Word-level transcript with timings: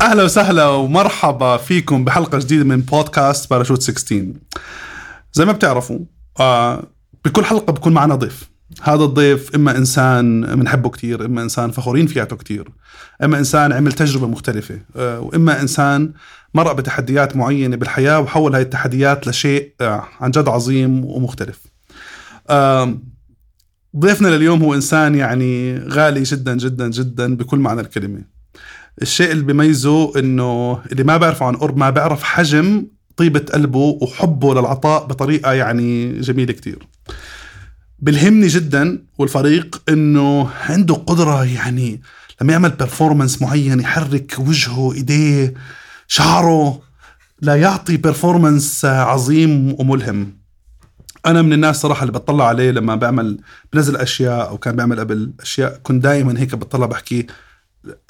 أهلا 0.00 0.22
وسهلا 0.24 0.66
ومرحبا 0.68 1.56
فيكم 1.56 2.04
بحلقة 2.04 2.38
جديدة 2.38 2.64
من 2.64 2.80
بودكاست 2.80 3.50
باراشوت 3.50 3.82
16 3.82 4.26
زي 5.32 5.44
ما 5.44 5.52
بتعرفوا 5.52 5.98
آه 6.40 6.82
بكل 7.24 7.44
حلقة 7.44 7.72
بكون 7.72 7.92
معنا 7.94 8.14
ضيف. 8.14 8.50
هذا 8.82 9.04
الضيف 9.04 9.54
إما 9.54 9.76
إنسان 9.76 10.56
بنحبه 10.56 10.90
كثير 10.90 11.24
إما 11.24 11.42
إنسان 11.42 11.70
فخورين 11.70 12.06
فياته 12.06 12.36
كثير 12.36 12.68
إما 13.24 13.38
إنسان 13.38 13.72
عمل 13.72 13.92
تجربة 13.92 14.26
مختلفة 14.26 14.80
آه 14.96 15.20
وإما 15.20 15.60
إنسان 15.60 16.12
مرق 16.54 16.72
بتحديات 16.72 17.36
معينة 17.36 17.76
بالحياة 17.76 18.20
وحول 18.20 18.54
هاي 18.54 18.62
التحديات 18.62 19.28
لشيء 19.28 19.74
آه 19.80 20.04
عن 20.20 20.30
جد 20.30 20.48
عظيم 20.48 21.04
ومختلف. 21.04 21.60
ضيفنا 23.96 24.28
لليوم 24.28 24.62
هو 24.62 24.74
إنسان 24.74 25.14
يعني 25.14 25.78
غالي 25.78 26.22
جدا 26.22 26.56
جدا 26.56 26.88
جدا 26.88 27.36
بكل 27.36 27.58
معنى 27.58 27.80
الكلمة. 27.80 28.35
الشيء 29.02 29.32
اللي 29.32 29.42
بيميزه 29.44 30.18
إنه 30.18 30.78
اللي 30.92 31.04
ما 31.04 31.16
بيعرفه 31.16 31.46
عن 31.46 31.56
قرب 31.56 31.76
ما 31.76 31.90
بيعرف 31.90 32.22
حجم 32.22 32.86
طيبة 33.16 33.44
قلبه 33.54 33.98
وحبه 34.02 34.54
للعطاء 34.54 35.06
بطريقة 35.06 35.52
يعني 35.52 36.20
جميلة 36.20 36.52
كتير. 36.52 36.78
بلهمني 37.98 38.46
جدا 38.46 39.02
والفريق 39.18 39.82
إنه 39.88 40.50
عنده 40.68 40.94
قدرة 40.94 41.44
يعني 41.44 42.00
لما 42.40 42.52
يعمل 42.52 42.70
performance 42.70 43.42
معين 43.42 43.80
يحرك 43.80 44.36
وجهه 44.38 44.92
إيديه 44.92 45.54
شعره 46.08 46.80
لا 47.40 47.56
يعطي 47.56 47.96
performance 47.96 48.84
عظيم 48.84 49.76
وملهم. 49.78 50.32
أنا 51.26 51.42
من 51.42 51.52
الناس 51.52 51.80
صراحة 51.80 52.02
اللي 52.02 52.12
بطلع 52.12 52.48
عليه 52.48 52.70
لما 52.70 52.94
بعمل 52.94 53.38
بنزل 53.72 53.96
أشياء 53.96 54.48
أو 54.48 54.58
كان 54.58 54.76
بيعمل 54.76 55.00
قبل 55.00 55.32
أشياء 55.40 55.80
كنت 55.82 56.04
دائما 56.04 56.40
هيك 56.40 56.54
بطلع 56.54 56.86
بحكي 56.86 57.26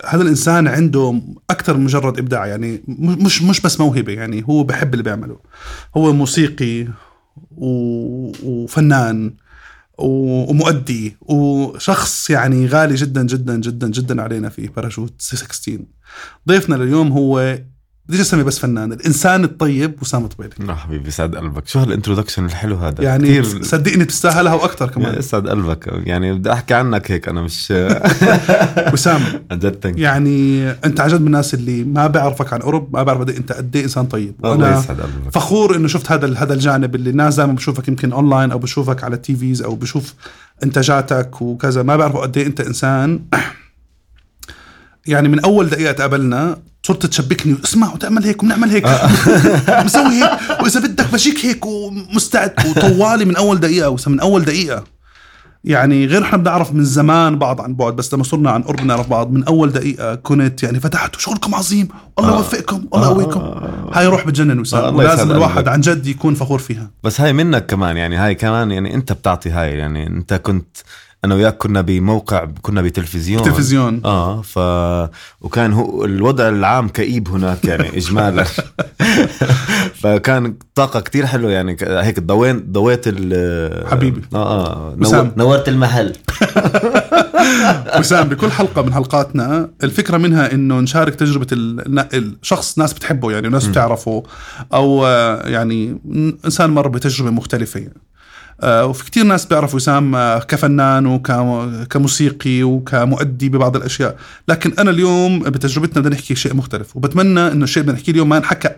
هذا 0.07 0.23
الإنسان 0.23 0.69
عنده 0.69 1.21
أكثر 1.51 1.77
من 1.77 1.85
مجرد 1.85 2.19
إبداع 2.19 2.47
يعني 2.47 2.83
مش 2.99 3.43
مش 3.43 3.61
بس 3.61 3.81
موهبة 3.81 4.13
يعني 4.13 4.45
هو 4.49 4.65
بحب 4.65 4.93
اللي 4.95 5.03
بيعمله. 5.03 5.39
هو 5.97 6.13
موسيقي 6.13 6.89
وفنان 7.57 9.35
ومؤدي 9.99 11.17
وشخص 11.21 12.31
يعني 12.31 12.67
غالي 12.67 12.95
جدا 12.95 13.23
جدا 13.27 13.57
جدا 13.57 13.89
جدا 13.89 14.23
علينا 14.23 14.49
في 14.49 14.67
باراشوت 14.67 15.15
16 15.19 15.79
ضيفنا 16.49 16.75
لليوم 16.75 17.13
هو 17.13 17.59
بديش 18.09 18.21
أسمي 18.21 18.43
بس 18.43 18.59
فنان 18.59 18.93
الإنسان 18.93 19.45
الطيب 19.45 20.03
وسام 20.03 20.27
طبيلة. 20.27 20.53
لا 20.59 20.75
حبيبي 20.75 21.11
سعد 21.11 21.37
قلبك. 21.37 21.69
شو 21.69 21.79
هال 21.79 21.88
introduction 21.88 22.45
الحلو 22.45 22.77
هذا؟ 22.77 23.05
يعني 23.05 23.29
كتير 23.29 23.63
صدقني 23.63 24.05
بتستاهلها 24.05 24.55
وأكثر 24.55 24.91
كمان. 24.91 25.19
يسعد 25.19 25.49
قلبك. 25.49 25.89
يعني 26.07 26.33
بدي 26.33 26.53
أحكي 26.53 26.75
عنك 26.75 27.11
هيك 27.11 27.29
أنا 27.29 27.43
مش 27.43 27.73
وسام 28.93 29.21
عن 29.51 29.59
جد 29.59 29.99
يعني 29.99 30.71
أنت 30.71 31.01
عن 31.01 31.09
جد 31.09 31.21
من 31.21 31.27
الناس 31.27 31.55
اللي 31.55 31.85
ما 31.85 32.07
بعرفك 32.07 32.53
عن 32.53 32.61
قرب 32.61 32.97
ما 32.97 33.03
بعرف 33.03 33.29
أنت 33.29 33.53
قد 33.53 33.77
إيه 33.77 33.85
إنسان 33.85 34.07
طيب. 34.07 34.35
الله 34.45 34.79
يسعد 34.79 35.01
قلبك. 35.01 35.33
فخور 35.33 35.77
إنه 35.77 35.89
شفت 35.89 36.13
هذا 36.13 36.35
هذا 36.39 36.55
الجانب 36.55 36.95
اللي 36.95 37.11
الناس 37.11 37.37
دائما 37.37 37.53
بشوفك 37.53 37.89
يمكن 37.89 38.13
اونلاين 38.13 38.51
أو 38.51 38.59
بشوفك 38.59 39.05
على 39.05 39.17
ال 39.17 39.37
TVs 39.37 39.63
أو 39.63 39.75
بشوف 39.75 40.15
إنتاجاتك 40.65 41.43
وكذا. 41.43 41.83
ما 41.83 41.97
بعرفوا 41.97 42.21
قد 42.21 42.39
إيه 42.39 42.47
أنت 42.47 42.61
إنسان. 42.61 43.21
يعني 45.07 45.29
من 45.29 45.41
أول 45.41 45.69
دقيقة 45.69 45.93
تقابلنا 45.93 46.59
صرت 46.87 47.07
تشبكني. 47.07 47.57
اسمع 47.65 47.93
وتعمل 47.93 48.25
هيك 48.25 48.43
وبنعمل 48.43 48.71
هيك. 48.71 48.87
مسوي 49.87 50.23
هيك. 50.23 50.31
وإذا 50.63 50.81
بدك 50.81 51.13
بشيك 51.13 51.47
هيك 51.47 51.67
ومستعد 51.67 52.53
وطوالي 52.67 53.25
من 53.25 53.37
أول 53.37 53.61
دقيقة 53.61 53.97
من 54.07 54.21
أول 54.21 54.45
دقيقة. 54.45 54.85
يعني 55.65 56.07
غير 56.07 56.23
إحنا 56.23 56.39
بنعرف 56.39 56.73
من 56.75 56.85
زمان 56.85 57.39
بعض 57.39 57.61
عن 57.61 57.75
بعد 57.75 57.97
بس 57.97 58.15
لما 58.15 58.25
صرنا 58.25 58.51
عن 58.51 58.63
قرب 58.63 58.81
نعرف 58.81 59.09
بعض 59.09 59.31
من 59.31 59.45
أول 59.45 59.73
دقيقة 59.73 60.15
كنت 60.15 60.63
يعني 60.63 60.81
فتحت 60.81 61.17
شغلكم 61.21 61.55
عظيم. 61.55 61.89
الله 62.19 62.33
آه. 62.33 62.37
يوفقكم 62.37 62.85
الله 62.95 63.11
يقويكم. 63.11 63.41
آه. 63.41 63.91
هاي 63.93 64.07
روح 64.07 64.27
بتجنن 64.27 64.61
وسام. 64.61 65.01
آه. 65.01 65.03
لازم 65.03 65.31
الواحد 65.31 65.69
عن 65.69 65.81
جد 65.81 66.07
يكون 66.07 66.35
فخور 66.35 66.59
فيها. 66.59 66.91
بس 67.05 67.21
هاي 67.21 67.33
منك 67.33 67.67
كمان 67.67 67.97
يعني 67.97 68.17
هاي 68.17 68.35
كمان 68.35 68.71
يعني 68.71 68.95
أنت 68.95 69.13
بتعطي 69.13 69.51
هاي 69.51 69.71
يعني 69.79 70.07
أنت 70.07 70.35
كنت 70.35 70.77
أنا 71.25 71.35
وياك 71.35 71.57
كنا 71.57 71.81
بموقع 71.81 72.49
كنا 72.63 72.83
بتلفزيون. 72.83 73.43
تلفزيون 73.43 74.01
آه 74.05 74.43
ف 74.43 74.59
وكان 75.41 75.73
هو 75.73 76.05
الوضع 76.05 76.49
العام 76.49 76.89
كئيب 76.89 77.29
هناك 77.29 77.65
يعني 77.65 77.97
اجمالا. 77.97 78.45
فكان 80.03 80.55
طاقة 80.75 81.01
كتير 81.01 81.27
حلوة 81.27 81.51
يعني 81.51 81.77
هيك 81.83 82.21
ضويت 82.21 82.65
ضويت 82.71 83.03
ال 83.07 83.89
حبيبي. 83.89 84.23
آه 84.35 84.67
آه 84.67 84.95
نور 84.97 85.31
نورت 85.37 85.69
المحل. 85.69 86.13
وسام 87.99 88.29
بكل 88.29 88.51
حلقة 88.51 88.83
من 88.83 88.95
حلقاتنا 88.95 89.71
الفكرة 89.85 90.17
منها 90.17 90.53
إنه 90.53 90.81
نشارك 90.81 91.15
تجربة 91.15 91.47
الشخص 92.15 92.79
ناس 92.79 92.93
بتحبه 92.93 93.33
يعني 93.33 93.49
وناس 93.49 93.67
بتعرفه 93.67 94.23
أو 94.75 95.07
آه، 95.07 95.49
يعني 95.49 95.99
إنسان 96.45 96.71
مر 96.71 96.89
بتجربة 96.89 97.31
مختلفة. 97.31 97.81
يعني. 97.81 98.01
آه، 98.61 98.87
وفي 98.87 99.05
كتير 99.05 99.25
ناس 99.25 99.47
بيعرفوا 99.47 99.77
وسام 99.77 100.15
آه، 100.15 100.39
كفنان 100.39 101.07
وكموسيقي 101.07 102.63
وكمؤدي 102.63 103.49
ببعض 103.49 103.77
الأشياء. 103.77 104.17
لكن 104.49 104.73
أنا 104.79 104.91
اليوم 104.91 105.39
بتجربتنا 105.39 106.03
بدنا 106.03 106.15
نحكي 106.15 106.35
شيء 106.35 106.55
مختلف 106.55 106.97
وبتمنى 106.97 107.49
إنه 107.49 107.65
الشيء 107.65 107.83
بدنا 107.83 107.95
نحكيه 107.95 108.13
اليوم 108.13 108.29
ما 108.29 108.37
انحكى 108.37 108.71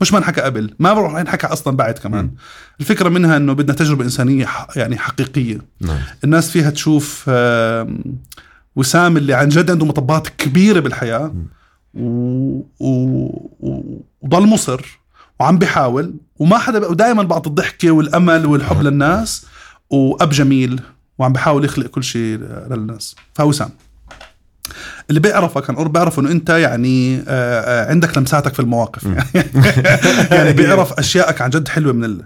مش 0.00 0.12
ما 0.12 0.18
انحكى 0.18 0.40
قبل 0.40 0.74
ما 0.78 0.94
بروح 0.94 1.20
ينحكى 1.20 1.46
أصلا 1.46 1.76
بعد 1.76 1.98
كمان. 1.98 2.24
م. 2.24 2.34
الفكرة 2.80 3.08
منها 3.08 3.36
إنه 3.36 3.52
بدنا 3.52 3.76
تجربة 3.76 4.04
إنسانية 4.04 4.48
يعني 4.76 4.98
حقيقية. 4.98 5.58
نعم. 5.80 5.98
الناس 6.24 6.50
فيها 6.50 6.70
تشوف 6.70 7.30
وسام 8.76 9.16
اللي 9.16 9.34
عن 9.34 9.48
جد 9.48 9.70
عنده 9.70 9.86
مطبات 9.86 10.28
كبيرة 10.28 10.80
بالحياة 10.80 11.34
و... 11.94 12.08
و... 12.80 13.28
وضل 14.22 14.46
مصر. 14.46 15.03
وعم 15.40 15.58
بيحاول 15.58 16.14
وما 16.38 16.58
حدا 16.58 16.86
ودائما 16.86 17.22
بعطي 17.22 17.50
الضحكة 17.50 17.90
والأمل 17.90 18.46
والحب 18.46 18.82
للناس 18.82 19.46
وأب 19.90 20.30
جميل 20.30 20.80
وعم 21.18 21.32
بحاول 21.32 21.64
يخلق 21.64 21.86
كل 21.86 22.04
شيء 22.04 22.38
للناس. 22.70 23.16
فوسام 23.34 23.70
اللي 25.08 25.20
بيعرفك 25.20 25.70
عن 25.70 25.76
قرب 25.76 25.92
بيعرف 25.92 26.18
إنه 26.18 26.30
أنت 26.30 26.50
يعني 26.50 27.18
آه، 27.18 27.24
آه، 27.28 27.90
عندك 27.90 28.18
لمساتك 28.18 28.54
في 28.54 28.60
المواقف. 28.60 29.06
يعني 30.30 30.52
بيعرف 30.58 30.92
أشيائك 30.92 31.40
عن 31.40 31.50
جد 31.50 31.68
حلوة 31.68 31.92
من 31.92 32.04
ال... 32.04 32.24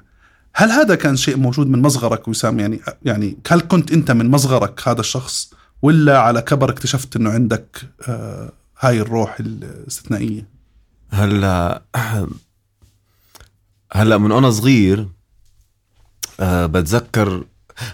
هل 0.54 0.70
هذا 0.70 0.94
كان 0.94 1.16
شيء 1.16 1.36
موجود 1.36 1.66
من 1.66 1.82
مصغرك 1.82 2.28
وسام؟ 2.28 2.60
يعني 2.60 2.80
يعني 3.04 3.38
هل 3.48 3.60
كنت 3.60 3.92
أنت 3.92 4.10
من 4.10 4.30
مصغرك 4.30 4.88
هذا 4.88 5.00
الشخص 5.00 5.54
ولا 5.82 6.19
على 6.19 6.42
كبر 6.42 6.70
اكتشفت 6.70 7.16
إنه 7.16 7.30
عندك 7.30 7.76
آه، 8.08 8.52
هاي 8.80 9.00
الروح 9.00 9.36
الاستثنائية؟ 9.40 10.48
هلا 11.10 11.82
هلا 13.93 14.19
من 14.19 14.31
وأنا 14.32 14.50
صغير 14.50 15.09
أه 16.41 16.66
بتذكر 16.66 17.44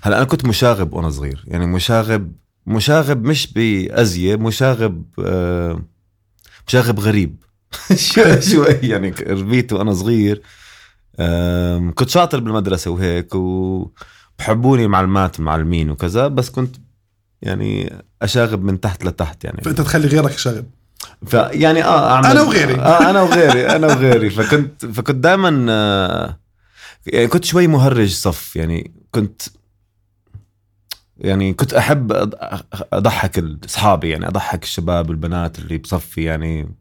هلا 0.02 0.16
أنا 0.16 0.24
كنت 0.24 0.44
مشاغب 0.44 0.92
وأنا 0.92 1.10
صغير 1.10 1.44
يعني 1.46 1.66
مشاغب 1.66 2.32
مشاغب 2.66 3.24
مش 3.24 3.52
بأزية 3.52 4.36
مشاغب 4.36 5.04
أه 5.24 5.82
مشاغب 6.68 7.00
غريب. 7.00 7.36
شوي 8.50 8.72
يعني 8.82 9.10
ربيت 9.10 9.72
وأنا 9.72 9.94
صغير 9.94 10.42
أه 11.16 11.90
كنت 11.94 12.08
شاطر 12.08 12.40
بالمدرسة 12.40 12.90
وهيك 12.90 13.34
وبحبوني 13.34 14.86
معلمات 14.88 15.40
معلمين 15.40 15.90
وكذا 15.90 16.28
بس 16.28 16.50
كنت 16.50 16.76
يعني 17.42 17.92
أشاغب 18.22 18.62
من 18.64 18.80
تحت 18.80 19.04
لتحت 19.04 19.44
يعني. 19.44 19.62
فأنت 19.62 19.80
تخلي 19.80 20.06
غيرك 20.06 20.34
يشاغب 20.34 20.66
فيعني 21.26 21.84
آه 21.84 22.12
اعمل 22.14 22.26
أنا 22.26 22.42
وغيري. 22.42 22.74
آه 22.74 23.10
أنا 23.10 23.22
وغيري 23.22 23.66
أنا 23.66 23.86
وغيري. 23.86 24.30
فكنت 24.30 24.86
فكنت 24.86 25.16
دائما 25.16 25.66
آه 25.70 26.38
يعني 27.06 27.26
كنت 27.26 27.44
شوي 27.44 27.66
مهرج 27.66 28.10
صف. 28.12 28.56
يعني 28.56 28.94
كنت 29.10 29.42
يعني 31.18 31.54
كنت 31.54 31.74
أحب 31.74 32.12
أضحك 32.92 33.44
أصحابي 33.64 34.10
يعني 34.10 34.28
أضحك 34.28 34.62
الشباب 34.62 35.08
والبنات 35.08 35.58
اللي 35.58 35.78
بصفي 35.78 36.22
يعني 36.24 36.74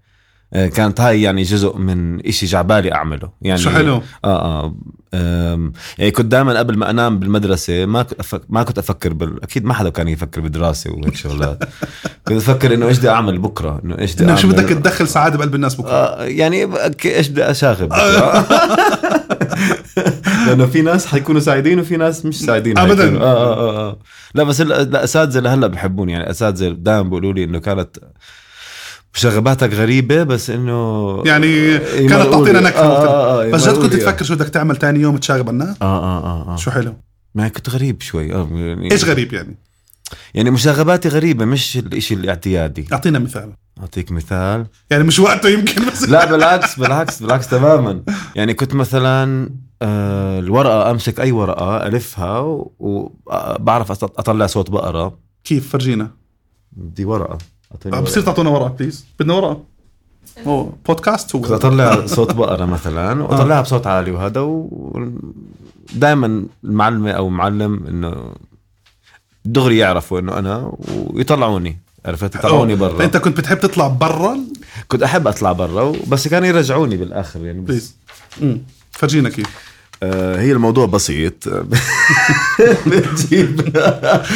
كانت 0.54 1.02
هاي 1.02 1.22
يعني 1.22 1.44
جزء 1.44 1.78
من 1.78 2.28
إشي 2.28 2.46
جعبالي 2.46 2.94
أعمله. 2.94 3.30
يعني 3.42 3.58
شو 3.58 3.70
حلو؟ 3.70 4.02
آه 4.26 4.76
آه 5.14 5.72
يعني 5.98 6.12
كنت 6.12 6.26
دائما 6.26 6.60
قبل 6.60 6.78
ما 6.78 6.90
أنام 6.90 7.20
بالمدرسة 7.20 7.86
ما 7.86 8.06
ما 8.50 8.64
كنت 8.64 8.78
أفكر 8.78 9.14
بال... 9.14 9.44
أكيد 9.44 9.66
ما 9.66 9.74
حدا 9.74 9.90
كان 9.90 10.08
يفكر 10.08 10.42
بدراسة 10.42 10.92
وهيك 10.92 11.16
شغلات. 11.16 11.64
كنت 12.28 12.38
أفكر 12.38 12.74
إنه 12.74 12.88
إيش 12.88 12.98
بدي 12.98 13.10
أعمل 13.10 13.38
بكرة؟ 13.38 13.82
إنه 13.86 14.00
إيش 14.00 14.14
بدي 14.14 14.24
انه 14.24 14.36
شو 14.36 14.48
بدك 14.48 14.70
تدخل 14.70 15.08
سعادة 15.08 15.38
بقلب 15.38 15.56
الناس 15.56 15.76
بكرة؟ 15.76 15.90
آه 15.90 16.24
يعني 16.24 16.70
إيش 17.06 17.28
بدي 17.28 17.52
أشاغب 17.52 17.94
لأنه 20.48 20.66
في 20.66 20.82
ناس 20.82 21.06
حيكونوا 21.06 21.42
سعيدين 21.42 21.80
وفي 21.80 21.98
ناس 21.98 22.26
مش 22.26 22.40
سعيدين 22.40 22.78
ابدا. 22.78 23.18
آه, 23.18 23.22
آه, 23.22 23.54
آه, 23.54 23.90
آه. 23.90 23.98
لا 24.36 24.44
بس 24.44 24.62
الاساتذه 24.62 25.40
لهلأ 25.40 25.68
بحبوني. 25.68 26.12
يعني 26.12 26.24
الاساتذه 26.24 26.70
دائما 26.70 27.02
بيقولوا 27.02 27.34
لي 27.34 27.44
إنه 27.44 27.60
كانت 27.60 27.98
شغباتك 29.14 29.74
غريبة 29.74 30.24
بس 30.24 30.50
إنه 30.50 31.22
يعني 31.26 31.78
كانت 31.80 32.12
تعطينا 32.12 32.60
نكهة 32.60 32.80
آه 32.80 33.08
آه 33.08 33.44
آه 33.44 33.52
بس 33.52 33.70
جد 33.70 33.78
كنت 33.78 33.94
تفكر 33.94 34.26
شو 34.26 34.36
بدك 34.36 34.50
تعمل 34.50 34.76
تاني 34.76 35.00
يوم 35.00 35.18
تشاغب 35.18 35.50
الناس؟ 35.50 35.76
آه, 35.82 35.86
آه 35.86 36.24
آه 36.24 36.54
آه. 36.54 36.56
شو 36.56 36.72
حلو؟ 36.72 36.94
ما 37.36 37.48
كنت 37.48 37.70
غريب 37.70 38.02
شوي 38.02 38.34
آه 38.34 38.50
يعني 38.52 38.92
إيش 38.92 39.06
غريب 39.06 39.34
يعني؟ 39.34 39.58
يعني 40.34 40.52
مشاغباتي 40.52 41.10
غريبة 41.10 41.46
مش 41.46 41.78
الإشي 41.78 42.14
الاعتيادي. 42.14 42.88
أعطينا 42.94 43.20
مثال. 43.20 43.54
أعطيك 43.80 44.12
مثال. 44.12 44.66
يعني 44.90 45.04
مش 45.04 45.20
وقته 45.20 45.50
يمكن 45.50 45.86
بس. 45.86 46.04
لا 46.04 46.32
بالعكس 46.32 46.80
بالعكس 46.80 47.22
بالعكس 47.22 47.48
تماما. 47.48 48.04
يعني 48.36 48.54
كنت 48.54 48.74
مثلا 48.74 49.50
آه، 49.82 50.40
الورقة 50.40 50.92
أمسك 50.92 51.20
أي 51.20 51.32
ورقة 51.32 51.88
ألفها 51.88 52.40
وبعرف 52.80 53.92
أطلع 53.92 54.48
صوت 54.48 54.70
بقرة. 54.70 55.18
كيف؟ 55.44 55.70
فرجينا. 55.70 56.12
بدي 56.72 57.06
ورقة. 57.06 57.38
بصير 57.86 58.24
تعطونا 58.24 58.50
ورقة 58.50 58.68
بليز 58.68 59.06
بدنا 59.20 59.34
ورقة. 59.34 59.64
هو 60.48 60.64
بودكاست 60.88 61.36
هو. 61.36 61.42
كنت 61.42 61.52
اطلع 61.52 62.06
صوت 62.06 62.32
بقرة 62.34 62.66
مثلا 62.66 63.24
واطلعها 63.24 63.62
بصوت 63.62 63.88
عالي 63.88 64.12
وهذا 64.12 64.42
ودائما 64.42 66.46
المعلمة 66.64 67.12
أو 67.12 67.30
معلم 67.30 67.88
إنه 67.88 68.34
دغري 69.46 69.78
يعرفوا 69.78 70.20
إنه 70.20 70.40
أنا 70.40 70.72
ويطلعوني. 70.88 71.78
عرفت؟ 72.06 72.36
يطلعوني 72.36 72.76
برا. 72.76 73.04
أنت 73.04 73.18
كنت 73.18 73.38
بتحب 73.38 73.60
تطلع 73.60 73.88
برا؟ 73.88 74.38
كنت 74.88 75.04
أحب 75.04 75.28
أطلع 75.28 75.52
برا 75.52 75.94
بس 76.08 76.28
كانوا 76.28 76.48
يرجعوني 76.48 76.98
بالآخر 76.98 77.46
يعني 77.46 77.62
بس. 77.62 77.94
فرجينا 78.92 79.30
كيف. 79.30 79.48
آه 80.04 80.40
هي 80.42 80.52
الموضوع 80.52 80.86
بسيط. 80.86 81.48
بتجيب 82.88 83.56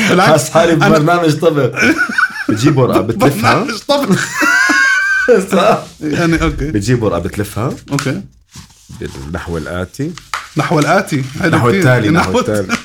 بالعكس 0.10 0.50
حالي 0.50 0.76
ببرنامج 0.76 1.40
طبخ 1.40 1.82
بتجيب 2.50 2.78
ورقة 2.78 3.02
بتلفها؟ 3.08 3.68
يعني 6.02 6.42
okay. 6.42 6.72
بتجيب 6.72 7.04
ورقة 7.04 7.20
بتلفها؟ 7.20 7.74
okay. 7.92 8.22
بالنحو 9.00 9.58
الآتي. 9.58 10.12
نحو 10.58 10.80
الآتي؟ 10.80 11.24
نحو 11.42 11.70
التالي 11.70 12.10
نحو 12.10 12.40
التالي. 12.40 12.78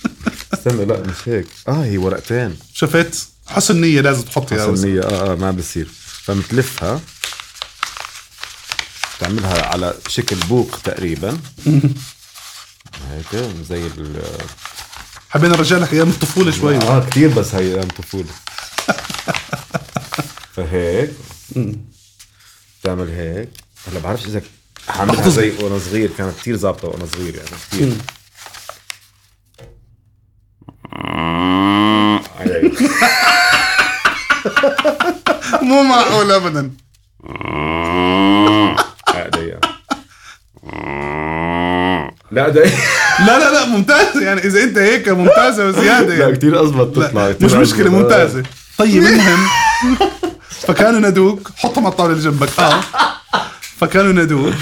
استنى 0.54 0.84
لا 0.84 1.00
مش 1.00 1.28
هيك. 1.28 1.46
آه 1.68 1.84
هي 1.84 1.98
ورقتين. 1.98 2.56
شفت؟ 2.74 3.28
حسن 3.48 3.80
نية 3.80 4.00
لازم 4.00 4.22
تحطي 4.22 4.54
حسن 4.54 4.86
نية 4.88 5.00
آه 5.02 5.32
آه 5.32 5.34
ما 5.34 5.50
بصير. 5.50 5.88
فمتلفها. 6.22 7.00
تعملها 9.20 9.66
على 9.66 9.94
شكل 10.08 10.36
بوق 10.36 10.78
تقريبا. 10.84 11.38
هيك 13.10 13.44
زي 13.70 13.86
ال 13.86 14.22
حبينا 15.30 15.56
نرجع 15.56 15.76
لك 15.78 15.92
أيام 15.92 16.08
الطفولة 16.08 16.50
شوي. 16.50 16.76
آه 16.76 17.06
كثير 17.10 17.28
بس 17.28 17.54
هي 17.54 17.60
أيام 17.74 17.88
الطفولة 17.90 18.26
فهيك. 20.56 21.10
تعمل 22.82 23.08
هيك. 23.08 23.48
هلا 23.88 24.00
بعرفش 24.00 24.26
إذا 24.26 24.42
حعملها 24.88 25.28
زي 25.28 25.52
وأنا 25.62 25.78
صغير 25.78 26.10
كانت 26.18 26.36
كثير 26.40 26.56
ظابطة 26.56 26.88
وأنا 26.88 27.06
صغير 27.06 27.34
يعني 27.34 27.48
كثير 27.72 27.92
مو 35.62 35.82
معقول 35.82 36.32
ابدا. 36.32 36.70
لا 42.32 42.48
ده 42.48 42.62
لا 43.26 43.38
لا 43.38 43.50
لا 43.52 43.66
ممتازة. 43.66 44.22
يعني 44.22 44.40
إذا 44.44 44.62
أنت 44.62 44.78
هيك 44.78 45.08
ممتازة 45.08 45.68
وزيادة 45.68 46.14
يعني. 46.14 46.32
لا 46.32 46.36
كثير 46.38 46.62
أزبط 46.62 46.96
تطلع 46.96 47.34
مش 47.40 47.52
مشكلة 47.52 47.90
ممتازة. 47.90 48.42
طيب 48.80 49.02
المهم. 49.06 49.46
فكانوا 50.48 51.00
نادوك 51.00 51.50
حطهم 51.56 51.84
على 51.84 51.92
الطاولة 51.92 52.12
اللي 52.12 52.24
جنبك. 52.30 52.58
آه. 52.58 52.80
فكانوا 53.60 54.12
نادوك 54.12 54.54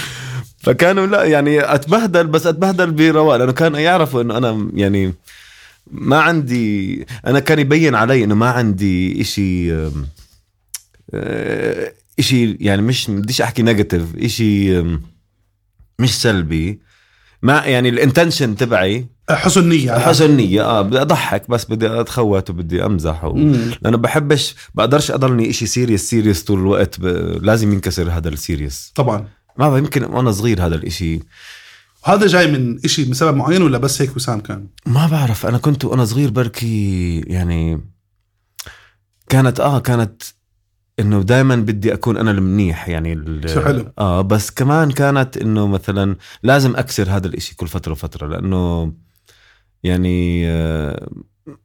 فكانوا 0.59 1.07
لا 1.07 1.25
يعني 1.25 1.75
أتبهدل 1.75 2.27
بس 2.27 2.47
أتبهدل 2.47 2.91
برواق 2.91 3.37
لأنه 3.37 3.53
كانوا 3.53 3.79
يعرفوا 3.79 4.23
إنه 4.23 4.37
أنا 4.37 4.71
يعني 4.75 5.15
ما 5.91 6.21
عندي 6.21 7.07
أنا 7.27 7.41
كان 7.41 7.59
يبين 7.59 7.95
علي 7.95 8.25
إنه 8.25 8.35
ما 8.35 8.51
عندي 8.51 9.21
إشي 9.21 9.73
آه، 11.15 11.93
إشي 12.19 12.57
يعني 12.61 12.83
مش 12.83 13.11
بديش 13.11 13.41
أحكي 13.41 13.63
negative 13.63 14.03
إشي 14.17 14.83
مش 15.99 16.23
سلبي. 16.23 16.81
ما 17.43 17.65
يعني 17.65 17.89
ال 17.89 17.96
intention 17.96 18.57
تبعي 18.57 19.07
حسن 19.31 19.69
نية 19.69 19.93
حسن 19.99 20.37
نية 20.37 20.63
آه 20.63 20.83
بدي 20.83 21.03
أضحك 21.03 21.51
بس 21.51 21.65
بدي 21.65 22.01
أتخوت 22.01 22.51
وبدي 22.51 22.85
أمزح 22.85 23.25
و... 23.25 23.37
لأنه 23.83 23.97
بحبش 23.97 24.55
بقدرش 24.75 25.11
اضلني 25.11 25.51
إشي 25.51 25.67
serious 25.67 26.11
serious 26.11 26.45
طول 26.45 26.59
الوقت 26.59 27.01
ب... 27.01 27.07
لازم 27.43 27.73
ينكسر 27.73 28.11
هذا 28.11 28.29
ال 28.29 28.37
serious 28.37 28.93
طبعا. 28.95 29.27
ما 29.59 29.79
يمكن 29.79 30.05
وأنا 30.05 30.31
صغير 30.31 30.67
هذا 30.67 30.75
الإشي. 30.75 31.21
هذا 32.05 32.27
جاي 32.27 32.47
من 32.53 32.79
إشي 32.85 33.05
من 33.05 33.15
سبب 33.15 33.37
معين 33.37 33.63
ولا 33.63 33.79
بس 33.79 34.03
هيك 34.03 34.17
وسام 34.17 34.41
كان؟ 34.41 34.67
ما 34.87 35.07
بعرف 35.07 35.47
أنا 35.47 35.59
كنت 35.59 35.85
وأنا 35.85 36.05
صغير 36.05 36.31
بركي 36.31 37.21
يعني 37.21 37.81
كانت 39.29 39.61
آه 39.61 39.79
كانت 39.79 40.23
إنه 41.01 41.23
دائما 41.23 41.57
بدي 41.57 41.95
أكون 41.95 42.17
أنا 42.17 42.31
المنيح 42.31 42.89
يعني 42.89 43.41
شو 43.47 43.61
حلو. 43.61 43.93
آه 43.99 44.21
بس 44.21 44.51
كمان 44.51 44.91
كانت 44.91 45.37
إنه 45.37 45.67
مثلا 45.67 46.17
لازم 46.43 46.77
أكسر 46.77 47.11
هذا 47.11 47.27
الإشي 47.27 47.57
كل 47.57 47.69
فترة 47.69 47.93
وفترة 47.93 48.27
لأنه 48.29 48.93
يعني 49.85 50.49
آه 50.49 51.09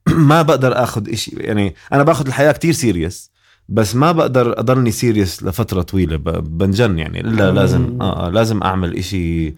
ما 0.30 0.42
بقدر 0.42 0.82
آخذ 0.82 1.10
إشي. 1.10 1.30
يعني 1.36 1.74
أنا 1.92 2.02
باخذ 2.02 2.26
الحياة 2.26 2.52
كتير 2.52 2.72
serious 2.72 3.30
بس 3.68 3.94
ما 3.96 4.12
بقدر 4.12 4.60
أضلني 4.60 4.90
serious 4.90 5.42
لفترة 5.42 5.82
طويلة. 5.82 6.16
بنجن 6.16 6.98
يعني. 6.98 7.20
الا 7.20 7.50
لازم 7.52 7.98
آه, 8.00 8.26
آه 8.26 8.30
لازم 8.30 8.62
أعمل 8.62 8.96
إشي 8.96 9.48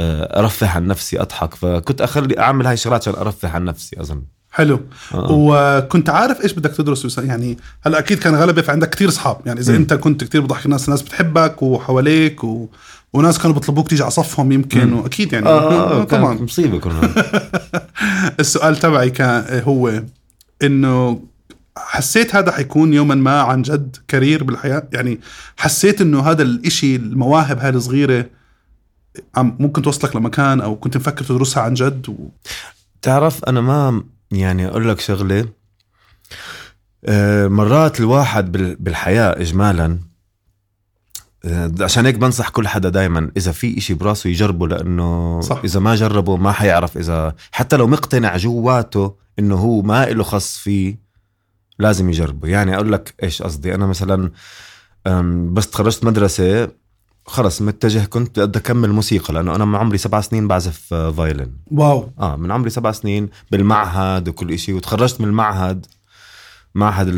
آه 0.00 0.40
أرفه 0.40 0.68
عن 0.68 0.86
نفسي 0.86 1.20
أضحك. 1.20 1.54
فكنت 1.54 2.00
أخلي 2.00 2.38
أعمل 2.38 2.66
هاي 2.66 2.74
الشغلات 2.74 3.08
عشان 3.08 3.20
أرفه 3.20 3.48
عن 3.48 3.64
نفسي 3.64 4.00
أظن. 4.00 4.22
حلو. 4.52 4.80
آه. 5.14 5.26
وكنت 5.30 6.10
عارف 6.10 6.40
إيش 6.40 6.52
بدك 6.52 6.70
تدرس 6.70 7.18
يعني 7.18 7.58
هلأ 7.82 7.98
أكيد 7.98 8.18
كان 8.18 8.34
غلبه 8.34 8.62
في 8.62 8.70
عندك 8.70 8.90
كثير 8.90 9.08
اصحاب 9.08 9.40
يعني 9.46 9.60
إذا 9.60 9.72
م. 9.72 9.76
أنت 9.76 9.94
كنت 9.94 10.24
كثير 10.24 10.40
بضحك 10.40 10.64
الناس 10.64 10.84
الناس 10.84 11.02
بتحبك 11.02 11.62
وحواليك 11.62 12.44
و... 12.44 12.68
وناس 13.12 13.38
كانوا 13.38 13.54
بيطلبوك 13.54 13.88
تيجي 13.88 14.02
على 14.02 14.10
صفهم 14.10 14.52
يمكن. 14.52 14.92
وأكيد 14.92 15.32
يعني. 15.32 15.46
آه, 15.46 16.00
آه, 16.00 16.04
طبعا. 16.14 16.34
مصيبة 16.34 16.78
كنا 16.78 17.14
السؤال 18.40 18.76
تبعي 18.76 19.10
كان 19.10 19.62
هو 19.66 20.02
إنه 20.62 21.20
حسيت 21.76 22.36
هذا 22.36 22.52
حيكون 22.52 22.94
يوما 22.94 23.14
ما 23.14 23.40
عن 23.40 23.62
جد 23.62 23.96
كارير 24.08 24.44
بالحياة؟ 24.44 24.88
يعني 24.92 25.20
حسيت 25.56 26.00
إنه 26.00 26.20
هذا 26.20 26.42
الإشي 26.42 26.96
المواهب 26.96 27.58
هاي 27.58 27.70
الصغيرة 27.70 28.26
ممكن 29.36 29.82
توصلك 29.82 30.16
لمكان 30.16 30.60
أو 30.60 30.76
كنت 30.76 30.96
مفكر 30.96 31.24
تدرسها 31.24 31.62
عن 31.62 31.74
جد 31.74 32.08
و... 32.08 32.28
تعرف 33.02 33.44
أنا 33.44 33.60
ما 33.60 34.04
يعني 34.30 34.66
أقول 34.68 34.88
لك 34.88 35.00
شغلة. 35.00 35.48
آه، 37.04 37.48
مرات 37.48 38.00
الواحد 38.00 38.52
بالحياة 38.80 39.40
اجمالا 39.40 39.98
عشان 41.80 42.06
هيك 42.06 42.14
بنصح 42.14 42.48
كل 42.48 42.68
حدا 42.68 42.88
دايما 42.88 43.30
إذا 43.36 43.52
في 43.52 43.78
إشي 43.78 43.94
براسه 43.94 44.30
يجربه 44.30 44.68
لأنه 44.68 45.40
صح. 45.40 45.60
إذا 45.64 45.80
ما 45.80 45.94
جربه 45.94 46.36
ما 46.36 46.52
حيعرف 46.52 46.98
إذا 46.98 47.34
حتى 47.52 47.76
لو 47.76 47.86
مقتنع 47.86 48.36
جواته 48.36 49.14
إنه 49.38 49.54
هو 49.54 49.82
ما 49.82 50.06
له 50.06 50.22
خص 50.22 50.56
فيه 50.56 50.98
لازم 51.78 52.08
يجربه. 52.08 52.48
يعني 52.48 52.74
أقول 52.74 52.92
لك 52.92 53.14
إيش 53.22 53.42
قصدي؟ 53.42 53.74
أنا 53.74 53.86
مثلا 53.86 54.30
بس 55.52 55.70
تخرجت 55.70 56.04
مدرسة 56.04 56.68
خلص 57.26 57.62
متجه 57.62 58.04
كنت 58.04 58.40
بدي 58.40 58.58
أكمل 58.58 58.92
موسيقى 58.92 59.34
لأنه 59.34 59.54
أنا 59.54 59.64
من 59.64 59.74
عمري 59.74 59.98
سبع 59.98 60.20
سنين 60.20 60.48
بعزف 60.48 60.94
فايلن 60.94 61.50
واو. 61.70 62.10
آه 62.20 62.36
من 62.36 62.50
عمري 62.50 62.70
سبع 62.70 62.92
سنين 62.92 63.28
بالمعهد 63.50 64.28
وكل 64.28 64.58
شيء 64.58 64.74
وتخرجت 64.74 65.20
من 65.20 65.28
المعهد 65.28 65.86
معهد 66.74 67.08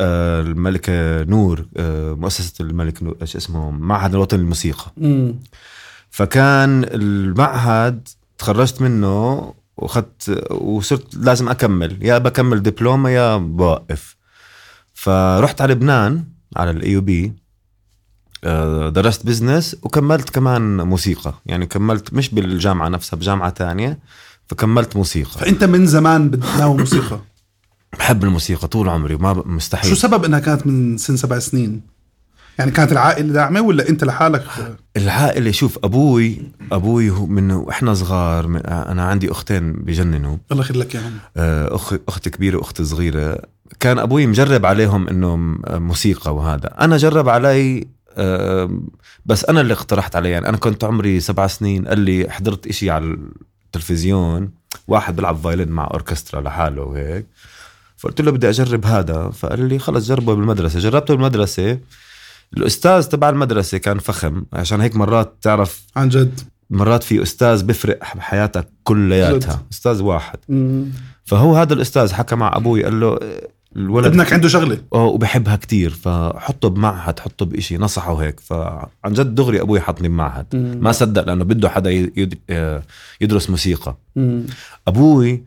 آه، 0.00 0.40
الملكة 0.40 1.22
نور 1.24 1.66
آه، 1.76 2.12
مؤسسة 2.14 2.52
الملك 2.60 3.02
نور 3.02 3.16
إيش 3.22 3.36
اسمه 3.36 3.70
معهد 3.70 4.14
الوطني 4.14 4.40
للموسيقى. 4.40 4.92
فكان 6.10 6.84
المعهد 6.84 8.08
تخرجت 8.38 8.82
منه 8.82 9.54
واخذت 9.76 10.46
وصرت 10.50 11.14
لازم 11.14 11.48
أكمل. 11.48 11.98
يا 12.02 12.18
بكمل 12.18 12.62
دبلومة 12.62 13.10
يا 13.10 13.36
بوقف. 13.36 14.16
فرحت 14.94 15.60
على 15.60 15.72
لبنان 15.74 16.24
على 16.56 16.70
ال 16.70 17.00
AUB 17.00 17.32
آه، 18.44 18.88
درست 18.88 19.26
business 19.26 19.76
وكملت 19.82 20.30
كمان 20.30 20.80
موسيقى. 20.80 21.34
يعني 21.46 21.66
كملت 21.66 22.14
مش 22.14 22.34
بالجامعة 22.34 22.88
نفسها 22.88 23.16
بجامعة 23.16 23.50
تانية 23.50 23.98
فكملت 24.46 24.96
موسيقى. 24.96 25.30
فأنت 25.30 25.64
من 25.64 25.86
زمان 25.86 26.30
بتناوي 26.30 26.78
موسيقى. 26.78 27.20
بحب 27.98 28.24
الموسيقى 28.24 28.68
طول 28.68 28.88
عمري 28.88 29.16
ما 29.16 29.42
مستحيل. 29.46 29.90
شو 29.90 29.96
سبب 29.96 30.24
إنها 30.24 30.38
كانت 30.38 30.66
من 30.66 30.98
سن 30.98 31.16
سبع 31.16 31.38
سنين؟ 31.38 31.80
يعني 32.58 32.70
كانت 32.70 32.92
العائلة 32.92 33.32
داعمة 33.32 33.60
ولا 33.60 33.88
أنت 33.88 34.04
لحالك؟ 34.04 34.44
العائلة 34.96 35.50
شوف 35.50 35.78
أبوي 35.84 36.42
أبوي 36.72 37.10
من 37.10 37.50
وإحنا 37.50 37.94
صغار 37.94 38.60
أنا 38.66 39.04
عندي 39.04 39.30
أختين 39.30 39.72
بجننوا. 39.72 40.36
الله 40.52 40.62
يخلي 40.62 40.78
لك 40.78 40.96
إياهم. 40.96 41.12
آه، 41.36 41.74
اخ 41.74 41.94
أخت 42.08 42.28
كبيرة 42.28 42.56
وأخت 42.56 42.82
صغيرة. 42.82 43.38
كان 43.80 43.98
أبوي 43.98 44.26
مجرب 44.26 44.66
عليهم 44.66 45.08
إنه 45.08 45.36
موسيقى 45.68 46.34
وهذا. 46.34 46.74
أنا 46.80 46.96
جرب 46.96 47.28
علي 47.28 47.86
بس 49.26 49.44
أنا 49.44 49.60
اللي 49.60 49.72
اقترحت 49.72 50.16
عليه 50.16 50.30
يعني 50.30 50.48
أنا 50.48 50.56
كنت 50.56 50.84
عمري 50.84 51.20
سبع 51.20 51.46
سنين 51.46 51.88
قال 51.88 52.00
لي 52.00 52.26
حضرت 52.30 52.66
إشي 52.66 52.90
على 52.90 53.18
التلفزيون 53.66 54.50
واحد 54.88 55.16
بيلعب 55.16 55.36
فايلن 55.36 55.68
مع 55.68 55.88
أوركسترا 55.92 56.40
لحاله 56.40 56.82
وهيك. 56.82 57.26
فقلت 57.98 58.20
له 58.20 58.30
بدي 58.30 58.48
أجرب 58.48 58.86
هذا 58.86 59.30
فقال 59.30 59.68
لي 59.68 59.78
خلص 59.78 60.08
جربه 60.08 60.34
بالمدرسة 60.34 60.78
جربته 60.80 61.14
بالمدرسة 61.14 61.78
الأستاذ 62.56 63.02
تبع 63.02 63.28
المدرسة 63.28 63.78
كان 63.78 63.98
فخم 63.98 64.44
عشان 64.52 64.80
هيك 64.80 64.96
مرات 64.96 65.34
تعرف 65.42 65.82
عن 65.96 66.08
جد 66.08 66.40
مرات 66.70 67.02
في 67.02 67.22
أستاذ 67.22 67.64
بفرق 67.64 67.98
بحياتك 68.16 68.60
جد. 68.64 68.68
كلياتها 68.84 69.62
أستاذ 69.72 70.02
واحد 70.02 70.38
مم. 70.48 70.86
فهو 71.24 71.56
هذا 71.56 71.74
الأستاذ 71.74 72.12
حكى 72.12 72.36
مع 72.36 72.56
أبوي 72.56 72.84
قال 72.84 73.00
له 73.00 73.18
الولد 73.76 74.06
ابنك 74.06 74.32
عنده 74.32 74.48
شغلة 74.48 74.78
آه 74.94 75.04
وبحبها 75.04 75.56
كتير 75.56 75.90
فحطه 75.90 76.68
بمعهد 76.68 77.20
حطه 77.20 77.46
بإشي 77.46 77.76
نصحه 77.78 78.14
هيك 78.14 78.40
فعن 78.40 79.12
جد 79.12 79.34
دغري 79.34 79.60
أبوي 79.60 79.80
حطني 79.80 80.08
بمعهد 80.08 80.46
مم. 80.54 80.78
ما 80.82 80.92
صدق 80.92 81.24
لأنه 81.26 81.44
بده 81.44 81.68
حدا 81.68 82.10
آه، 82.50 82.82
يدرس 83.20 83.50
موسيقى 83.50 83.96
مم. 84.16 84.46
أبوي 84.88 85.42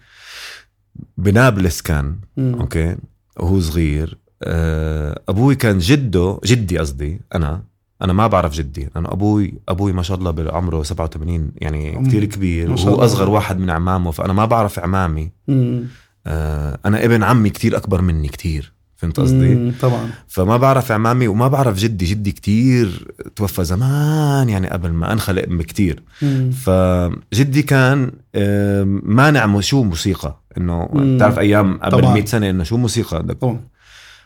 بنابلس 1.17 1.81
كان 1.81 2.15
مم. 2.37 2.53
أوكي 2.55 2.95
وهو 3.39 3.59
صغير 3.59 4.17
آه، 4.43 5.21
أبوي 5.29 5.55
كان 5.55 5.77
جده 5.79 6.39
جدي 6.45 6.77
قصدي 6.77 7.21
أنا 7.35 7.63
أنا 8.01 8.13
ما 8.13 8.27
بعرف 8.27 8.53
جدي 8.53 8.89
أنا 8.95 9.13
أبوي 9.13 9.53
أبوي 9.69 9.93
ما 9.93 10.01
شاء 10.03 10.17
الله 10.17 10.31
بعمره 10.31 10.83
87 10.83 11.51
يعني 11.57 11.91
مم. 11.91 12.07
كتير 12.07 12.25
كبير 12.25 12.71
وهو. 12.71 12.95
أصغر 12.95 13.29
واحد 13.29 13.59
من 13.59 13.69
عمامه 13.69 14.11
فأنا 14.11 14.33
ما 14.33 14.45
بعرف 14.45 14.79
عمامي 14.79 15.31
مم. 15.47 15.83
آه، 16.27 16.79
أنا 16.85 17.05
ابن 17.05 17.23
عمي 17.23 17.49
كتير 17.49 17.77
أكبر 17.77 18.01
مني 18.01 18.27
كتير 18.27 18.73
فهمت 19.01 19.19
قصدي. 19.19 19.71
طبعا 19.81 20.09
فما 20.27 20.57
بعرف 20.57 20.91
عمامي 20.91 21.27
وما 21.27 21.47
بعرف 21.47 21.77
جدي 21.77 22.05
جدي 22.05 22.31
كتير 22.31 23.07
توفى 23.35 23.63
زمان 23.63 24.49
يعني 24.49 24.69
قبل 24.69 24.91
ما 24.91 25.13
أنخلق 25.13 25.45
بكتير. 25.47 26.03
فجدي 26.51 27.61
كان 27.61 28.11
آه، 28.35 28.83
مانع 29.03 29.59
شو 29.59 29.83
موسيقى 29.83 30.41
إنه. 30.57 30.89
بتعرف 30.93 31.39
أيام 31.39 31.77
قبل 31.77 31.91
طبعاً. 32.01 32.13
100 32.13 32.25
سنة 32.25 32.49
إنه 32.49 32.63
شو 32.63 32.77
موسيقى 32.77 33.23
بدك 33.23 33.37
طبعا 33.37 33.59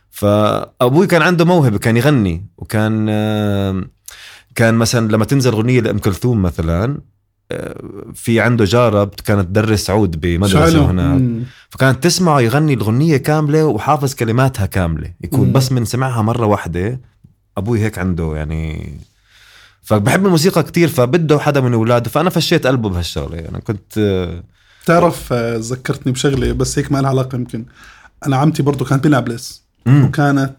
فأبوي 0.09 1.07
كان 1.07 1.21
عنده 1.21 1.45
موهبة 1.45 1.77
كان 1.77 1.97
يغني 1.97 2.45
وكان 2.57 3.07
آه، 3.09 3.83
كان 4.55 4.73
مثلا 4.73 5.11
لما 5.11 5.25
تنزل 5.25 5.51
أغنية 5.51 5.79
لأم 5.81 5.97
كلثوم 5.97 6.41
مثلا 6.41 6.97
في 8.13 8.39
عنده 8.39 8.65
جارة 8.65 9.11
كانت 9.25 9.41
تدرس 9.47 9.89
عود 9.89 10.19
بمدرسة. 10.19 10.91
هناك. 10.91 11.21
فكانت 11.69 12.03
تسمعه 12.03 12.39
يغني 12.39 12.73
الغنية 12.73 13.17
كاملة 13.17 13.65
وحافظ 13.65 14.13
كلماتها 14.13 14.65
كاملة. 14.65 15.11
يكون 15.23 15.47
مم. 15.47 15.53
بس 15.53 15.71
من 15.71 15.85
سمعها 15.85 16.21
مرة 16.21 16.45
واحدة 16.45 16.99
أبوي 17.57 17.79
هيك 17.79 17.97
عنده 17.99 18.35
يعني. 18.35 18.93
فبحب 19.83 20.25
الموسيقى 20.25 20.63
كتير 20.63 20.87
فبده 20.87 21.39
حدا 21.39 21.61
من 21.61 21.73
أولاده. 21.73 22.09
فأنا 22.09 22.29
فشيت 22.29 22.67
قلبه 22.67 22.89
بهالشغلة 22.89 23.39
أنا 23.49 23.59
كنت 23.59 23.97
آه، 23.97 24.43
تعرف 24.85 25.33
آه، 25.33 25.57
ذكرتني 25.57 26.11
بشغلة 26.11 26.51
بس 26.51 26.79
هيك 26.79 26.91
ما 26.91 26.97
لها 27.01 27.09
علاقة 27.09 27.35
يمكن. 27.35 27.65
أنا 28.27 28.37
عمتي 28.37 28.63
برضو 28.63 28.85
كانت 28.85 29.03
بنابلس 29.03 29.63
مم، 29.85 30.05
وكانت 30.05 30.55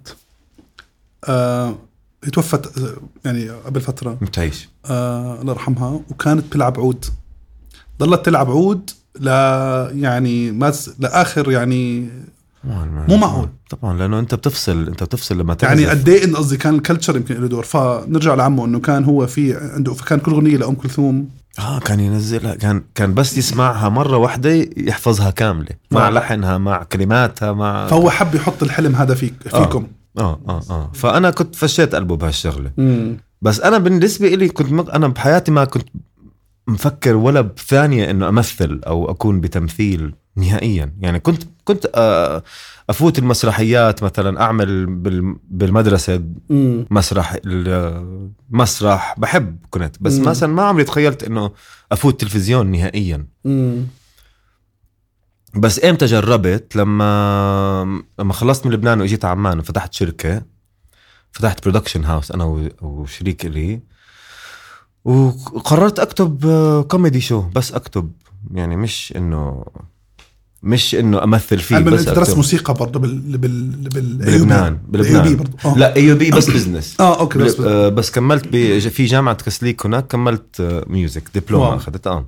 آه 1.29 1.79
هي 2.27 2.31
توفت 2.31 2.79
آه، 2.79 2.97
يعني 3.25 3.49
قبل 3.51 3.81
فترة. 3.81 4.19
بتعيش 4.23 4.69
آه 4.87 5.41
الله 5.41 5.53
يرحمها. 5.53 6.01
وكانت 6.11 6.45
بتلعب 6.47 6.81
عود. 6.81 7.05
ضلت 8.01 8.27
تلعب 8.27 8.51
عود 8.51 8.91
ل 9.21 9.27
يعني 10.03 10.51
ما 10.53 10.73
لاخر 10.99 11.51
يعني 11.51 12.09
مو 13.09 13.17
معقول. 13.17 13.49
طبعا 13.71 13.99
لأنه 13.99 14.19
أنت 14.19 14.35
بتفصل 14.35 14.87
أنت 14.89 15.03
بتفصل 15.03 15.39
لما 15.39 15.57
يعني 15.63 15.85
تعزف. 15.85 16.01
قد 16.01 16.09
إيه 16.09 16.35
قصدي 16.35 16.57
كان 16.57 16.75
الكلتشر 16.75 17.17
يمكن 17.17 17.41
له 17.41 17.47
دور. 17.47 17.63
فنرجع 17.65 18.35
لعمه 18.35 18.65
إنه 18.65 18.81
كان 18.81 19.05
هو 19.05 19.27
في 19.27 19.57
عنده 19.57 19.95
فكان 19.95 20.19
كل 20.21 20.33
أغنية 20.33 20.57
لأم 20.57 20.75
كلثوم. 20.75 21.29
آه 21.59 21.79
كان 21.79 22.01
ينزلها 22.01 22.55
كان 22.55 22.83
كان 22.95 23.15
بس 23.15 23.39
يسمعها 23.39 23.89
مرة 23.89 24.17
واحدة 24.17 24.69
يحفظها 24.77 25.31
كاملة. 25.31 25.69
مع. 25.91 26.09
لحنها 26.09 26.59
مع 26.59 26.83
كلماتها 26.83 27.53
مع 27.53 27.87
فهو 27.87 28.11
حب 28.11 28.35
يحط 28.35 28.63
الحلم 28.63 28.97
هذا 28.97 29.15
فيك 29.15 29.35
فيكم. 29.43 29.87
آه 30.19 30.41
آه 30.49 30.61
آه 30.71 30.91
فأنا 30.95 31.31
كنت 31.31 31.55
فشيت 31.55 31.95
قلبه 31.95 32.17
بهالشغلة 32.17 32.73
مم. 32.77 33.17
بس 33.43 33.61
أنا 33.61 33.79
بالنسبة 33.79 34.29
لي 34.29 34.49
كنت 34.49 34.73
مق... 34.73 34.95
أنا 34.95 35.09
بحياتي 35.09 35.51
ما 35.51 35.65
كنت 35.65 35.89
مفكر 36.69 37.17
ولا 37.17 37.41
بثانية 37.41 38.11
إنه 38.11 38.29
أمثل 38.29 38.81
أو 38.87 39.11
أكون 39.11 39.41
بتمثيل 39.41 40.15
نهائيا 40.37 40.93
يعني 41.01 41.21
كنت 41.21 41.43
كنت 41.65 41.91
آه، 41.95 42.43
أفوت 42.91 43.19
المسرحيات 43.19 44.03
مثلا 44.03 44.41
أعمل 44.43 44.87
بال... 44.87 45.37
بالمدرسة. 45.51 46.23
مسرح 46.91 47.37
المسرح 47.47 49.15
بحب 49.19 49.57
كنت 49.71 49.97
بس. 50.01 50.19
مثلا 50.19 50.53
ما 50.53 50.63
عمري 50.63 50.85
تخيلت 50.85 51.25
إنه 51.25 51.51
أفوت 51.93 52.21
تلفزيون 52.21 52.67
نهائيا. 52.67 53.27
بس 55.57 55.85
إمتى 55.85 56.07
جربت؟ 56.07 56.77
لما 56.77 58.03
لما 58.19 58.33
خلصت 58.33 58.67
من 58.67 58.73
لبنان 58.73 59.01
وإجيت 59.01 59.25
عمان 59.25 59.59
وفتحت 59.59 59.95
شركة 59.95 60.43
فتحت 61.33 61.63
production 61.63 62.05
house 62.05 62.33
أنا 62.33 62.69
وشريك 62.83 63.45
لي 63.45 63.81
وقررت 65.05 65.99
أكتب 65.99 66.47
آه، 66.47 66.83
comedy 66.83 67.21
show 67.21 67.41
بس 67.41 67.73
أكتب. 67.73 68.13
يعني 68.55 68.77
مش 68.77 69.13
انه 69.17 69.65
مش 70.63 70.95
إنه 70.95 71.25
أمثل 71.25 71.59
فيه 71.59 71.79
بس 71.79 72.09
أنت 72.09 72.17
درست. 72.19 72.37
موسيقى 72.37 72.75
برضه 72.75 73.01
بال 73.01 73.39
بال 73.39 73.69
بال 73.89 74.17
بلبنان 74.17 74.79
بلبنان. 74.89 75.37
برضه. 75.37 75.51
آه. 75.65 75.79
لا 75.79 75.97
اي 75.97 76.15
بي 76.15 76.31
بس 76.31 76.51
بزنس 76.51 76.97
آه 77.01 77.21
أوكي 77.21 77.39
بس 77.39 77.55
بل- 77.55 77.69
آه، 77.69 77.89
بس 77.89 78.11
كملت 78.11 78.47
في 78.89 79.05
جامعة 79.05 79.35
كسليك 79.35 79.87
هناك 79.87 80.07
كملت 80.07 80.61
آه، 80.61 80.85
ميوزك 80.87 81.23
دبلومه 81.35 81.65
واو. 81.69 81.77
أخذت 81.77 82.07
آه. 82.07 82.27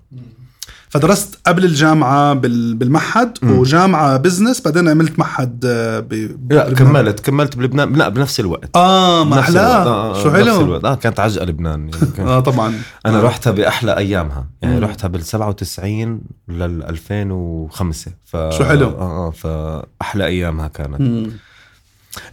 فدرست 0.90 1.38
قبل 1.46 1.64
الجامعة 1.64 2.34
بال 2.34 2.74
بالمعهد. 2.74 3.38
وجامعة 3.42 4.16
بزنس 4.16 4.60
بعدين 4.60 4.88
عملت 4.88 5.18
معهد 5.18 5.64
آه، 5.66 6.00
ب... 6.00 6.12
لا. 6.52 6.74
كملت 6.74 7.20
كملت 7.20 7.56
بلبنان 7.56 7.92
لا 7.92 8.08
بنفس 8.08 8.40
الوقت 8.40 8.76
آه 8.76 9.24
ما. 9.24 9.40
احلاه 9.40 9.86
آه، 9.86 10.22
شو 10.22 10.28
آه، 10.28 10.32
حلو 10.32 10.60
الوقت. 10.60 10.84
آه 10.84 10.94
كانت 10.94 11.20
عجقة 11.20 11.44
لبنان 11.44 11.90
يعني 12.18 12.30
آه 12.30 12.40
طبعا 12.40 12.74
أنا 13.06 13.18
آه. 13.18 13.22
رحتها 13.22 13.50
بأحلى 13.50 13.96
أيامها 13.96 14.46
يعني 14.62 14.76
مم. 14.76 14.84
رحتها 14.84 15.08
بال 15.08 15.22
97 15.24 16.20
لل 16.48 16.82
2005 16.82 18.10
ف 18.24 18.36
شو 18.36 18.64
حلو. 18.64 18.88
آه 18.88 19.26
آه 19.26 19.30
فأحلى 19.30 20.26
أيامها 20.26 20.68
كانت 20.68 21.00
مم. 21.00 21.30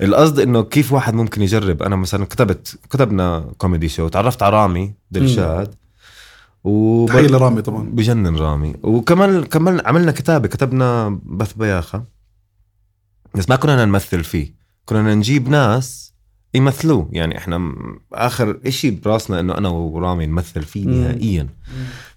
القصد 0.02 0.40
إنه 0.40 0.64
كيف 0.64 0.94
واحد 0.94 1.14
ممكن 1.14 1.42
يجرب 1.42 1.84
أنا 1.84 1.96
مثلا 1.96 2.26
كتبت 2.26 2.76
كتبنا 2.90 3.46
كوميدي 3.58 3.90
شو 3.90 4.08
تعرفت 4.08 4.44
على 4.44 4.56
رامي 4.56 4.94
دلشاد 5.12 5.76
و 6.66 7.06
تحية 7.08 7.28
لرامي 7.28 7.62
طبعا. 7.62 7.90
بجنن 7.90 8.36
رامي. 8.36 8.74
وكمان 8.84 9.44
كمان 9.44 9.82
عملنا 9.86 10.12
كتابة 10.12 10.48
كتبنا 10.48 11.20
بث 11.26 11.54
بياخة. 11.54 12.04
بس 13.36 13.50
ما 13.50 13.56
كنا 13.56 13.86
نمثل 13.86 14.24
فيه. 14.24 14.56
كنا 14.86 15.16
نجيب 15.16 15.50
ناس 15.50 16.14
يمثلوه. 16.54 17.10
يعني 17.12 17.38
إحنا 17.38 17.76
آخر 18.14 18.60
إشي 18.66 18.92
براسنا 18.92 19.40
إنه 19.40 19.58
أنا 19.58 19.70
ورامي 19.70 20.26
نمثل 20.26 20.64
فيه. 20.64 20.86
نهائيا. 20.86 21.48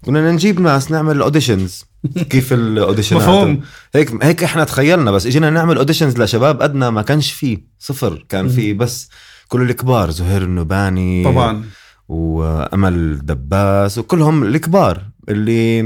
كنا 0.05 0.33
نجيب 0.33 0.61
ناس 0.61 0.91
نعمل 0.91 1.23
auditions 1.23 1.85
كيف 2.31 2.53
ال 2.53 2.60
audition 2.60 3.16
ات 3.16 3.23
مفهوم. 3.23 3.61
هيك 3.95 4.25
هيك 4.25 4.45
إحنا 4.45 4.65
تخيلنا. 4.65 5.11
بس 5.11 5.27
إجينا 5.27 5.51
نعمل 5.51 5.77
auditions 5.77 6.19
لشباب 6.21 6.63
أدنا 6.63 6.91
ما 6.91 7.03
كانش 7.03 7.33
فيه. 7.33 7.59
صفر. 7.79 8.27
كان. 8.29 8.49
فيه 8.49 8.75
بس 8.75 9.11
كل 9.49 9.63
الكبار 9.71 10.11
زهير 10.11 10.43
النوباني 10.43 11.25
طبعا. 11.25 11.65
وأمل 12.09 13.19
دباس 13.27 13.99
وكلهم 13.99 14.43
الكبار 14.43 15.03
اللي 15.29 15.81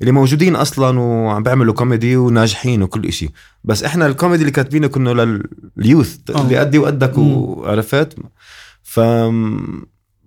اللي 0.00 0.12
موجودين 0.12 0.56
أصلا 0.56 0.98
وعم 1.00 1.42
بيعملوا 1.42 1.74
كوميدي 1.74 2.16
وناجحين 2.16 2.82
وكل 2.82 3.06
إشي 3.06 3.28
بس 3.64 3.84
إحنا 3.84 4.06
الكوميدي 4.06 4.40
اللي 4.42 4.52
كاتبينه 4.52 4.86
كنا 4.86 5.40
لل 5.76 5.88
youth 5.88 6.18
آه. 6.34 6.40
اللي 6.42 6.58
قدي 6.58 6.78
وقدك. 6.78 7.18
وعرفت 7.18 8.16
ف 8.82 9.00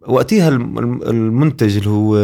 وقتها 0.08 0.50
الم- 0.50 0.80
الم- 0.80 1.02
المنتج 1.04 1.78
اللي 1.78 1.90
هو 1.90 2.18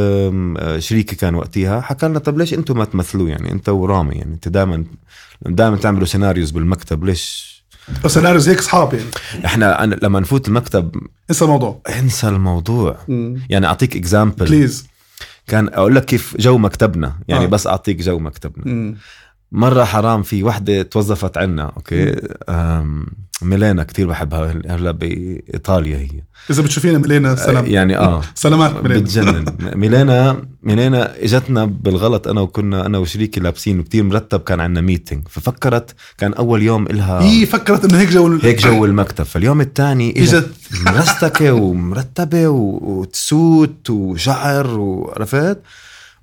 شريكي 0.79 1.15
كان 1.15 1.35
وقتها 1.35 1.81
حكى 1.81 2.07
لنا 2.07 2.19
طب 2.19 2.37
ليش 2.37 2.53
أنتم 2.53 2.77
ما 2.77 2.85
تمثلوا 2.85 3.29
يعني 3.29 3.51
أنت 3.51 3.69
ورامي 3.69 4.15
يعني 4.15 4.33
أنت 4.33 4.47
دائما 4.47 4.83
دائما 5.41 5.77
تعملوا 5.77 6.05
scenarios 6.05 6.51
بالمكتب 6.51 7.03
ليش 7.05 7.52
بس 8.03 8.13
scenarios 8.13 8.49
هيك 8.49 8.59
أصحاب 8.59 8.93
يعني. 8.93 9.09
إحنا 9.45 9.83
أنا 9.83 9.95
لما 10.01 10.19
نفوت 10.19 10.47
المكتب 10.47 10.95
انسى 11.29 11.45
الموضوع. 11.45 11.81
انسى 11.99 12.27
الموضوع. 12.27 12.97
يعني 13.49 13.65
أعطيك 13.65 13.95
example 13.95 14.45
please 14.45 14.87
كان 15.47 15.67
أقول 15.67 15.95
لك 15.95 16.05
كيف 16.05 16.35
جو 16.39 16.57
مكتبنا. 16.57 17.15
يعني 17.27 17.45
آه. 17.45 17.47
بس 17.47 17.67
أعطيك 17.67 18.01
جو 18.01 18.19
مكتبنا. 18.19 18.95
مرة 19.51 19.83
حرام 19.83 20.23
في 20.23 20.43
وحدة 20.43 20.81
توظفت 20.83 21.37
عنا 21.37 21.63
أوكي؟ 21.77 22.15
أم، 23.41 23.49
ميلينا 23.49 23.83
كتير 23.83 24.07
بحبها 24.07 24.61
هلا 24.67 24.91
بإيطاليا 24.91 25.97
هي. 25.97 26.09
إذا 26.49 26.61
بتشوفينا 26.61 26.97
ملينا 26.97 27.35
سلام 27.35 27.65
يعني 27.65 27.97
آه. 27.97 28.21
سلامات 28.35 28.83
ملينا 28.83 28.99
بتجنن. 28.99 29.45
ميلينا 29.75 30.45
ميلينا 30.63 31.23
إجتنا 31.23 31.65
بالغلط 31.65 32.27
أنا 32.27 32.41
وكنا 32.41 32.85
أنا 32.85 32.97
وشريكي 32.97 33.39
لابسين 33.39 33.83
كتير 33.83 34.03
مرتب 34.03 34.39
كان 34.39 34.59
عندنا 34.59 34.81
meeting 34.81 35.27
ففكرت 35.27 35.95
كان 36.17 36.33
أول 36.33 36.61
يوم 36.63 36.87
إلها 36.87 37.21
هي 37.21 37.45
فكرت 37.45 37.85
إنه 37.85 37.99
هيك 37.99 38.09
جو 38.09 38.39
هيك 38.41 38.61
جو 38.61 38.85
المكتب. 38.85 39.23
فاليوم 39.23 39.61
الثاني 39.61 40.23
إجت 40.23 40.49
مرستكة 40.85 41.53
ومرتبة 41.53 42.47
وتسويت 42.47 43.89
وشعر 43.89 44.79
وعرفت؟ 44.79 45.59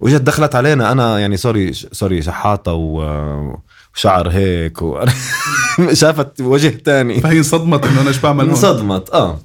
وإجت 0.00 0.20
دخلت 0.20 0.54
علينا. 0.54 0.92
أنا 0.92 1.18
يعني 1.18 1.36
sorry 1.36 1.72
sorry 1.72 2.22
شحاطة 2.22 2.72
و 2.72 3.56
وشعر 3.94 4.28
هيك 4.28 4.82
و... 4.82 5.04
شافت 5.92 6.40
وجه 6.40 6.68
تاني. 6.68 7.20
فهي 7.20 7.38
انصدمت 7.38 7.86
إنه 7.86 8.00
أنا 8.00 8.08
إيش 8.08 8.18
بعمل 8.18 8.48
انصدمت 8.48 9.10
آه. 9.10 9.40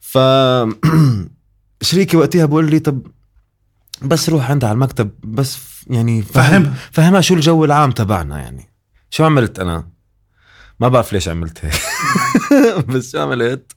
ف 0.00 0.18
شريكي 1.82 2.16
وقتها 2.16 2.44
بقول 2.44 2.70
لي 2.70 2.78
طب 2.78 3.06
بس 4.02 4.28
روح 4.28 4.50
عندها 4.50 4.68
على 4.68 4.76
المكتب 4.76 5.10
بس 5.24 5.58
يعني 5.86 6.22
فهمها. 6.22 6.74
فهمها 6.92 7.20
شو 7.20 7.34
الجو 7.34 7.64
العام 7.64 7.90
تبعنا 7.90 8.38
يعني. 8.38 8.70
شو 9.10 9.24
عملت 9.24 9.58
أنا؟ 9.58 9.88
ما 10.80 10.88
بعرف 10.88 11.12
ليش 11.12 11.28
عملت 11.28 11.64
هيك. 11.64 11.74
بس 12.88 13.12
شو 13.12 13.20
عملت؟ 13.20 13.72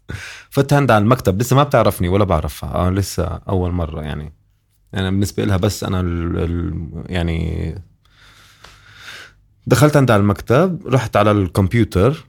فت 0.50 0.74
عندها 0.74 0.96
على 0.96 1.04
المكتب 1.04 1.42
لسه 1.42 1.56
ما 1.56 1.64
بتعرفني 1.64 2.08
ولا 2.10 2.24
بعرفها. 2.24 2.76
آه 2.76 2.90
لسه 2.90 3.26
أول 3.26 3.72
مرة 3.72 4.02
يعني. 4.02 4.34
يعني 4.94 5.10
بالنسبة 5.12 5.46
لها 5.46 5.58
بس 5.58 5.84
أنا 5.84 6.00
ال 6.00 6.38
ال 6.38 6.74
يعني 7.10 7.76
دخلت 9.68 9.98
عندها 9.98 10.14
على 10.14 10.22
المكتب 10.22 10.80
رحت 10.88 11.18
على 11.18 11.32
الكمبيوتر 11.32 12.26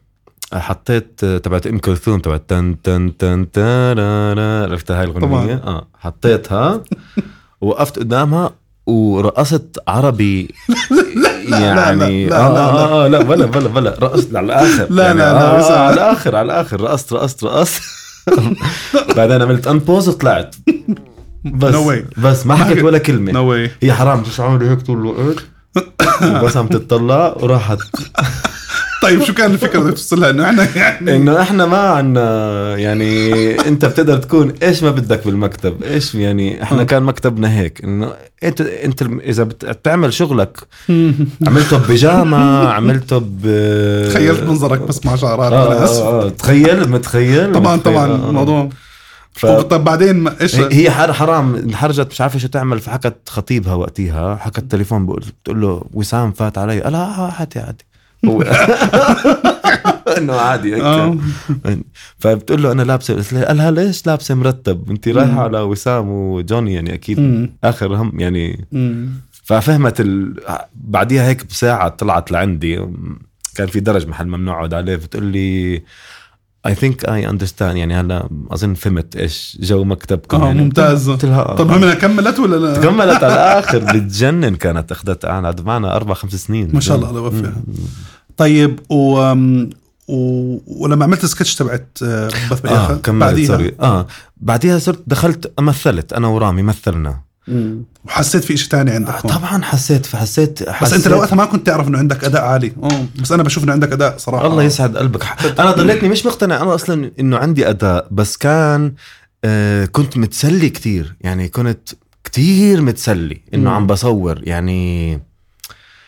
حطيت 0.52 1.24
تبعت 1.24 1.66
إم 1.66 1.78
كلثوم 1.78 2.20
تبعت 2.20 2.42
تن 2.48 2.76
تن 2.82 3.16
تن 3.18 3.50
تارارا 3.52 4.62
عرفت 4.70 4.90
هاي 4.90 5.04
الأغنية. 5.04 5.54
آه 5.54 5.86
حطيتها 5.98 6.82
وقفت 7.60 7.98
قدامها 7.98 8.50
ورقصت 8.86 9.78
عربي. 9.88 10.48
يعني 11.48 12.26
لا، 12.26 12.30
لا، 12.30 12.46
آه, 12.46 12.52
لا، 12.52 12.60
آه, 12.60 13.04
آه 13.04 13.08
لا 13.08 13.22
بلا 13.22 13.46
بلا 13.46 13.68
بلا 13.68 13.90
رقصت 14.02 14.36
على 14.36 14.46
الآخر. 14.46 14.86
لا، 14.90 15.06
يعني 15.06 15.18
لا، 15.18 15.32
لا، 15.32 15.60
آه. 15.74 15.78
على 15.78 15.94
الآخر 15.94 16.36
على 16.36 16.46
الآخر 16.46 16.80
رقصت 16.80 17.12
رقصت 17.12 17.44
رقصت. 17.44 17.82
بعدين 19.16 19.42
عملت 19.42 19.66
انبوز 19.66 20.08
وطلعت. 20.08 20.54
بس 21.44 21.74
No 21.74 21.78
way. 21.88 22.20
بس 22.20 22.46
ما 22.46 22.54
حكيت 22.56 22.84
ولا 22.84 22.98
كلمة. 22.98 23.68
هي 23.82 23.92
حرام 23.92 24.24
شو 24.24 24.42
عامله 24.42 24.70
هيك 24.70 24.80
طول 24.82 24.98
الوقت؟ 24.98 25.44
بس 26.22 26.56
عم 26.56 26.66
تطلع 26.66 27.34
وراحت 27.40 27.78
طيب 29.02 29.22
شو 29.24 29.34
كان 29.34 29.50
الفكرة 29.50 29.80
اللي 29.80 29.92
توصلها 29.92 30.30
إنه 30.30 30.44
إحنا 30.50 30.68
يعني 30.76 31.16
إنه 31.16 31.42
إحنا 31.42 31.66
ما 31.66 31.78
عنا 31.78 32.76
يعني 32.76 33.30
أنت 33.68 33.84
بتقدر 33.84 34.18
تكون 34.18 34.52
إيش 34.62 34.82
ما 34.82 34.90
بدك 34.90 35.26
بالمكتب 35.26 35.82
إيش 35.82 36.14
يعني 36.14 36.62
إحنا 36.62 36.80
آه. 36.80 36.84
كان 36.84 37.02
مكتبنا 37.02 37.58
هيك 37.58 37.84
إنه 37.84 38.12
انت 38.44 38.60
أنت 38.60 39.02
إذا 39.02 39.42
بت- 39.44 39.64
بتعمل 39.64 40.12
شغلك 40.12 40.58
عملته 41.46 41.78
ببيجامه 41.78 42.68
عملته 42.68 43.18
ب 43.18 43.40
تخيلت 44.10 44.42
منظرك 44.42 44.80
بس 44.80 45.06
مع 45.06 45.16
شعرات 45.16 45.52
آه 45.52 45.72
آه 45.84 46.24
آه. 46.26 46.28
تخيل 46.28 46.88
متخيل 46.90 47.52
طبعا 47.52 47.76
متخيل. 47.76 47.94
طبعا 47.94 48.06
آه، 48.10 48.26
آه. 48.26 48.28
الموضوع 48.28 48.68
ف... 49.34 49.46
طب 49.46 49.84
بعدين 49.84 50.16
ما- 50.16 50.40
إيش؟ 50.40 50.56
هي 50.56 50.90
حر 50.90 51.12
حرام. 51.12 51.54
انحرجت 51.54 52.10
مش 52.10 52.20
عارفه 52.20 52.38
شو 52.38 52.48
تعمل. 52.48 52.80
فحكت 52.80 53.28
خطيبها 53.28 53.74
وقتها 53.74 54.36
حكت 54.36 54.60
تليفون 54.70 55.06
بقول 55.06 55.24
بتقول 55.42 55.60
له 55.60 55.84
وسام 55.92 56.32
فات 56.32 56.58
علي. 56.58 56.80
قال 56.80 56.92
لا 56.92 56.98
عادي 56.98 57.58
عادي. 57.60 57.84
هو 58.28 58.42
إنه 60.18 60.32
عادي 60.34 60.74
هيك 60.74 60.82
آه. 60.82 61.16
فبتقول 62.18 62.62
له 62.62 62.72
أنا 62.72 62.82
لابسه 62.82 63.14
قلت 63.14 63.32
لها 63.32 63.44
قال 63.46 63.56
لها 63.56 63.70
ليش 63.70 64.06
لابسة 64.06 64.34
مرتب؟ 64.34 64.90
انت 64.90 65.08
رايحة. 65.08 65.42
على 65.42 65.60
وسام 65.60 66.08
وجوني 66.08 66.74
يعني 66.74 66.94
أكيد 66.94 67.20
مم. 67.20 67.50
آخر 67.64 67.96
هم 67.96 68.20
يعني. 68.20 68.66
مم. 68.72 69.08
ففهمت 69.44 70.00
ال... 70.00 70.34
بعديها 70.74 71.28
هيك 71.28 71.46
بساعة 71.46 71.88
طلعت 71.88 72.30
لعندي. 72.32 72.86
كان 73.54 73.66
في 73.66 73.80
درج 73.80 74.06
محل 74.06 74.26
ممنوع 74.28 74.54
أقعد 74.56 74.74
عليه. 74.74 74.96
بتقول 74.96 75.24
لي 75.24 75.82
I 76.66 76.74
think 76.74 77.04
I 77.04 77.28
understand 77.28 77.76
يعني 77.76 77.94
هلا 77.94 78.28
أظن 78.50 78.75
فهمت 78.75 79.16
إيش 79.16 79.59
جو 79.61 79.85
مكتبكم 79.85 80.42
آه 80.42 80.47
يعني 80.47 80.62
ممتاز. 80.62 81.09
آه. 81.09 81.56
طب 81.56 81.71
منها 81.71 81.94
كملت 81.94 82.38
ولا 82.38 82.56
لا؟ 82.56 82.80
كملت 82.83 83.25
على 83.25 83.35
الآخر 83.42 83.78
بتجنن 83.78 84.56
كانت 84.56 84.92
أخذت 84.92 85.26
قعد 85.26 85.66
معنا 85.66 85.97
أربع 85.97 86.14
خمس 86.14 86.35
سنين. 86.35 86.71
ما 86.73 86.80
شاء 86.80 86.97
الله 86.97 87.11
الله 87.11 87.21
يوفقها. 87.21 87.62
طيب 88.37 88.80
و... 88.90 89.33
و... 90.09 90.59
ولما 90.66 91.04
عملت 91.04 91.25
السكتش 91.25 91.54
تبعت 91.54 91.99
آه، 92.02 92.26
بث 92.50 92.66
آه، 92.66 92.94
كملت 92.94 93.21
بعديها؟ 93.21 93.47
sorry 93.46 93.74
آه 93.80 94.06
بعديها 94.37 94.78
صرت 94.78 95.02
دخلت 95.06 95.52
مثلت 95.61 96.12
أنا 96.12 96.28
ورامي 96.28 96.62
مثلنا. 96.62 97.21
مم. 97.48 97.84
وحسيت 98.04 98.44
في 98.44 98.56
شيء 98.56 98.70
تاني 98.70 98.90
عندك 98.90 99.11
هون. 99.14 99.33
طبعا 99.35 99.62
حسيت 99.62 100.16
حسيت 100.16 100.83
بس 100.83 100.92
أنت 100.92 101.09
لو 101.09 101.18
وقتها 101.18 101.37
ما 101.37 101.44
كنت 101.44 101.66
تعرف 101.66 101.88
إنه 101.88 101.98
عندك 101.98 102.24
أداء 102.24 102.42
عالي. 102.42 102.72
آه 102.83 103.07
بس 103.22 103.33
أنا 103.33 103.42
بشوف 103.42 103.64
إنه 103.64 103.72
عندك 103.72 103.92
أداء 103.92 104.18
صراحة. 104.18 104.46
الله 104.46 104.62
يسعد 104.62 104.96
قلبك. 104.96 105.24
أنا 105.61 105.70
ضليتني 105.72 106.09
مش 106.09 106.26
مقتنع. 106.26 106.62
أنا 106.62 106.74
أصلا 106.74 107.11
إنه 107.20 107.37
عندي 107.37 107.68
أداء 107.68 108.09
بس 108.11 108.37
كان 108.37 108.94
آه 109.44 109.85
كنت 109.85 110.16
متسلي 110.16 110.70
كتير. 110.70 111.16
يعني 111.20 111.48
كنت 111.48 111.88
كتير 112.24 112.80
متسلي 112.83 113.40
إنه. 113.54 113.70
عم 113.70 113.87
بصور. 113.87 114.40
يعني 114.42 115.20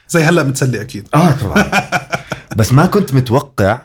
زي 0.09 0.23
هلأ 0.23 0.43
متسلي 0.43 0.81
أكيد. 0.81 1.09
آه 1.15 1.31
طبعا. 1.31 1.71
بس 2.57 2.73
ما 2.73 2.87
كنت 2.87 3.15
متوقع 3.15 3.81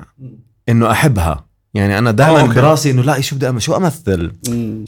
إنه 0.70 0.92
أحبها. 0.92 1.46
يعني 1.74 1.98
أنا 1.98 2.10
آه، 2.10 2.14
دائما 2.14 2.42
أوكي. 2.42 2.54
براسي 2.56 2.92
إنه 2.92 3.02
لا 3.02 3.22
شو 3.22 3.36
بدي 3.36 3.60
شو 3.60 3.76
أمثل؟ 3.78 4.32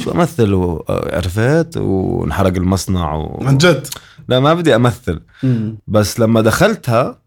شو 0.04 0.12
أمثل؟ 0.12 0.54
و- 0.54 0.86
عرفت؟ 0.89 1.78
وانحرق 1.78 2.56
المصنع 2.56 3.15
و... 3.15 3.43
عن 3.48 3.58
جد؟ 3.58 3.88
لا 4.28 4.39
ما 4.39 4.54
بدي 4.54 4.76
أمثل. 4.76 5.22
بس 5.88 6.19
لما 6.19 6.41
دخلتها 6.41 7.19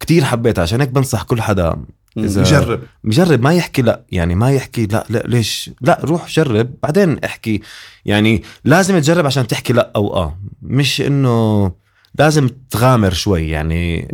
كتير 0.00 0.24
حبيتها 0.24 0.62
عشان 0.62 0.80
هيك 0.80 0.90
بنصح 0.90 1.22
كل 1.22 1.42
حدا. 1.42 1.76
إذا- 2.18 2.22
جرب 2.22 2.80
مجرب 3.04 3.42
ما 3.42 3.54
يحكي 3.54 3.82
لا 3.82 4.02
يعني 4.12 4.34
ما 4.34 4.50
يحكي 4.52 4.86
لا 4.86 5.06
لا 5.10 5.22
ليش؟ 5.26 5.70
لا 5.80 6.00
روح 6.04 6.28
جرب 6.30 6.70
بعدين 6.82 7.18
احكي. 7.24 7.60
يعني 8.04 8.42
لازم 8.64 8.98
تجرب 8.98 9.26
عشان 9.26 9.46
تحكي 9.46 9.72
لا 9.72 9.92
أو 9.96 10.16
آه. 10.16 10.38
مش 10.62 11.00
إنه 11.00 11.72
لازم 12.18 12.48
تغامر 12.70 13.12
شوي 13.12 13.48
يعني 13.48 14.08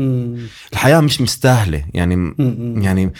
الحياة 0.72 1.00
مش 1.00 1.20
مستاهلة 1.20 1.84
يعني 1.94 2.34
يعني 2.84 3.12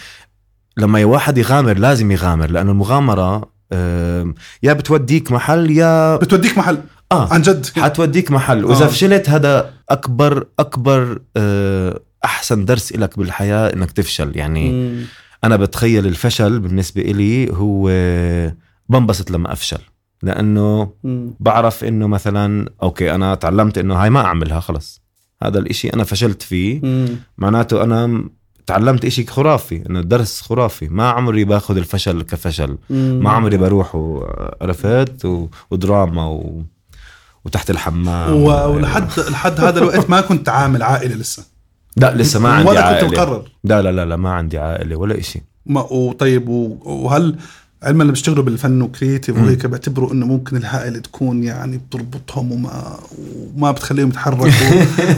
لما 0.77 1.05
واحد 1.05 1.37
يغامر 1.37 1.77
لازم 1.77 2.11
يغامر 2.11 2.51
لأنه 2.51 2.71
المغامرة 2.71 3.49
آم، 3.73 4.35
يا 4.63 4.73
بتوديك 4.73 5.31
محل 5.31 5.71
يا 5.71 6.15
بتوديك 6.15 6.57
محل. 6.57 6.77
آه. 7.11 7.33
عن 7.33 7.41
جد. 7.41 7.65
حتوديك 7.77 8.31
محل. 8.31 8.65
وإذا 8.65 8.85
آه. 8.85 8.87
فشلت 8.87 9.29
هذا 9.29 9.73
أكبر 9.89 10.47
أكبر 10.59 11.21
آه، 11.37 11.99
أحسن 12.25 12.65
درس 12.65 12.93
لك 12.93 13.17
بالحياة 13.19 13.73
إنك 13.73 13.91
تفشل. 13.91 14.37
يعني 14.37 14.95
أنا 15.43 15.55
بتخيل 15.55 16.07
الفشل 16.07 16.59
بالنسبة 16.59 17.01
إلي 17.01 17.51
هو 17.53 17.89
بنبسط 18.89 19.31
لما 19.31 19.51
أفشل. 19.53 19.79
لأنه 20.23 20.91
بعرف 21.39 21.83
إنه 21.83 22.07
مثلا 22.07 22.69
أوكي 22.83 23.15
أنا 23.15 23.35
تعلمت 23.35 23.77
إنه 23.77 23.95
هاي 23.95 24.09
ما 24.09 24.25
أعملها 24.25 24.59
خلص. 24.59 25.01
هذا 25.43 25.59
الإشي 25.59 25.89
أنا 25.89 26.03
فشلت 26.03 26.41
فيه. 26.41 26.81
معناته 27.37 27.83
أنا 27.83 28.23
تعلمت 28.67 29.05
إشي 29.05 29.25
خرافي 29.25 29.83
إنه 29.89 30.01
درس 30.01 30.41
خرافي. 30.41 30.87
ما 30.87 31.09
عمري 31.09 31.43
باخذ 31.45 31.77
الفشل 31.77 32.21
كفشل. 32.21 32.77
ما 32.89 33.29
عمري 33.29 33.57
بروح 33.57 33.95
و- 33.95 34.25
عرفت 34.61 35.25
و- 35.25 35.47
ودراما 35.71 36.25
و... 36.27 36.63
وتحت 37.45 37.69
الحمام. 37.69 38.33
و- 38.33 38.67
ولحد 38.75 39.07
لحد 39.29 39.59
هذا 39.59 39.79
الوقت 39.79 40.09
ما 40.09 40.21
كنت 40.21 40.49
عامل 40.49 40.83
عائلة 40.83 41.15
لسه. 41.15 41.45
لا 41.97 42.15
لسه 42.15 42.39
ما 42.39 42.49
عندي 42.49 42.69
ولا 42.69 42.83
عائلة. 42.85 43.07
كنت 43.09 43.19
مقرر. 43.19 43.43
لا 43.63 43.81
لا 43.81 43.91
لا 43.91 44.05
لا 44.05 44.15
ما 44.15 44.33
عندي 44.33 44.57
عائلة 44.57 44.95
ولا 44.95 45.19
إشي. 45.19 45.41
ما 45.65 45.81
وطيب 45.81 46.49
وهل 46.49 47.35
علما 47.83 48.01
اللي 48.01 48.13
بيشتغلوا 48.13 48.43
بالفن 48.43 48.81
وكريتيف 48.81 49.37
مم. 49.37 49.43
وهيك 49.43 49.65
بيعتبروا 49.65 50.13
إنه 50.13 50.25
ممكن 50.25 50.57
العائله 50.57 50.99
تكون 50.99 51.43
يعني 51.43 51.77
بتربطهم 51.77 52.51
وما 52.51 52.99
وما 53.55 53.71
بتخليهم 53.71 54.09
يتحركوا. 54.09 54.47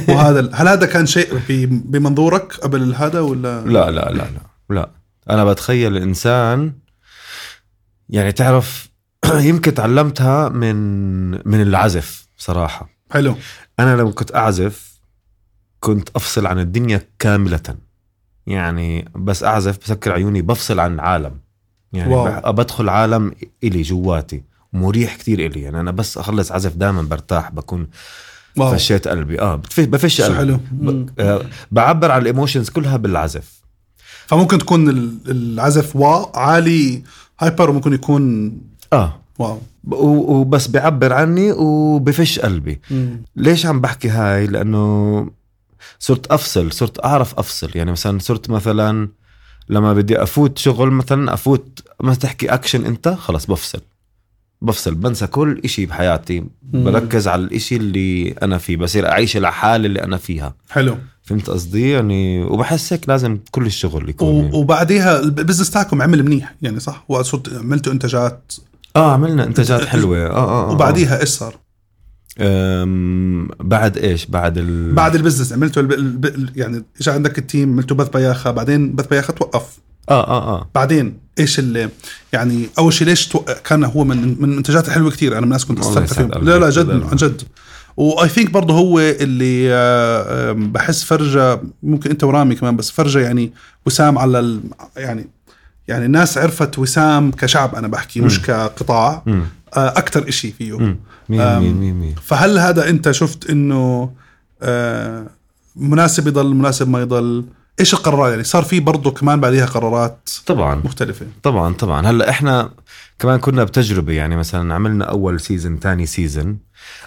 وهذا 0.15 0.49
هل 0.53 0.67
هذا 0.67 0.85
كان 0.85 1.05
شيء 1.05 1.41
بمنظورك 1.69 2.53
قبل 2.53 2.95
هذا 2.95 3.19
ولا؟ 3.19 3.65
لا 3.65 3.91
لا 3.91 4.11
لا 4.11 4.11
لا 4.11 4.39
لا. 4.69 4.89
أنا 5.29 5.45
بتخيل 5.45 5.97
الانسان 5.97 6.73
يعني 8.09 8.31
تعرف 8.31 8.89
يمكن 9.49 9.73
تعلمتها 9.73 10.49
من 10.49 10.75
من 11.31 11.61
العزف 11.61 12.27
صراحة. 12.37 12.89
حلو. 13.11 13.35
أنا 13.79 13.95
لما 13.95 14.11
كنت 14.11 14.35
أعزف 14.35 14.99
كنت 15.79 16.09
أفصل 16.15 16.45
عن 16.45 16.59
الدنيا 16.59 17.01
كاملة. 17.19 17.75
يعني 18.47 19.11
بس 19.15 19.43
أعزف 19.43 19.77
بسكر 19.77 20.11
عيوني 20.11 20.41
بفصل 20.41 20.79
عن 20.79 20.93
العالم. 20.93 21.44
يعني 21.95 22.13
واو. 22.13 22.53
بدخل 22.53 22.89
عالم 22.89 23.31
إلي 23.63 23.81
جواتي. 23.81 24.43
مريح 24.73 25.15
كتير 25.15 25.45
إلي. 25.45 25.61
يعني 25.61 25.79
أنا 25.79 25.91
بس 25.91 26.17
أخلص 26.17 26.51
عزف 26.51 26.75
دائما 26.75 27.01
برتاح 27.01 27.51
بكون 27.51 27.87
wow. 28.57 28.73
فشيت 28.73 29.07
قلبي. 29.07 29.41
آه 29.41 29.55
بفش 29.77 30.21
قلبي. 30.21 30.37
حلو. 30.37 30.59
ب... 30.71 30.83
مم. 30.83 31.05
آه 31.19 31.41
بعبر 31.71 32.11
عن 32.11 32.21
ال 32.21 32.27
emotions 32.27 32.69
كلها 32.69 32.97
بالعزف. 32.97 33.61
فممكن 34.27 34.57
تكون 34.57 34.89
ال- 34.89 35.17
العزف 35.27 35.95
wow 35.95 36.31
عالي 36.35 37.03
hyper 37.39 37.69
وممكن 37.69 37.93
يكون 37.93 38.51
آه. 38.93 39.19
wow. 39.39 39.59
وبس 39.87 40.67
بيعبر 40.67 41.13
عني 41.13 41.51
وبفش 41.51 42.39
قلبي. 42.39 42.81
ليش 43.35 43.65
عم 43.65 43.81
بحكي 43.81 44.09
هاي؟ 44.09 44.47
لأنه 44.47 45.29
صرت 45.99 46.27
أفصل 46.27 46.71
صرت 46.71 47.05
أعرف 47.05 47.39
أفصل. 47.39 47.71
يعني 47.75 47.91
مثلا 47.91 48.19
صرت 48.19 48.49
مثلا 48.49 49.09
لما 49.69 49.93
بدي 49.93 50.23
أفوت 50.23 50.57
شغل 50.57 50.89
مثلا 50.91 51.33
أفوت 51.33 51.79
ما 52.03 52.13
تحكي 52.15 52.47
أكشن 52.53 52.85
أنت 52.85 53.07
خلص 53.09 53.45
بفصل. 53.45 53.81
بفصل 54.61 54.95
بنسى 54.95 55.27
كل 55.27 55.61
إشي 55.65 55.85
بحياتي. 55.85 56.43
بركز 56.63 57.27
على 57.27 57.41
الإشي 57.41 57.75
اللي 57.75 58.31
أنا 58.31 58.57
فيه 58.57 58.77
بصير 58.77 59.09
أعيش 59.09 59.37
الحالة 59.37 59.85
اللي 59.85 60.03
أنا 60.03 60.17
فيها. 60.17 60.53
حلو. 60.69 60.97
فهمت 61.23 61.49
قصدي؟ 61.49 61.89
يعني 61.91 62.43
وبحس 62.43 62.93
هيك 62.93 63.09
لازم 63.09 63.39
كل 63.51 63.65
الشغل 63.65 64.09
يكون 64.09 64.27
و- 64.35 64.41
يعني. 64.41 64.55
وبعديها 64.57 65.19
ال 65.19 65.25
business 65.25 65.69
تاعكم 65.69 66.01
عمل 66.01 66.23
منيح 66.23 66.55
يعني 66.61 66.79
صح؟ 66.79 67.05
وصرت 67.09 67.53
عملتوا 67.53 67.93
إنتاجات؟ 67.93 68.53
آه 68.95 69.13
عملنا 69.13 69.43
إنتاجات 69.43 69.85
حلوة. 69.85 70.17
آه 70.17 70.29
آه, 70.29 70.69
آه. 70.69 70.71
وبعديها 70.71 71.21
إيش 71.21 71.29
صار؟ 71.29 71.55
بعد 73.59 73.97
إيش 73.97 74.25
بعد 74.25 74.57
ال... 74.57 74.93
بعد 74.93 75.15
ال 75.15 75.19
business 75.19 75.53
عملتوا 75.53 75.81
الب... 75.81 75.91
الب... 75.91 76.57
يعني 76.57 76.83
اجى 77.01 77.11
عندك 77.11 77.37
ال 77.37 77.44
team 77.44 77.73
عملتوا 77.73 77.97
بث 77.97 78.09
بياخة 78.09 78.51
بعدين 78.51 78.95
بث 78.95 79.07
بياخة 79.07 79.33
توقف 79.33 79.63
آه 80.09 80.27
آه 80.27 80.57
آه 80.57 80.69
بعدين 80.75 81.17
إيش 81.39 81.59
اللي 81.59 81.89
يعني 82.33 82.69
أول 82.77 82.93
شيء 82.93 83.07
ليش 83.07 83.27
توقع 83.27 83.53
كان 83.53 83.83
هو 83.83 84.03
من 84.03 84.17
من 84.39 84.51
المنتجات 84.51 84.87
الحلوه 84.87 85.11
كثير 85.11 85.31
أنا 85.31 85.39
من 85.39 85.43
الناس 85.43 85.65
كنت 85.65 85.79
أستمتع 85.79 86.15
فيهم. 86.15 86.31
لا 86.31 86.59
لا 86.59 86.69
جد. 86.69 86.89
عن 86.89 87.15
جد 87.15 87.41
و 87.97 88.29
I 88.29 88.33
think 88.33 88.51
برضه 88.51 88.73
هو 88.73 88.99
اللي 88.99 89.69
بحس 90.53 91.03
فرجة 91.03 91.61
ممكن 91.83 92.09
أنت 92.09 92.23
ورامي 92.23 92.55
كمان 92.55 92.75
بس 92.75 92.91
فرجة 92.91 93.19
يعني 93.19 93.53
وسام 93.85 94.17
على 94.17 94.39
ال... 94.39 94.61
يعني 94.97 95.27
يعني 95.87 96.05
الناس 96.05 96.37
عرفت 96.37 96.79
وسام 96.79 97.31
كشعب 97.31 97.75
أنا 97.75 97.87
بحكي 97.87 98.21
مش 98.21 98.41
كقطاع 98.41 99.23
مم. 99.25 99.43
أكثر 99.73 100.29
إشي 100.29 100.51
فيه 100.51 100.77
مم. 100.77 100.97
مية 101.29 101.59
مية 101.59 101.93
مية 101.93 102.15
فهل 102.21 102.59
هذا 102.59 102.89
انت 102.89 103.11
شفت 103.11 103.49
انه 103.49 104.11
آه، 104.61 105.25
مناسب 105.75 106.27
يضل 106.27 106.53
مناسب 106.55 106.89
ما 106.89 107.01
يضل؟ 107.01 107.45
إيش 107.79 107.93
القرارات؟ 107.93 108.31
يعني 108.31 108.43
صار 108.43 108.63
في 108.63 108.79
برضه 108.79 109.11
كمان 109.11 109.39
بعديها 109.39 109.65
قرارات 109.65 110.29
طبعا. 110.45 110.75
مختلفة. 110.75 111.25
طبعا 111.43 111.73
طبعا. 111.73 112.07
هلأ 112.07 112.29
إحنا 112.29 112.69
كمان 113.19 113.39
كنا 113.39 113.63
بتجربة 113.63 114.13
يعني 114.13 114.35
مثلا 114.35 114.73
عملنا 114.73 115.05
أول 115.05 115.39
season 115.39 115.79
ثاني 115.79 116.05
season 116.05 116.57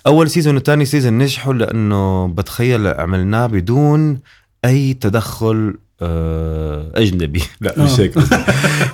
أول 0.06 0.30
season 0.30 0.56
وثاني 0.56 0.84
season 0.84 1.18
نجحوا 1.18 1.52
لأنه 1.54 2.28
بتخيل 2.28 2.86
عملناه 2.86 3.46
بدون 3.46 4.20
أي 4.64 4.94
تدخل 4.94 5.74
آه، 6.02 6.90
أجنبي. 6.94 7.42
لا 7.60 7.74
مش 7.78 8.00
آه. 8.00 8.02
هيك. 8.02 8.14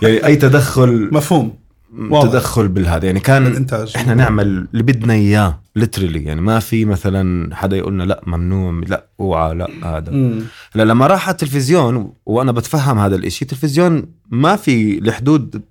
يعني 0.02 0.26
أي 0.26 0.36
تدخل 0.36 1.08
مفهوم. 1.12 1.63
واضح. 1.98 2.30
تدخل 2.30 2.68
بالهذا. 2.68 3.06
يعني 3.06 3.20
كان 3.20 3.44
بالانتاج 3.44 3.92
إحنا 3.96 4.14
نعمل 4.14 4.46
اللي 4.72 4.82
بدنا 4.82 5.12
إياه 5.12 5.60
literally 5.76 6.24
يعني 6.24 6.40
ما 6.40 6.58
في 6.58 6.84
مثلا 6.84 7.54
حدا 7.56 7.76
يقولنا 7.76 8.02
لا 8.02 8.22
ممنوع 8.26 8.82
لا 8.86 9.06
أوعى 9.20 9.54
لا 9.54 9.68
هذا. 9.82 10.12
مم. 10.12 10.42
لا 10.74 10.82
لما 10.82 11.06
راح 11.06 11.28
على 11.28 11.32
التلفزيون 11.32 12.12
وأنا 12.26 12.52
بتفهم 12.52 12.98
هذا 12.98 13.16
الإشي 13.16 13.44
التلفزيون 13.44 14.06
ما 14.30 14.56
في 14.56 14.98
الحدود 14.98 15.62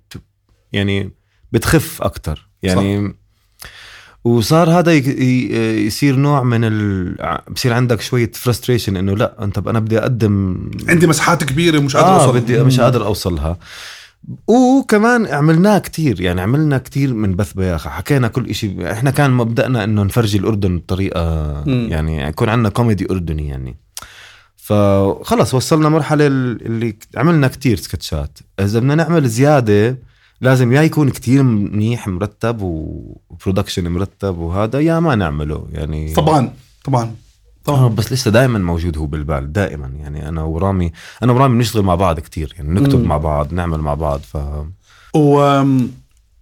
يعني 0.72 1.10
بتخف 1.52 2.02
أكتر. 2.02 2.48
يعني 2.62 3.08
صح. 3.08 3.14
وصار 4.24 4.70
هذا 4.70 4.92
يصير 4.92 6.16
نوع 6.16 6.42
من 6.42 6.64
ال... 6.64 7.16
بصير 7.50 7.72
عندك 7.72 8.00
شوية 8.00 8.30
frustration 8.34 8.96
إنه 8.96 9.16
لا 9.16 9.44
أنت 9.44 9.58
أنا 9.58 9.80
بدي 9.80 9.98
أقدم 9.98 10.56
عندي 10.88 11.06
مساحات 11.06 11.44
كبيرة 11.44 11.80
مش 11.80 11.96
قادر 11.96 12.08
آه 12.08 12.24
اوصل 12.24 12.40
بدي 12.40 12.62
مش 12.62 12.80
قادر 12.80 13.06
أوصلها. 13.06 13.58
وكمان 14.48 15.26
عملناه 15.26 15.78
كتير 15.78 16.20
يعني 16.20 16.40
عملنا 16.40 16.78
كتير 16.78 17.14
من 17.14 17.36
بث 17.36 17.52
بياخة 17.52 17.90
حكينا 17.90 18.28
كل 18.28 18.50
إشي 18.50 18.92
إحنا 18.92 19.10
كان 19.10 19.30
مبدأنا 19.30 19.84
إنه 19.84 20.02
نفرجي 20.02 20.38
الأردن 20.38 20.78
بطريقة. 20.78 21.64
يعني 21.66 22.22
يكون 22.22 22.48
عندنا 22.48 22.68
كوميدي 22.68 23.06
أردني 23.10 23.48
يعني. 23.48 23.76
فخلص 24.56 25.54
وصلنا 25.54 25.88
مرحلة 25.88 26.26
ال- 26.26 26.66
اللي 26.66 26.96
عملنا 27.16 27.48
كتير 27.48 27.76
سكتشات. 27.76 28.38
إذا 28.60 28.78
بدنا 28.78 28.94
نعمل 28.94 29.28
زيادة 29.28 29.98
لازم 30.40 30.72
يا 30.72 30.82
يكون 30.82 31.10
كتير 31.10 31.42
منيح 31.42 32.08
مرتب 32.08 32.62
و 32.62 32.73
production 32.73 33.88
مرتب 33.88 34.38
وهذا 34.38 34.80
يا 34.80 35.00
ما 35.00 35.14
نعمله 35.14 35.68
يعني 35.72 36.14
طبعا 36.14 36.52
طبعا. 36.84 37.14
طبعا 37.64 37.88
بس 37.88 38.12
لسه 38.12 38.30
دائما 38.30 38.58
موجود 38.58 38.98
هو 38.98 39.06
بالبال 39.06 39.52
دائما 39.52 39.86
يعني 39.86 40.28
أنا 40.28 40.42
ورامي 40.42 40.92
أنا 41.22 41.32
ورامي 41.32 41.56
بنشتغل 41.56 41.82
مع 41.82 41.94
بعض 41.94 42.20
كتير 42.20 42.54
يعني 42.56 42.80
نكتب 42.80 42.98
مم. 42.98 43.08
مع 43.08 43.16
بعض 43.16 43.52
نعمل 43.54 43.78
مع 43.78 43.94
بعض 43.94 44.20
ف 44.20 44.36
و 45.16 45.62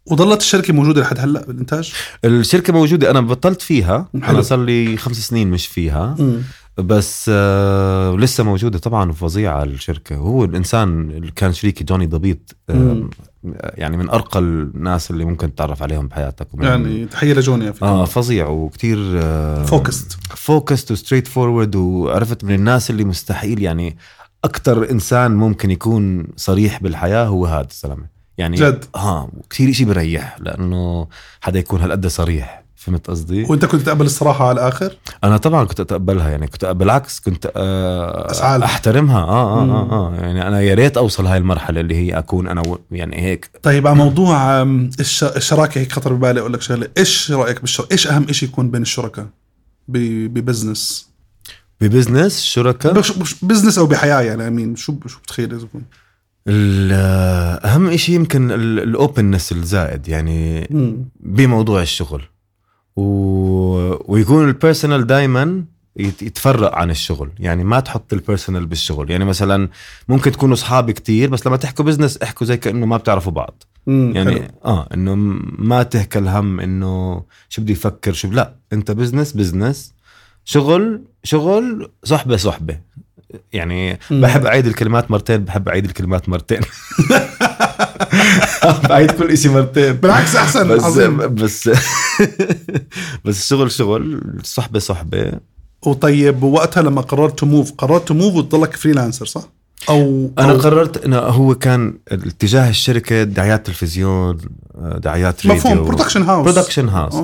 وظلت 0.06 0.40
الشركة 0.40 0.72
موجودة 0.72 1.00
لحد 1.00 1.18
هلأ 1.18 1.46
بالإنتاج 1.46 1.92
الشركة 2.24 2.72
موجودة 2.72 3.11
أنا 3.11 3.20
بطلت 3.20 3.62
فيها 3.62 4.08
حلو. 4.22 4.35
أنا 4.35 4.42
صار 4.42 4.64
لي 4.64 4.96
خمس 4.96 5.16
سنين 5.16 5.50
مش 5.50 5.66
فيها 5.66 6.16
مم. 6.18 6.42
بس 6.78 7.30
آه 7.35 8.16
لسه 8.16 8.44
موجودة 8.44 8.78
طبعا 8.78 9.11
وفظيعه 9.11 9.62
الشركة 9.62 10.16
هو 10.16 10.44
الإنسان 10.44 11.11
اللي 11.11 11.30
كان 11.30 11.52
شريكي 11.52 11.85
جوني 11.85 12.06
ضبيط 12.06 12.56
آه. 12.70 13.08
يعني 13.55 13.96
من 13.96 14.11
أرقى 14.11 14.38
الناس 14.38 15.11
اللي 15.11 15.24
ممكن 15.24 15.55
تتعرف 15.55 15.83
عليهم 15.83 16.09
بحياتك 16.09 16.46
يعني 16.61 17.07
تحية 17.07 17.33
لجوني. 17.33 17.72
آه 17.83 18.05
فظيع 18.05 18.48
وكتير 18.48 18.98
آه 19.22 19.64
focused 19.64 20.18
focused 20.31 20.90
و 20.90 21.27
straightforward 21.27 21.77
وعرفت 21.76 22.44
من 22.44 22.55
الناس 22.55 22.90
اللي 22.90 23.05
مستحيل 23.05 23.62
يعني 23.62 23.96
أكثر 24.44 24.90
إنسان 24.90 25.31
ممكن 25.37 25.70
يكون 25.70 26.26
صريح 26.37 26.83
بالحياة 26.83 27.24
هو 27.26 27.46
هذا 27.46 27.68
الزلمه 27.70 28.07
يعني 28.38 28.57
جد. 28.57 28.85
آه 28.94 29.31
كثير 29.50 29.72
شيء 29.72 29.87
بريح 29.87 30.37
لأنه 30.40 31.09
حدا 31.40 31.59
يكون 31.59 31.81
هالقد 31.81 32.07
صريح 32.07 32.62
فهمت 32.85 33.11
قصدي؟ 33.11 33.42
وانت 33.45 33.64
كنت 33.64 33.83
تقبل 33.83 34.07
الصراحة 34.07 34.49
على 34.49 34.61
الآخر 34.61 34.97
أنا 35.25 35.37
طبعا 35.37 35.64
كنت 35.64 35.81
أتقبلها 35.81 36.31
يعني 36.31 36.47
كنت 36.47 36.64
بالعكس 36.64 37.21
كنت 37.21 37.53
آه 37.57 38.31
أسعى 38.31 38.59
لها. 38.59 38.66
أحترمها 38.66 39.18
آه 39.23 39.61
آه, 39.61 39.64
مم. 39.64 39.71
آه 39.71 39.92
آه 39.92 40.14
يعني 40.21 40.49
أنا 40.49 40.61
يا 40.61 40.75
ريت 40.75 40.97
أوصل 40.97 41.27
هاي 41.27 41.38
المرحلة 41.38 41.81
اللي 41.81 41.95
هي 41.97 42.18
أكون 42.18 42.49
أنا 42.49 42.62
يعني 42.90 43.23
هيك 43.23 43.51
طيب 43.62 43.87
على 43.87 43.97
موضوع. 43.97 44.62
الشراكة 45.37 45.79
هيك 45.79 45.92
خطر 45.92 46.12
ببالي 46.12 46.40
أقول 46.40 46.53
لك 46.53 46.62
شغلة 46.62 46.88
إيش 46.99 47.33
رأيك 47.33 47.61
بالشر... 47.61 47.87
إيش 47.92 48.07
أهم 48.07 48.33
شيء 48.33 48.49
يكون 48.49 48.71
بين 48.71 48.83
الشركاء. 48.83 49.27
ب 49.88 50.02
business 50.02 51.09
ب 51.81 51.87
business 51.87 52.42
شركاء 52.42 52.92
بش... 52.92 53.12
بش... 53.12 53.35
business 53.44 53.79
أو 53.79 53.87
بحياة 53.87 54.21
يعني 54.21 54.49
امين 54.49 54.77
شو 54.77 54.95
شو 55.07 55.18
بتخيل 55.18 55.55
إذا 55.55 55.62
يكون 55.64 55.83
ال- 56.49 56.92
أهم 57.66 57.97
شيء 57.97 58.14
يمكن 58.14 58.51
ال 58.53 58.64
openness 58.64 59.53
الزائد 59.53 60.09
يعني. 60.09 60.68
بموضوع 61.21 61.83
الشغل 61.83 62.23
و... 62.96 63.02
ويكون 64.12 64.48
ال 64.48 64.55
personal 64.55 65.07
دائما 65.07 65.64
يتفرق 65.96 66.74
عن 66.74 66.90
الشغل 66.90 67.31
يعني 67.38 67.64
ما 67.64 67.81
تحط 67.81 68.12
ال 68.12 68.18
personal 68.18 68.66
بالشغل 68.66 69.11
يعني 69.11 69.24
مثلا 69.24 69.68
ممكن 70.09 70.33
تكونوا 70.33 70.55
اصحاب 70.55 70.90
كتير 70.90 71.31
بس 71.31 71.46
لما 71.46 71.57
تحكوا 71.57 71.85
business 71.85 72.18
احكوا 72.18 72.46
زي 72.46 72.57
كأنه 72.57 72.87
ما 72.87 72.96
بتعرفوا 72.96 73.33
بعض 73.33 73.62
مم. 73.87 74.12
يعني 74.14 74.35
حلو. 74.35 74.48
آه 74.64 74.88
إنه 74.94 75.14
ما 75.59 75.83
تحكي 75.83 76.18
الهم 76.18 76.61
إنه 76.61 77.22
شو 77.48 77.62
بدي 77.62 77.72
يفكر 77.72 78.12
شو 78.12 78.28
لا 78.28 78.55
أنت 78.72 78.90
business 78.90 79.33
business 79.33 79.94
شغل 80.44 81.02
شغل 81.24 81.90
صحبة 82.05 82.37
صحبة 82.37 82.78
يعني 83.52 83.98
مم. 84.11 84.20
بحب 84.20 84.46
أعيد 84.46 84.66
الكلمات 84.66 85.11
مرتين 85.11 85.44
بحب 85.44 85.68
أعيد 85.68 85.85
الكلمات 85.85 86.28
مرتين 86.28 86.61
بعيد 88.88 89.11
كل 89.11 89.38
شيء 89.38 89.51
مرتين. 89.51 89.92
بالعكس 89.92 90.37
أحسن 90.37 90.68
بس 90.68 90.83
عظيم. 90.85 91.35
بس 91.35 91.68
بس 93.25 93.38
الشغل 93.42 93.70
شغل 93.70 94.20
الصحبه 94.40 94.79
صحبة. 94.79 95.33
وطيب 95.87 96.42
وقتها 96.42 96.83
لما 96.83 97.01
قررت 97.01 97.38
to 97.38 97.46
move 97.46 97.72
قررت 97.72 98.09
to 98.09 98.14
move 98.14 98.35
وتضلك 98.35 98.77
freelancer 98.77 99.27
صح؟ 99.27 99.42
أو 99.88 100.31
أنا 100.38 100.53
أو 100.53 100.59
قررت 100.59 101.05
إنه 101.05 101.18
هو 101.18 101.55
كان 101.55 101.95
اتجاه 102.09 102.71
الشركة 102.71 103.23
دعايات 103.23 103.66
تلفزيون 103.66 104.38
دعايات 104.79 105.47
راديو. 105.47 105.61
مفهوم 105.61 105.85
production 105.85 106.22
house 106.22 106.44
production 106.44 106.88
house 106.88 107.14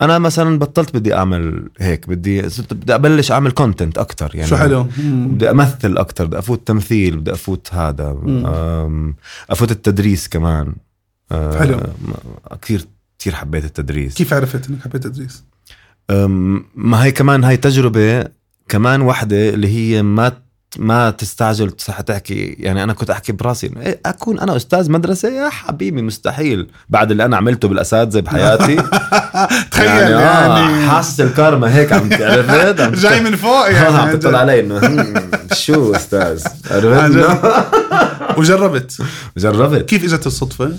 أنا 0.00 0.18
مثلا 0.18 0.58
بطلت 0.58 0.96
بدي 0.96 1.14
أعمل 1.14 1.68
هيك 1.80 2.08
بدي 2.08 2.42
بدي 2.70 2.94
أبلش 2.94 3.32
أعمل 3.32 3.50
content 3.50 3.98
أكثر 3.98 4.30
يعني 4.34 4.48
شو 4.48 4.56
حلو. 4.56 4.86
بدي 4.98 5.50
أمثل 5.50 5.96
أكثر 5.96 6.24
بدي 6.24 6.38
أفوت 6.38 6.66
تمثيل 6.66 7.16
بدي 7.16 7.32
أفوت 7.32 7.68
هذا 7.72 8.16
أفوت 9.50 9.70
التدريس 9.70 10.28
كمان. 10.28 10.74
أه، 11.32 11.58
حلو. 11.58 11.80
كثير 12.62 12.86
كثير 13.18 13.34
حبيت 13.34 13.64
التدريس. 13.64 14.14
كيف 14.14 14.34
عرفت 14.34 14.68
إنك 14.68 14.82
حبيت 14.82 15.04
تدريس؟ 15.04 15.44
أم، 16.10 16.64
ما 16.74 17.04
هي 17.04 17.12
كمان 17.12 17.44
هاي 17.44 17.56
تجربة 17.56 18.24
كمان 18.68 19.00
واحدة 19.00 19.48
اللي 19.48 19.68
هي 19.68 20.02
ما 20.02 20.32
ما 20.78 21.10
تستعجل 21.10 21.70
تصح 21.70 22.00
تحكي 22.00 22.56
يعني 22.58 22.82
أنا 22.82 22.92
كنت 22.92 23.10
أحكي 23.10 23.32
براسي 23.32 23.70
إيه 23.76 24.00
أكون 24.06 24.40
أنا 24.40 24.56
أستاذ 24.56 24.90
مدرسة؟ 24.90 25.28
يا 25.28 25.48
حبيبي 25.48 26.02
مستحيل. 26.02 26.70
بعد 26.88 27.10
اللي 27.10 27.24
أنا 27.24 27.36
عملته 27.36 27.68
بالأساتذة 27.68 28.20
بحياتي. 28.20 28.76
تخيل 29.72 29.86
يعني, 29.86 30.10
يعني, 30.10 30.84
آه 30.84 30.88
حاسس 30.88 31.20
الكارما 31.20 31.74
هيك 31.74 31.92
عم 31.92 32.08
عرفت 32.12 32.80
جاي 33.04 33.20
من 33.20 33.36
فوق 33.36 33.64
يعني 33.64 33.76
يعني. 33.76 33.96
عم 33.96 34.18
تطلع 34.18 34.38
علي 34.38 34.60
إنه 34.60 34.80
شو 35.52 35.94
أستاذ؟ 35.94 36.44
عرفت؟ 36.70 37.38
وجربت؟ 38.38 39.02
جربت. 39.36 39.88
كيف 39.88 40.04
إجت 40.04 40.26
الصدفة؟ 40.26 40.72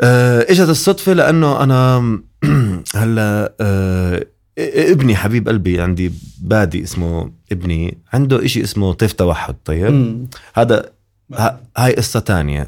آه، 0.00 0.46
إجت 0.50 0.68
الصدفة 0.68 1.12
لأنه 1.12 1.62
أنا 1.62 2.18
هلأ 2.96 3.54
آه، 3.60 4.26
ابني 4.58 5.16
حبيب 5.16 5.48
قلبي 5.48 5.80
عندي 5.80 6.12
بادي 6.38 6.82
اسمه 6.82 7.32
ابني 7.52 7.98
عنده 8.12 8.44
إشي 8.44 8.62
اسمه 8.62 8.92
طيف 8.92 9.12
توحد 9.12 9.54
طيب 9.64 9.92
مم. 9.92 10.26
هذا 10.54 10.90
هاي 11.76 11.94
قصة 11.94 12.20
تانية. 12.20 12.66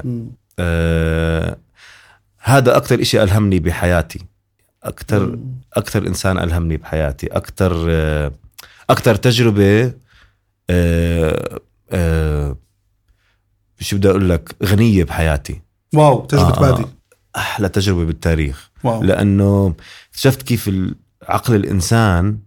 آه 0.59 1.57
هذا 2.39 2.77
أكتر 2.77 3.01
إشي 3.01 3.23
ألهمني 3.23 3.59
بحياتي 3.59 4.19
أكتر 4.83 5.25
مم. 5.25 5.39
أكتر 5.73 6.07
إنسان 6.07 6.37
ألهمني 6.37 6.77
بحياتي 6.77 7.27
أكتر 7.27 7.85
آه 7.89 8.31
أكتر 8.89 9.15
تجربة 9.15 9.93
آه 10.69 11.59
آه 11.91 12.57
شو 13.79 13.97
بدي 13.97 14.09
أقول 14.09 14.29
لك 14.29 14.55
غنية 14.63 15.03
بحياتي 15.03 15.61
واو 15.93 16.25
تجربة 16.25 16.57
آه. 16.57 16.59
بادي 16.71 16.85
أحلى 17.35 17.69
تجربة 17.69 18.05
بالتاريخ 18.05 18.71
wow 18.83 19.03
لأنه 19.03 19.75
اكتشفت 20.11 20.41
كيف 20.41 20.67
ال- 20.67 20.95
عقل 21.27 21.55
الإنسان 21.55 22.37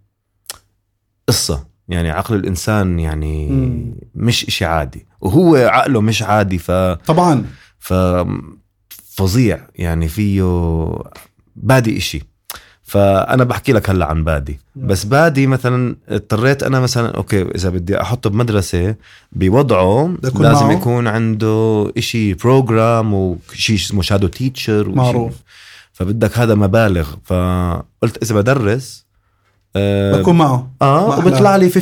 قصة. 1.28 1.68
يعني 1.88 2.10
عقل 2.10 2.34
الإنسان 2.36 2.98
يعني 2.98 3.48
مم. 3.48 3.94
مش 4.14 4.44
إشي 4.44 4.64
عادي. 4.64 5.06
وهو 5.20 5.56
عقله 5.56 6.00
مش 6.00 6.22
عادي 6.22 6.58
ف 6.58 6.70
طبعا. 7.06 7.44
ف 7.78 7.94
فظيع. 9.14 9.60
يعني 9.74 10.08
فيه 10.08 10.42
بادي 11.56 11.96
إشي. 11.96 12.22
فأنا 12.82 13.44
بحكي 13.44 13.72
لك 13.72 13.90
هلأ 13.90 14.06
عن 14.06 14.24
بادي. 14.24 14.60
بس 14.76 15.04
بادي 15.04 15.46
مثلا 15.46 15.96
اضطريت 16.08 16.62
أنا 16.62 16.80
مثلا 16.80 17.16
أوكي 17.16 17.42
إذا 17.42 17.70
بدي 17.70 18.00
احطه 18.00 18.30
بمدرسة 18.30 18.94
بوضعه 19.32 20.14
لازم 20.22 20.66
معه. 20.66 20.72
يكون 20.72 21.06
عنده 21.06 21.92
إشي 21.98 22.34
program 22.34 23.14
وشيء 23.14 23.76
اسمه 23.76 24.02
shadow 24.02 24.26
teacher 24.26 24.88
معروف. 24.88 25.34
فبدك 25.98 26.38
هذا 26.38 26.54
مبالغ. 26.54 27.08
فقلت 27.24 28.22
إذا 28.22 28.34
بدرس 28.34 29.06
آه 29.76 30.20
بكون 30.20 30.38
معه. 30.38 30.72
آه. 30.82 31.18
وبيطلع 31.18 31.56
لي 31.56 31.70
50% 31.70 31.76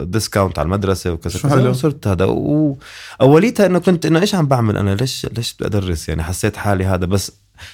ديسكاونت 0.00 0.58
على 0.58 0.66
المدرسة 0.66 1.12
وكذا 1.12 1.38
شو 1.38 1.48
حلو. 1.48 1.70
وصرت 1.70 2.06
هذا. 2.06 2.24
واوليتها 2.24 3.66
إنه 3.66 3.78
كنت 3.78 4.06
إنه 4.06 4.20
إيش 4.20 4.34
عم 4.34 4.46
بعمل 4.46 4.76
أنا؟ 4.76 4.94
ليش 4.94 5.26
ليش 5.36 5.54
بدي 5.54 5.66
أدرس؟ 5.66 6.08
يعني 6.08 6.22
حسيت 6.22 6.56
حالي 6.56 6.84
هذا. 6.84 7.06
بس 7.06 7.32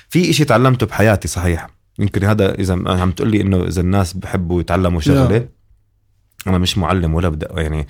في 0.09 0.31
إشي 0.31 0.45
تعلمته 0.45 0.87
بحياتي 0.87 1.29
صحيح. 1.29 1.69
يمكن 1.99 2.25
هذا 2.25 2.55
إذا 2.55 2.73
عم 2.87 3.11
تقول 3.11 3.31
لي 3.31 3.41
إنه 3.41 3.65
إذا 3.65 3.81
الناس 3.81 4.13
بحبوا 4.13 4.61
يتعلموا 4.61 5.01
شغلة 5.01 5.49
أنا 6.47 6.59
مش 6.59 6.79
معلم 6.79 7.15
ولا 7.15 7.29
بدي 7.29 7.47
يعني 7.51 7.87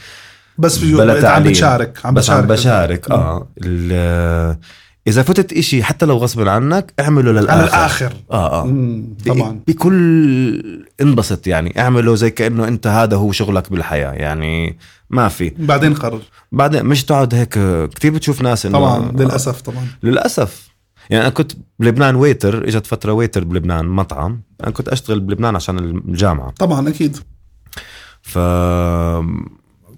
بس 0.58 0.78
بلا 0.78 1.02
انت 1.02 1.24
عم 1.24 1.32
تعليم. 1.32 1.52
بتشارك 1.52 2.06
عم 2.06 2.14
بس 2.14 2.30
عم 2.30 2.46
بتشارك. 2.46 3.00
بشارك. 3.00 3.10
آه 3.10 4.58
إذا 5.06 5.22
فتت 5.22 5.52
إشي 5.52 5.82
حتى 5.82 6.06
لو 6.06 6.16
غصب 6.16 6.48
عنك 6.48 6.94
اعمله 7.00 7.32
للآخر. 7.32 7.50
على 7.52 7.64
الآخر. 7.64 8.12
آه 8.30 8.62
آه. 8.62 8.66
مم، 8.66 9.14
طبعا. 9.26 9.60
بكل 9.68 10.84
انبسط 11.00 11.46
يعني. 11.46 11.80
اعمله 11.80 12.14
زي 12.14 12.30
كأنه 12.30 12.68
أنت 12.68 12.86
هذا 12.86 13.16
هو 13.16 13.32
شغلك 13.32 13.70
بالحياة 13.70 14.12
يعني 14.12 14.78
ما 15.10 15.28
في. 15.28 15.50
بعدين 15.58 15.94
قرر. 15.94 16.20
بعدين 16.52 16.84
مش 16.86 17.04
تقعد 17.04 17.34
هيك. 17.34 17.58
كثير 17.94 18.12
بتشوف 18.12 18.42
ناس 18.42 18.66
إنه 18.66 18.78
طبعا 18.78 19.12
للأسف 19.12 19.60
طبعا. 19.60 19.86
للأسف. 20.02 20.68
يعني 21.10 21.22
أنا 21.24 21.32
كنت 21.32 21.52
بلبنان 21.78 22.14
ويتر 22.16 22.68
إجت 22.68 22.86
فترة 22.86 23.12
ويتر 23.12 23.44
بلبنان 23.44 23.86
مطعم. 23.86 24.42
أنا 24.64 24.70
كنت 24.70 24.88
أشتغل 24.88 25.20
بلبنان 25.20 25.56
عشان 25.56 25.78
الجامعة. 25.78 26.50
طبعا 26.50 26.88
أكيد. 26.88 27.16
ف 28.22 28.38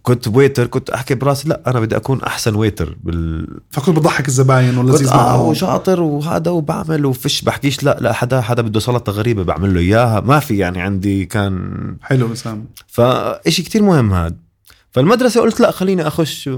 كنت 0.06 0.28
ويتر 0.28 0.66
كنت 0.66 0.90
أحكي 0.90 1.14
براسي 1.14 1.48
لا 1.48 1.60
أنا 1.66 1.80
بدي 1.80 1.96
أكون 1.96 2.22
أحسن 2.22 2.54
ويتر 2.54 2.96
بال 3.02 3.46
فكنت 3.70 3.96
بضحك 3.98 4.28
الزباين 4.28 4.78
ولذيذ 4.78 5.08
آه 5.08 5.16
معهم. 5.16 5.40
وشاطر 5.48 6.02
وهذا 6.02 6.50
وبعمل 6.50 7.06
وفش 7.06 7.42
بحكيش 7.42 7.82
لا 7.82 7.96
لا 8.00 8.12
حدا 8.12 8.40
حدا 8.40 8.62
بده 8.62 8.80
سلطة 8.80 9.12
غريبة 9.12 9.42
بعمل 9.42 9.74
له 9.74 9.80
إياها. 9.80 10.20
ما 10.20 10.38
في 10.40 10.56
يعني 10.58 10.80
عندي 10.80 11.24
كان 11.24 11.96
حلو 12.02 12.26
وسام 12.30 12.64
فإشي 12.86 13.62
كتير 13.62 13.82
مهم 13.82 14.12
هذا 14.14 14.34
فالمدرسة 14.90 15.40
قلت 15.40 15.60
لا 15.60 15.70
خليني 15.70 16.06
أخش 16.06 16.50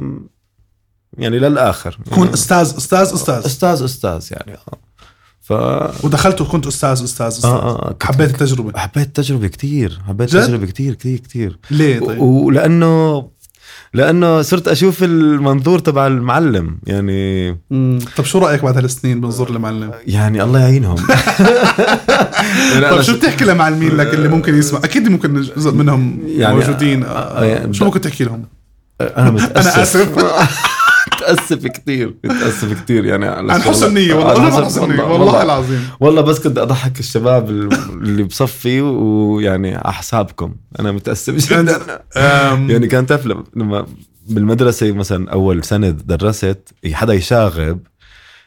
يعني 1.19 1.39
للآخر. 1.39 1.99
كون 2.11 2.19
يعني 2.25 2.35
أستاذ 2.35 2.57
أستاذ 2.77 2.99
أستاذ. 3.15 3.35
أستاذ 3.47 3.83
أستاذ 3.85 4.27
يعني 4.31 4.55
آه. 4.55 4.79
ف 5.41 5.53
ودخلت 6.05 6.41
وكنت 6.41 6.67
أستاذ 6.67 7.03
أستاذ 7.03 7.27
أستاذ. 7.27 7.51
آه 7.51 7.89
آه 7.89 7.93
كنت- 7.93 8.03
حبيت 8.05 8.31
التجربة. 8.31 8.79
حبيت 8.79 9.07
التجربة 9.07 9.47
كتير 9.49 10.01
حبيت 10.09 10.29
جد؟ 10.31 10.37
التجربة 10.37 10.67
كتير 10.67 10.95
كتير 10.95 11.19
كتير. 11.19 11.59
ليه 11.71 11.99
طيب؟ 12.01 12.19
و- 12.19 12.51
لأنه 13.95 14.43
صرت 14.43 14.69
أشوف 14.69 15.03
المنظور 15.05 15.79
تبع 15.79 16.07
المعلم 16.07 16.79
يعني 16.87 17.51
مم. 17.71 17.99
طب 18.17 18.25
شو 18.25 18.39
رأيك 18.39 18.63
بعد 18.65 18.77
هالسنين 18.77 19.21
بنظر 19.21 19.51
المعلم؟ 19.51 19.91
يعني 20.07 20.43
الله 20.43 20.61
يعينهم 20.61 20.97
طب 22.91 23.03
شو 23.03 23.17
بتحكي 23.17 23.45
لمعلمين 23.45 23.97
لك 23.97 24.15
اللي 24.15 24.29
ممكن 24.29 24.59
يسمع 24.59 24.79
أكيد 24.85 25.09
ممكن 25.09 25.41
جزء 25.41 25.71
منهم 25.73 26.19
يعني- 26.27 26.55
موجودين 26.55 27.03
آه، 27.03 27.09
آه. 27.09 27.73
شو 27.73 27.85
ممكن 27.85 28.01
تحكي 28.01 28.25
لهم؟ 28.25 28.45
أنا 29.01 29.31
متأسف 29.31 29.57
أنا 29.75 29.83
آسف. 29.83 30.09
متأسف 31.33 31.67
كتير 31.67 32.15
متأسف 32.25 32.83
كتير 32.83 33.05
يعني 33.05 33.27
على 33.27 33.53
عن 33.53 33.59
الشغلة. 33.61 33.77
حسن 33.77 33.95
نيه 33.95 34.15
والله 34.15 34.57
عن 34.57 34.65
حسن 34.65 34.89
نيه 34.93 35.03
والله 35.03 35.43
العظيم. 35.43 35.89
والله 36.01 36.21
بس 36.23 36.39
كنت 36.39 36.59
أضحك 36.59 37.01
الشباب 37.01 37.51
اللي 37.51 38.23
بصفي 38.23 38.81
ويعني 38.81 39.75
على 39.75 39.93
حسابكم. 39.93 40.55
أنا 40.81 40.93
متأسف 40.93 41.53
جدا. 41.53 41.81
يعني 42.17 42.87
كان 42.87 43.07
تعرف 43.07 43.27
لما- 43.57 43.87
بالمدرسة 44.29 44.93
مثلا 44.93 45.31
أول 45.31 45.65
سنة 45.65 45.91
درست 45.91 46.59
حدا 46.93 47.15
يشاغب 47.15 47.79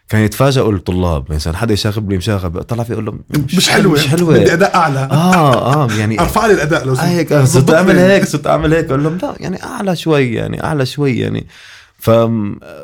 كان 0.10 0.22
يتفاجئوا 0.22 0.74
الطلاب. 0.74 1.32
مثلا 1.34 1.58
حدا 1.58 1.74
يشاغب 1.74 2.12
لي 2.12 2.18
مشاغب 2.18 2.62
طلع 2.62 2.84
في 2.84 2.92
يقول 2.94 3.06
لهم 3.06 3.20
مش 3.58 3.70
حلوة 3.70 3.94
مش 3.94 4.08
حلوة. 4.08 4.34
بدي 4.40 4.54
أداء 4.54 4.76
أعلى. 4.76 5.00
آه 5.12 5.74
آه 5.84 5.88
يعني 5.94 6.20
أرفع 6.22 6.46
لي 6.46 6.54
الأداء 6.54 6.86
لو. 6.86 6.94
هيك 6.94 7.32
آه، 7.32 7.46
صرت 7.46 7.70
أعمل. 7.72 7.98
هيك 8.00 8.26
صرت 8.26 8.48
أعمل 8.48 8.74
هيك. 8.74 8.86
أقول 8.86 9.04
لهم 9.04 9.18
لا 9.22 9.36
يعني 9.40 9.64
أعلى 9.64 9.96
شوي 9.96 10.34
يعني 10.34 10.64
أعلى 10.64 10.86
شوي 10.86 11.20
يعني 11.20 11.48
ف 12.00 12.10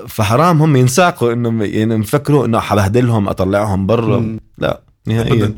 فحرام 0.08 0.62
هم 0.62 0.76
ينساقوا 0.76 1.34
انهم 1.34 1.62
يعني 1.62 1.98
مفكروا 1.98 2.46
إنه 2.46 2.60
حبهدلهم 2.60 3.30
أطلعهم 3.30 3.88
برا. 3.88 4.38
لا 4.58 4.82
نهائيا. 5.08 5.56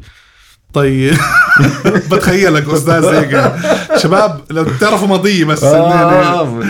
طيب 0.74 1.18
بتخيلك 2.12 2.70
أستاذ 2.70 3.06
هيك 3.06 3.52
شباب 3.98 4.42
لو 4.50 4.64
تعرفوا 4.64 5.08
ماضيه 5.08 5.46
بس 5.46 5.64
آه 5.64 6.62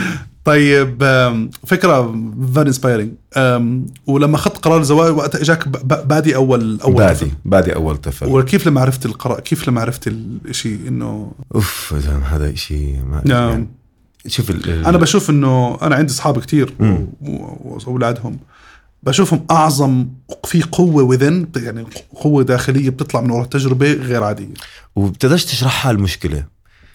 طيب 0.44 1.04
فكرة 1.68 2.16
very 2.54 2.68
inspiring 2.68 3.12
ولما 4.08 4.36
أخذت 4.36 4.58
قرار 4.58 4.80
الزواج 4.80 5.18
وقتها 5.18 5.42
إجاك 5.42 5.68
بادي 6.06 6.36
اول 6.36 6.80
أول 6.82 6.96
بادي 6.96 7.26
طفل. 7.26 7.32
بادي 7.46 7.76
أول 7.76 7.98
طفل 7.98 8.26
وكيف 8.26 8.68
لما 8.68 8.82
عرفت 8.82 9.06
القرار 9.06 9.40
كيف 9.40 9.68
لما 9.68 9.82
عرفت 9.82 10.08
الشيء 10.08 10.80
انه 10.88 11.32
أوف 11.56 11.94
هذا 12.32 12.56
شيء 12.56 12.96
ما 13.10 13.22
نعم. 13.26 13.50
يعني 13.50 13.68
شوف 14.28 14.52
أنا 14.68 14.98
بشوف 14.98 15.30
إنه 15.30 15.78
أنا 15.82 15.96
عندي 15.96 16.12
أصحاب. 16.14 16.38
و- 16.82 17.06
وأولادهم 17.22 18.40
بشوفهم 19.04 19.46
أعظم 19.52 20.08
في 20.46 20.62
قوة 20.62 21.04
وذن 21.04 21.48
يعني 21.56 21.86
قوة 22.16 22.44
داخلية 22.44 22.90
بتطلع 22.90 23.22
من 23.22 23.32
وراء 23.32 23.44
التجربه 23.44 23.94
غير 23.94 24.24
عادية. 24.24 24.54
وبتقدرش 24.96 25.46
تشرحها 25.46 25.92
المشكلة. 25.92 26.46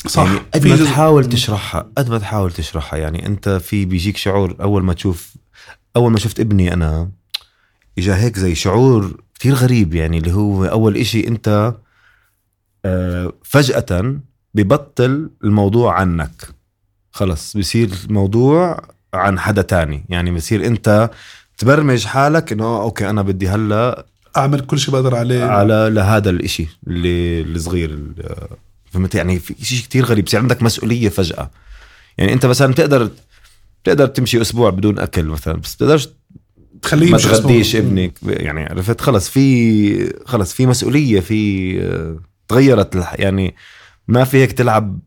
صح. 0.07 0.23
يعني 0.23 0.39
قد 0.55 0.67
ما 0.67 0.77
تحاول 0.77 1.29
تشرحها 1.29 1.87
قد 1.99 2.11
ما 2.11 2.19
تحاول 2.19 2.53
تشرحها. 2.53 2.99
يعني 2.99 3.27
أنت 3.27 3.49
في 3.49 3.85
بيجيك 3.85 4.17
شعور 4.17 4.57
أول 4.61 4.83
ما 4.83 4.93
تشوف 4.93 5.35
أول 5.97 6.13
ما 6.13 6.19
شفت 6.19 6.41
ابني 6.41 6.73
أنا 6.75 7.11
إجا 7.99 8.17
هيك 8.17 8.39
زي 8.39 8.55
شعور 8.55 9.21
كتير 9.35 9.55
غريب. 9.55 9.95
يعني 9.95 10.19
اللي 10.19 10.33
هو 10.33 10.65
أول 10.65 10.97
إشي 10.97 11.29
أنت 11.29 11.75
آه، 12.85 13.33
فجأة 13.43 14.17
ببطل 14.55 15.31
الموضوع 15.45 15.95
عنك. 16.01 16.52
خلص 17.13 17.57
بصير 17.57 17.91
الموضوع 18.09 18.81
عن 19.15 19.39
حدا 19.39 19.63
تاني. 19.63 20.05
يعني 20.09 20.31
بصير 20.31 20.67
انت 20.67 21.11
تبرمج 21.59 22.05
حالك 22.05 22.53
انه 22.53 22.83
أوكي 22.83 23.11
أنا 23.11 23.23
بدي 23.23 23.49
هلا 23.49 24.07
أعمل 24.37 24.61
كل 24.61 24.79
شيء 24.79 24.95
بقدر 24.95 25.15
عليه. 25.15 25.45
على 25.45 25.91
لهذا 25.93 26.31
الإشي 26.31 26.69
اللي 26.87 27.41
الصغير 27.43 27.91
ال- 27.91 28.37
فهمت؟ 28.93 29.15
يعني 29.15 29.39
في 29.39 29.55
شيء 29.65 29.79
كتير 29.79 30.05
غريب 30.05 30.25
بصير 30.25 30.41
عندك 30.41 30.63
مسؤولية 30.63 31.09
فجأة. 31.09 31.51
يعني 32.19 32.33
انت 32.33 32.47
مثلا 32.47 32.75
تقدر 32.75 33.11
تقدر 33.85 34.07
تمشي 34.07 34.41
أسبوع 34.41 34.71
بدون 34.71 34.99
أكل 34.99 35.25
مثلا 35.25 35.55
بس 35.55 35.77
تقدرش 35.77 36.09
تخليه 36.83 37.11
ما 37.11 37.19
تغديش. 37.19 37.77
ابنك. 37.77 38.13
يعني 38.23 38.61
عرفت؟ 38.65 39.01
خلص 39.01 39.29
في 39.29 40.13
خلص 40.27 40.53
في 40.55 40.67
مسؤولية 40.67 41.21
في 41.21 41.81
آه، 41.83 42.17
تغيرت 42.49 43.07
يعني 43.15 43.55
ما 44.09 44.25
في 44.25 44.37
هيك 44.37 44.53
تلعب 44.53 44.99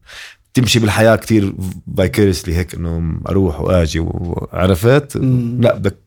تمشي 0.55 0.79
بالحياة 0.79 1.15
كتير 1.15 1.53
فايكيرسلي 1.97 2.55
هيك 2.55 2.75
إنه 2.75 3.19
أروح 3.29 3.61
وآجي 3.61 3.99
وعرفت 3.99 5.17
مم. 5.17 5.57
لا 5.61 5.75
بدك 5.75 5.97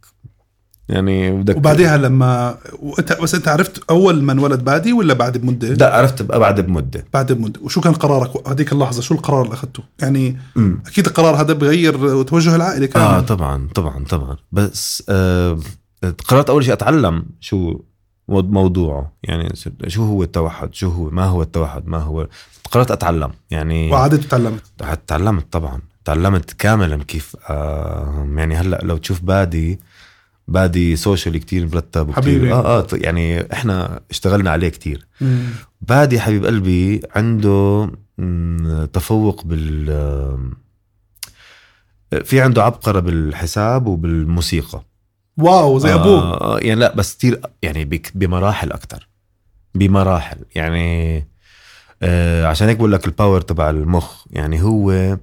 يعني 0.88 1.30
بدك 1.30 1.56
وبعديها 1.56 1.96
لما 1.96 2.58
وانت 2.78 3.12
بس 3.22 3.34
أنت 3.34 3.48
عرفت 3.48 3.90
أول 3.90 4.22
ما 4.22 4.32
انولد 4.32 4.64
بادي 4.64 4.92
ولا 4.92 5.14
بعد 5.14 5.38
بمدة؟ 5.38 5.68
لا 5.68 5.96
عرفت 5.96 6.22
بعد 6.22 6.60
بمدة 6.60 7.04
بعد 7.14 7.32
بمدة 7.32 7.60
وشو 7.62 7.80
كان 7.80 7.92
قرارك 7.92 8.48
هذيك 8.48 8.72
اللحظة 8.72 9.02
شو 9.02 9.14
القرار 9.14 9.42
اللي 9.42 9.54
أخذته؟ 9.54 9.82
يعني 10.02 10.38
مم. 10.56 10.82
أكيد 10.86 11.06
القرار 11.06 11.40
هذا 11.40 11.52
بغير 11.52 12.22
توجه 12.22 12.56
العائلة 12.56 12.86
كامل 12.86 13.04
آه 13.04 13.20
طبعا 13.20 13.68
طبعا 13.74 14.04
طبعا 14.04 14.36
بس 14.52 15.02
آه 15.08 15.58
قررت 16.28 16.50
أول 16.50 16.64
شيء 16.64 16.72
أتعلم 16.72 17.24
شو 17.40 17.80
موضوعه. 18.28 19.12
يعني 19.22 19.52
شو 19.86 20.04
هو 20.04 20.22
التوحد؟ 20.22 20.74
شو 20.74 20.90
هو 20.90 21.10
ما 21.10 21.24
هو 21.24 21.42
التوحد؟ 21.42 21.86
ما 21.86 21.98
هو 21.98 22.28
قررت 22.70 22.90
أتعلم. 22.90 23.30
يعني 23.50 23.92
وقعدت 23.92 24.24
وتعلمت. 24.24 24.62
تعلمت 25.06 25.52
طبعا. 25.52 25.80
تعلمت 26.04 26.52
كاملا 26.52 27.04
كيف 27.04 27.36
آه 27.50 28.28
يعني 28.36 28.56
هلأ 28.56 28.80
لو 28.82 28.96
تشوف 28.96 29.20
بادي 29.20 29.78
بادي 30.48 30.96
social 30.96 31.36
كتير 31.36 31.66
مرتب 31.66 32.12
حبيبي. 32.12 32.52
آه 32.52 32.78
آه 32.78 32.86
يعني 32.92 33.52
إحنا 33.52 34.00
اشتغلنا 34.10 34.50
عليه 34.50 34.68
كتير. 34.68 35.06
بادي 35.80 36.20
حبيب 36.20 36.44
قلبي 36.44 37.00
عنده 37.16 37.90
مم، 38.18 38.88
تفوق 38.92 39.44
بال 39.44 39.86
في 42.24 42.40
عنده 42.40 42.64
عبقرة 42.64 43.00
بالحساب 43.00 43.86
وبالموسيقى. 43.86 44.82
wow 45.38 45.78
زي 45.78 45.94
أبوه. 45.94 46.20
آه 46.22 46.58
يعني 46.58 46.80
لا 46.80 46.94
بس 46.94 47.14
كتير 47.14 47.40
يعني 47.62 47.84
بك- 47.84 48.12
بمراحل 48.14 48.72
أكتر. 48.72 49.08
بمراحل 49.74 50.36
يعني 50.54 51.18
آه 52.02 52.46
عشان 52.46 52.68
هيك 52.68 52.76
بقول 52.76 52.92
لك 52.92 53.06
ال 53.06 53.12
power 53.12 53.40
تبع 53.40 53.70
المخ. 53.70 54.24
يعني 54.30 54.62
هو 54.62 55.16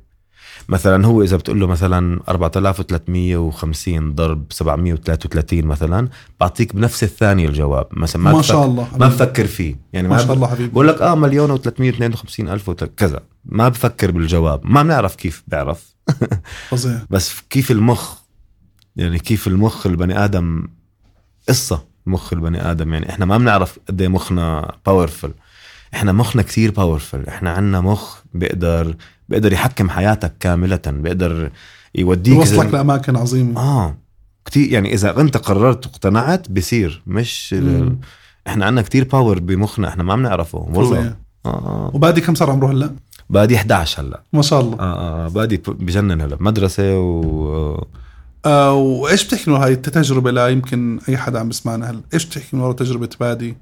مثلا 0.69 1.05
هو 1.07 1.23
إذا 1.23 1.37
بتقول 1.37 1.59
له 1.59 1.67
مثلا 1.67 2.19
4350 2.29 4.15
ضرب 4.15 4.45
733 4.49 5.65
مثلا 5.65 6.07
بعطيك 6.39 6.75
بنفس 6.75 7.03
الثانية 7.03 7.47
الجواب. 7.47 7.87
مثلا 7.91 8.21
ما 8.21 8.31
ما 8.33 8.41
شاء 8.41 8.65
الله 8.65 8.83
ما 8.83 8.89
حبيبي. 8.89 9.05
بفكر 9.05 9.45
فيه. 9.47 9.75
يعني 9.93 10.07
ما 10.07 10.15
ما 10.17 10.23
شاء 10.23 10.33
الله 10.33 10.47
حبيبي. 10.47 10.69
بقول 10.71 10.87
لك 10.87 11.01
آه 11.01 11.15
مليون 11.15 11.57
و352 11.57 12.39
ألف 12.39 12.69
كذا. 12.97 13.19
ما 13.45 13.69
بفكر 13.69 14.11
بالجواب. 14.11 14.61
ما 14.63 14.83
بنعرف 14.83 15.15
كيف 15.15 15.43
بيعرف 15.47 15.95
فظيع. 16.69 16.99
بس 17.09 17.41
كيف 17.49 17.71
المخ 17.71 18.24
يعني 18.95 19.19
كيف 19.19 19.47
المخ 19.47 19.87
البني 19.87 20.25
آدم 20.25 20.67
قصة 21.49 21.83
مخ 22.05 22.33
البني 22.33 22.71
آدم. 22.71 22.93
يعني 22.93 23.09
إحنا 23.09 23.25
ما 23.25 23.37
بنعرف 23.37 23.79
قد 23.87 24.01
إيه 24.01 24.07
مخنا 24.07 24.71
powerful 24.85 25.31
إحنا 25.93 26.11
مخنا 26.11 26.41
كثير 26.41 26.71
powerful 26.71 27.27
إحنا 27.27 27.51
عنا 27.51 27.81
مخ 27.81 28.19
بيقدر 28.33 28.95
بيقدر 29.29 29.53
يحكم 29.53 29.89
حياتك 29.89 30.33
كاملة 30.39 30.79
بيقدر 30.87 31.51
يوديك 31.95 32.35
يوصلك 32.35 32.73
لأماكن 32.73 33.15
عظيمة. 33.15 33.61
آه 33.61 33.97
كتير. 34.45 34.71
يعني 34.71 34.93
إذا 34.93 35.21
أنت 35.21 35.37
قررت 35.37 35.85
واقتنعت 35.85 36.51
بصير 36.51 37.01
مش 37.07 37.53
مم. 37.53 37.99
إحنا 38.47 38.65
عنا 38.65 38.81
كتير 38.81 39.03
power 39.03 39.39
بمخنا. 39.39 39.87
إحنا 39.87 40.03
ما 40.03 40.15
بنعرفه. 40.15 40.57
والله. 40.73 41.15
آه 41.45 41.49
آه. 41.49 41.91
وبادي 41.93 42.21
كم 42.21 42.35
صار 42.35 42.51
عمره 42.51 42.71
هلا؟ 42.71 42.95
بادي 43.29 43.55
11 43.55 44.01
هلا. 44.01 44.23
ما 44.33 44.41
شاء 44.41 44.61
الله. 44.61 44.79
آه 44.79 45.25
آه 45.25 45.27
بادي 45.27 45.57
بجنن 45.67 46.21
هلا. 46.21 46.35
بمدرسه 46.35 46.99
و 46.99 47.83
آه 48.45 48.73
وإيش 48.73 49.25
بتحكي 49.27 49.51
إنه 49.51 49.57
هاي 49.57 49.73
التجربة؟ 49.73 50.31
لا 50.31 50.47
يمكن 50.47 50.99
أي 51.09 51.17
حدا 51.17 51.39
عم 51.39 51.47
بيسمعنا 51.47 51.89
هلا 51.89 52.01
إيش 52.13 52.25
بتحكي 52.25 52.55
من 52.55 52.61
ورا 52.61 52.73
تجربة 52.73 53.09
بادي؟ 53.19 53.57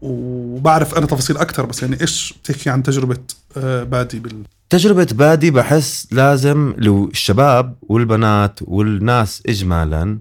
وبعرف 0.00 0.94
أنا 0.94 1.06
تفاصيل 1.06 1.36
أكثر 1.36 1.66
بس 1.66 1.82
يعني 1.82 2.00
إيش 2.00 2.34
بتحكي 2.42 2.70
عن 2.70 2.82
تجربة 2.82 3.18
آه 3.56 3.82
بادي 3.82 4.18
بال 4.18 4.42
تجربة 4.70 5.08
بادي 5.12 5.50
بحس 5.50 6.08
لازم 6.10 6.74
لو 6.78 7.08
الشباب 7.08 7.74
والبنات 7.82 8.60
والناس 8.62 9.42
إجمالا 9.46 10.18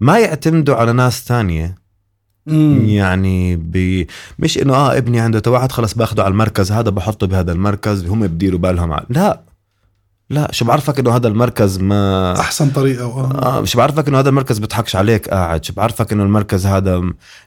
ما 0.00 0.18
يعتمدوا 0.18 0.74
على 0.74 0.92
ناس 0.92 1.24
تانية. 1.24 1.82
مم. 2.46 2.84
يعني 2.84 3.56
ب... 3.56 4.06
مش 4.38 4.58
إنه 4.58 4.74
آه 4.74 4.96
ابني 4.98 5.20
عنده 5.20 5.38
توحد 5.38 5.72
خلص 5.72 5.94
باخده 5.94 6.22
على 6.22 6.32
المركز 6.32 6.72
هذا 6.72 6.90
بحطه 6.90 7.26
بهذا 7.26 7.52
المركز 7.52 8.06
هم 8.06 8.26
بديروا 8.26 8.58
بالهم 8.58 8.92
على... 8.92 9.06
لا. 9.08 9.40
لا 10.32 10.48
شو 10.52 10.64
بعرفك 10.64 10.98
إنه 10.98 11.16
هذا 11.16 11.28
المركز 11.28 11.78
ما 11.78 12.40
أحسن 12.40 12.70
طريقة 12.70 13.06
وآه. 13.06 13.60
آه 13.60 13.64
شو 13.64 13.78
بعرفك 13.78 14.08
إنه 14.08 14.18
هذا 14.18 14.28
المركز 14.28 14.58
بيضحكش 14.58 14.96
عليك 14.96 15.28
قاعد 15.28 15.64
شو 15.64 15.72
بعرفك 15.72 16.12
إنه 16.12 16.22
المركز 16.22 16.66
هذا 16.66 17.02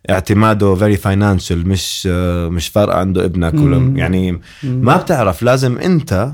اعتماده 0.10 0.76
very 0.76 0.98
financial 0.98 1.68
مش 1.68 2.08
آه 2.12 2.48
مش 2.48 2.68
فارقة 2.68 2.98
عنده 2.98 3.26
ابنك 3.26 3.54
ولا 3.54 3.78
مم. 3.78 3.98
يعني 3.98 4.32
مم. 4.32 4.42
ما 4.64 4.98
بتعرف 4.98 5.44
لازم 5.44 5.78
أنت 5.78 6.32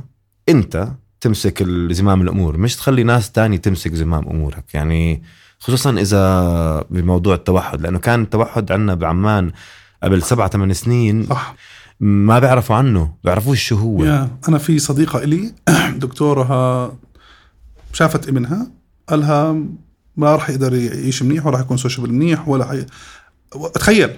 أنت 0.49 0.87
تمسك 1.21 1.63
زمام 1.91 2.21
الأمور 2.21 2.57
مش 2.57 2.75
تخلي 2.75 3.03
ناس 3.03 3.31
تاني 3.31 3.57
تمسك 3.57 3.93
زمام 3.93 4.29
أمورك 4.29 4.73
يعني 4.73 5.23
خصوصا 5.59 5.91
إذا 5.91 6.85
بموضوع 6.89 7.35
التوحد 7.35 7.81
لأنه 7.81 7.99
كان 7.99 8.21
التوحد 8.21 8.71
عندنا 8.71 8.93
بعمان 8.95 9.51
قبل 10.03 10.23
سبعة 10.23 10.49
ثمان 10.49 10.73
سنين 10.73 11.25
صح 11.25 11.55
ما 12.01 12.39
بيعرفوا 12.39 12.75
عنه 12.75 13.13
بيعرفوش 13.23 13.63
شو 13.63 13.75
هو 13.75 14.03
يا 14.03 14.29
أنا 14.47 14.57
في 14.57 14.79
صديقة 14.79 15.23
إلي 15.23 15.53
دكتورها 15.95 16.93
شافت 17.93 18.27
ابنها 18.27 18.67
قالها 19.07 19.51
ما 20.17 20.35
راح 20.35 20.49
يقدر 20.49 20.73
يعيش 20.73 21.23
منيح 21.23 21.45
ولا 21.45 21.55
راح 21.55 21.65
يكون 21.65 21.77
sociable 21.77 22.13
منيح 22.13 22.47
ولا 22.47 22.65
حي... 22.65 22.85
تخيل 23.73 24.09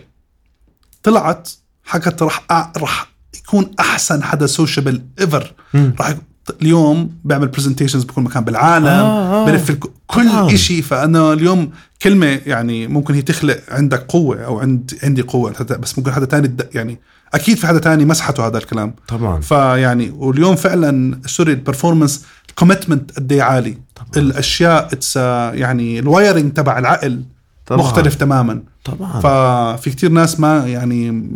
طلعت 1.03 1.49
حكت 1.83 2.23
راح 2.23 2.45
أ... 2.51 2.71
راح 2.77 3.11
يكون 3.35 3.71
أحسن 3.79 4.23
حدا 4.23 4.47
sociable 4.47 5.01
ever. 5.19 5.53
راح. 5.73 6.17
اليوم 6.61 7.11
بيعمل 7.23 7.47
presentations 7.47 8.03
بكل 8.03 8.21
مكان 8.21 8.43
بالعالم 8.43 8.85
آه، 8.87 9.43
آه. 9.43 9.45
بلف 9.45 9.69
الك... 9.69 9.83
كل 10.07 10.57
شيء 10.57 10.81
فأنا 10.81 11.33
اليوم 11.33 11.71
كلمة 12.01 12.41
يعني 12.45 12.87
ممكن 12.87 13.13
هي 13.13 13.21
تخلق 13.21 13.59
عندك 13.69 13.99
قوة 13.99 14.45
أو 14.45 14.59
عند 14.59 14.99
عندي 15.03 15.21
قوة 15.21 15.63
بس 15.63 15.97
ممكن 15.97 16.11
حدا 16.11 16.25
تاني 16.25 16.55
يعني 16.75 16.99
أكيد 17.33 17.57
في 17.57 17.67
حدا 17.67 17.79
تاني 17.79 18.05
مسحته 18.05 18.47
هذا 18.47 18.57
الكلام. 18.57 18.95
طبعا. 19.07 19.41
فيعني 19.41 20.13
واليوم 20.15 20.55
فعلا 20.55 21.19
sorry 21.25 21.51
ال 21.53 21.59
performance 21.59 22.25
ال 22.49 22.55
commitment 22.55 23.11
قد 23.11 23.31
إيه 23.31 23.41
عالي. 23.41 23.77
طبعا. 23.95 24.09
الأشياء 24.17 24.85
it's 24.93 25.15
يعني 25.15 25.99
ال 25.99 26.07
wiring 26.07 26.53
تبع 26.53 26.79
العقل 26.79 27.23
طبعاً. 27.65 27.79
مختلف 27.81 28.15
تماما. 28.15 28.61
طبعا. 28.83 29.19
ففي 29.19 29.89
كتير 29.89 30.09
ناس 30.11 30.39
ما 30.39 30.67
يعني 30.67 31.29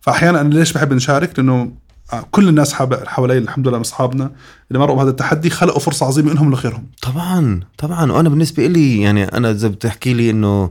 فاحيانا 0.00 0.40
أنا 0.40 0.54
ليش 0.54 0.72
بحب 0.72 0.92
نشارك 0.92 1.38
لأنه 1.38 1.72
كل 2.30 2.48
الناس 2.48 2.74
حوالي 3.06 3.38
الحمد 3.38 3.68
لله 3.68 3.78
من 3.78 3.84
أصحابنا 3.84 4.30
اللي 4.68 4.78
مروا 4.78 4.96
بهذا 4.96 5.10
التحدي 5.10 5.50
خلقوا 5.50 5.80
فرصة 5.80 6.06
عظيمة 6.06 6.32
إنهم 6.32 6.50
لغيرهم 6.50 6.86
طبعا. 7.02 7.60
طبعا. 7.78 8.12
وأنا 8.12 8.28
بالنسبة 8.28 8.66
لي 8.66 9.00
يعني 9.00 9.24
أنا 9.24 9.50
إذا 9.50 9.68
بتحكي 9.68 10.14
لي 10.14 10.30
إنه 10.30 10.70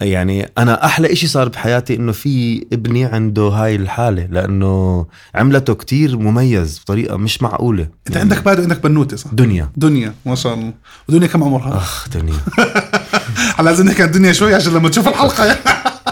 يعني 0.00 0.50
أنا 0.58 0.84
أحلى 0.84 1.12
إشي 1.12 1.26
صار 1.26 1.48
بحياتي 1.48 1.94
إنه 1.94 2.12
في 2.12 2.66
ابني 2.72 3.04
عنده 3.04 3.42
هاي 3.42 3.76
الحالة 3.76 4.26
لأنه 4.26 5.06
عملته 5.34 5.74
كتير 5.74 6.18
مميز 6.18 6.78
بطريقة 6.78 7.16
مش 7.16 7.42
معقولة. 7.42 7.88
أنت 8.08 8.16
عندك 8.16 8.42
بعد 8.42 8.60
عندك 8.60 8.82
بنوتة 8.82 9.16
صح؟ 9.16 9.34
دنيا. 9.34 9.70
دنيا 9.76 10.14
ما 10.26 10.34
شاء 10.34 10.54
الله. 10.54 10.72
ودنيا 11.08 11.26
كم 11.26 11.44
عمرها؟ 11.44 11.76
أخ 11.76 12.08
دنيا. 12.08 12.34
هلا 13.56 13.70
لازم 13.70 13.86
نحكي 13.86 14.02
عن 14.02 14.10
دنيا 14.10 14.32
شوي 14.32 14.54
عشان 14.54 14.72
لما 14.74 14.88
تشوف 14.88 15.08
الحلقة. 15.08 15.58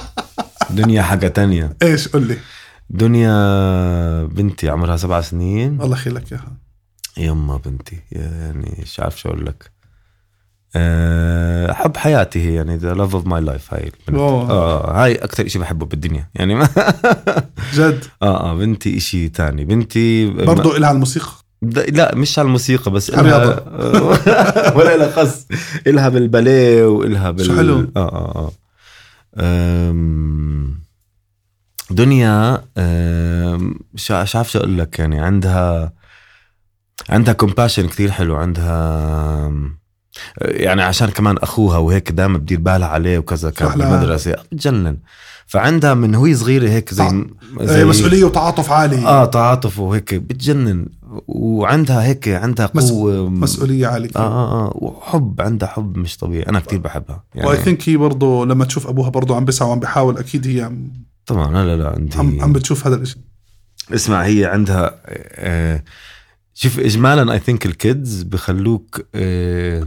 دنيا 0.71 1.03
حاجة 1.03 1.29
تانية. 1.29 1.77
إيش؟ 1.83 2.09
قل 2.09 2.27
لي. 2.27 2.39
دنيا 2.91 4.25
بنتي 4.25 4.69
عمرها 4.69 4.97
سبع 4.97 5.21
سنين. 5.21 5.81
الله 5.81 5.97
يخليك 5.97 6.33
اياها 6.33 6.57
يما 7.17 7.57
بنتي 7.57 7.99
يعني 8.13 8.79
مش 8.83 9.01
عارف 9.01 9.21
شو 9.21 9.29
أقول 9.29 9.47
لك. 9.47 9.71
أه، 10.77 11.73
حب 11.73 11.97
حياتي 11.97 12.41
هي 12.49 12.55
يعني 12.55 12.77
the 12.77 12.95
love 12.95 13.15
of 13.15 13.27
my 13.27 13.41
life 13.41 13.75
هاي. 13.75 13.93
آه 14.15 15.03
هاي 15.05 15.15
أكثر 15.15 15.49
شيء 15.49 15.61
بحبه 15.61 15.87
بالدنيا 15.87 16.29
يعني 16.35 16.55
ما 16.55 16.69
جد 17.75 18.05
آه 18.23 18.51
آه 18.51 18.55
بنتي 18.55 18.97
إشي 18.97 19.29
تاني 19.29 19.65
بنتي 19.65 20.27
برضو 20.31 20.77
إلها 20.77 20.91
الموسيقى 20.91 21.33
لا 21.89 22.15
مش 22.15 22.39
على 22.39 22.47
الموسيقى 22.47 22.91
بس. 22.91 23.11
إلها 23.11 23.63
ولا 24.77 24.97
لها 24.97 25.11
خص 25.11 25.47
إلها 25.87 26.09
بالباليه 26.09 26.85
وإلها 26.87 27.31
بال 27.31 27.47
شو 27.47 27.57
حلو. 27.57 27.91
آه 27.97 28.01
آه 28.01 28.53
آه. 29.37 29.95
دنيا. 31.91 32.65
مش 33.95 34.11
عارف 34.11 34.51
شو 34.53 34.59
أقول 34.59 34.79
لك 34.79 34.99
يعني 34.99 35.21
عندها 35.21 35.93
عندها 37.11 37.35
كومباشن 37.35 37.89
كثير 37.89 38.11
حلو 38.11 38.37
عندها 38.37 39.53
يعني 40.41 40.83
عشان 40.83 41.09
كمان 41.09 41.37
أخوها 41.39 41.79
وهيك 41.79 42.11
دائما 42.13 42.39
بدير 42.39 42.59
بالها 42.61 42.89
عليه 42.89 43.19
وكذا 43.19 43.51
كان. 43.51 43.69
بالمدرسة. 43.79 44.33
بتجنن 44.53 44.97
فعندها 45.47 45.95
من 45.95 46.15
وهي 46.15 46.35
صغيرة 46.35 46.69
هيك 46.69 46.95
زي, 46.95 47.05
صح. 47.09 47.13
زي 47.61 47.79
إيه، 47.79 47.85
مسؤولية 47.85 48.25
وتعاطف 48.25 48.73
عالي. 48.73 49.07
آه 49.07 49.25
تعاطف 49.25 49.79
وهيك 49.79 50.15
بتجنن. 50.15 50.87
وعندها 51.27 52.05
هيك 52.05 52.29
عندها 52.29 52.71
مس- 52.75 52.91
قوة. 52.91 53.29
مسؤولية 53.31 53.87
عالية 53.87 54.11
آه 54.17 54.19
آه 54.21 54.67
آه. 54.67 54.73
وحب 54.75 55.41
عندها 55.41 55.69
حب 55.69 55.97
مش 55.97 56.17
طبيعي. 56.17 56.43
أنا 56.49 56.61
كتير 56.61 56.79
بحبها. 56.79 57.25
يعني 57.35 57.49
و 57.49 57.57
I 57.57 57.62
think 57.62 57.89
هي 57.89 57.97
برضه 57.97 58.47
لما 58.47 58.65
تشوف 58.65 58.87
أبوها 58.87 59.09
برضه 59.11 59.37
عم 59.37 59.45
بيسعى 59.45 59.69
وعم 59.69 59.81
بيحاول 59.81 60.19
أكيد 60.19 60.47
هي 60.47 60.63
عم 60.63 60.93
طبعا 61.27 61.53
لا 61.53 61.77
لا 61.77 61.83
لا 61.83 61.89
عندي 61.89 62.19
عم, 62.19 62.41
عم 62.41 62.53
بتشوف 62.53 62.87
هذا 62.87 62.97
الشيء 62.97 63.19
اسمع 63.95 64.23
هي 64.25 64.45
عندها 64.45 65.01
آه 65.09 65.85
شوف 66.55 66.79
اجمالا 66.79 67.33
I 67.33 67.39
think 67.39 67.67
ال 67.67 67.78
kids 67.78 68.23
بخلوك 68.23 69.01
آه 69.15 69.87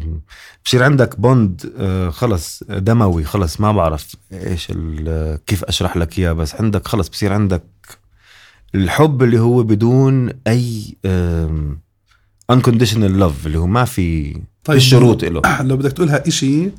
بصير 0.66 0.84
عندك 0.84 1.20
bond 1.20 1.74
آه 1.78 2.10
خلص 2.10 2.64
دموي 2.64 3.24
خلص 3.24 3.62
ما 3.62 3.72
بعرف 3.72 4.16
إيش 4.34 4.68
ال- 4.72 5.40
كيف 5.46 5.64
أشرح 5.64 5.98
لك 5.98 6.20
إياه 6.20 6.32
بس 6.32 6.56
عندك 6.56 6.88
خلص 6.88 7.10
بصير 7.10 7.34
عندك 7.34 7.64
الحب 8.76 9.24
اللي 9.24 9.40
هو 9.40 9.64
بدون 9.64 10.30
أي 10.48 10.96
unconditional 12.52 13.20
love 13.22 13.46
اللي 13.46 13.58
هو 13.58 13.68
ما 13.68 13.86
في 13.86 14.34
طيب. 14.64 14.78
الشروط 14.78 15.24
له 15.26 15.42
لو 15.62 15.78
بدك 15.78 15.92
تقولها 15.92 16.28
إشي 16.28 16.72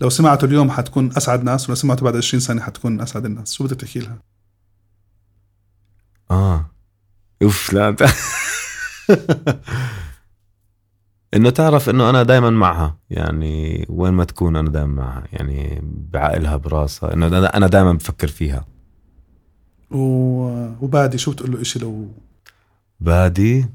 لو 0.00 0.10
سمعته 0.10 0.44
اليوم 0.44 0.70
حتكون 0.70 1.10
أسعد 1.16 1.44
ناس 1.44 1.66
ولو 1.68 1.74
سمعته 1.74 2.04
بعد 2.04 2.16
20 2.16 2.40
سنه 2.40 2.62
حتكون 2.62 3.00
أسعد 3.00 3.24
الناس. 3.24 3.52
شو 3.54 3.64
بدك 3.64 3.80
تحكي 3.80 3.98
لها؟ 3.98 4.18
آه. 6.30 6.70
أوف 7.42 7.72
لا 7.72 7.96
انه 11.34 11.50
تعرف 11.50 11.88
إنه 11.88 12.10
أنا 12.10 12.22
دائما 12.22 12.50
معها. 12.50 12.96
يعني 13.10 13.86
وين 13.88 14.12
ما 14.12 14.24
تكون 14.24 14.56
أنا 14.56 14.70
دائما 14.70 14.94
معها. 14.94 15.24
يعني 15.32 15.82
بعقلها 15.84 16.56
براسها. 16.56 17.14
إنه 17.14 17.26
أنا 17.48 17.66
دائما 17.66 17.92
بفكر 17.92 18.28
فيها. 18.28 18.64
و... 19.90 19.98
وبادي 20.80 21.18
شو 21.18 21.32
بتقول 21.32 21.52
له 21.52 21.60
إشي 21.60 21.78
لو 21.78 22.08
بادي؟ 23.00 23.66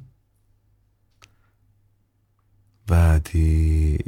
بادي 2.87 3.99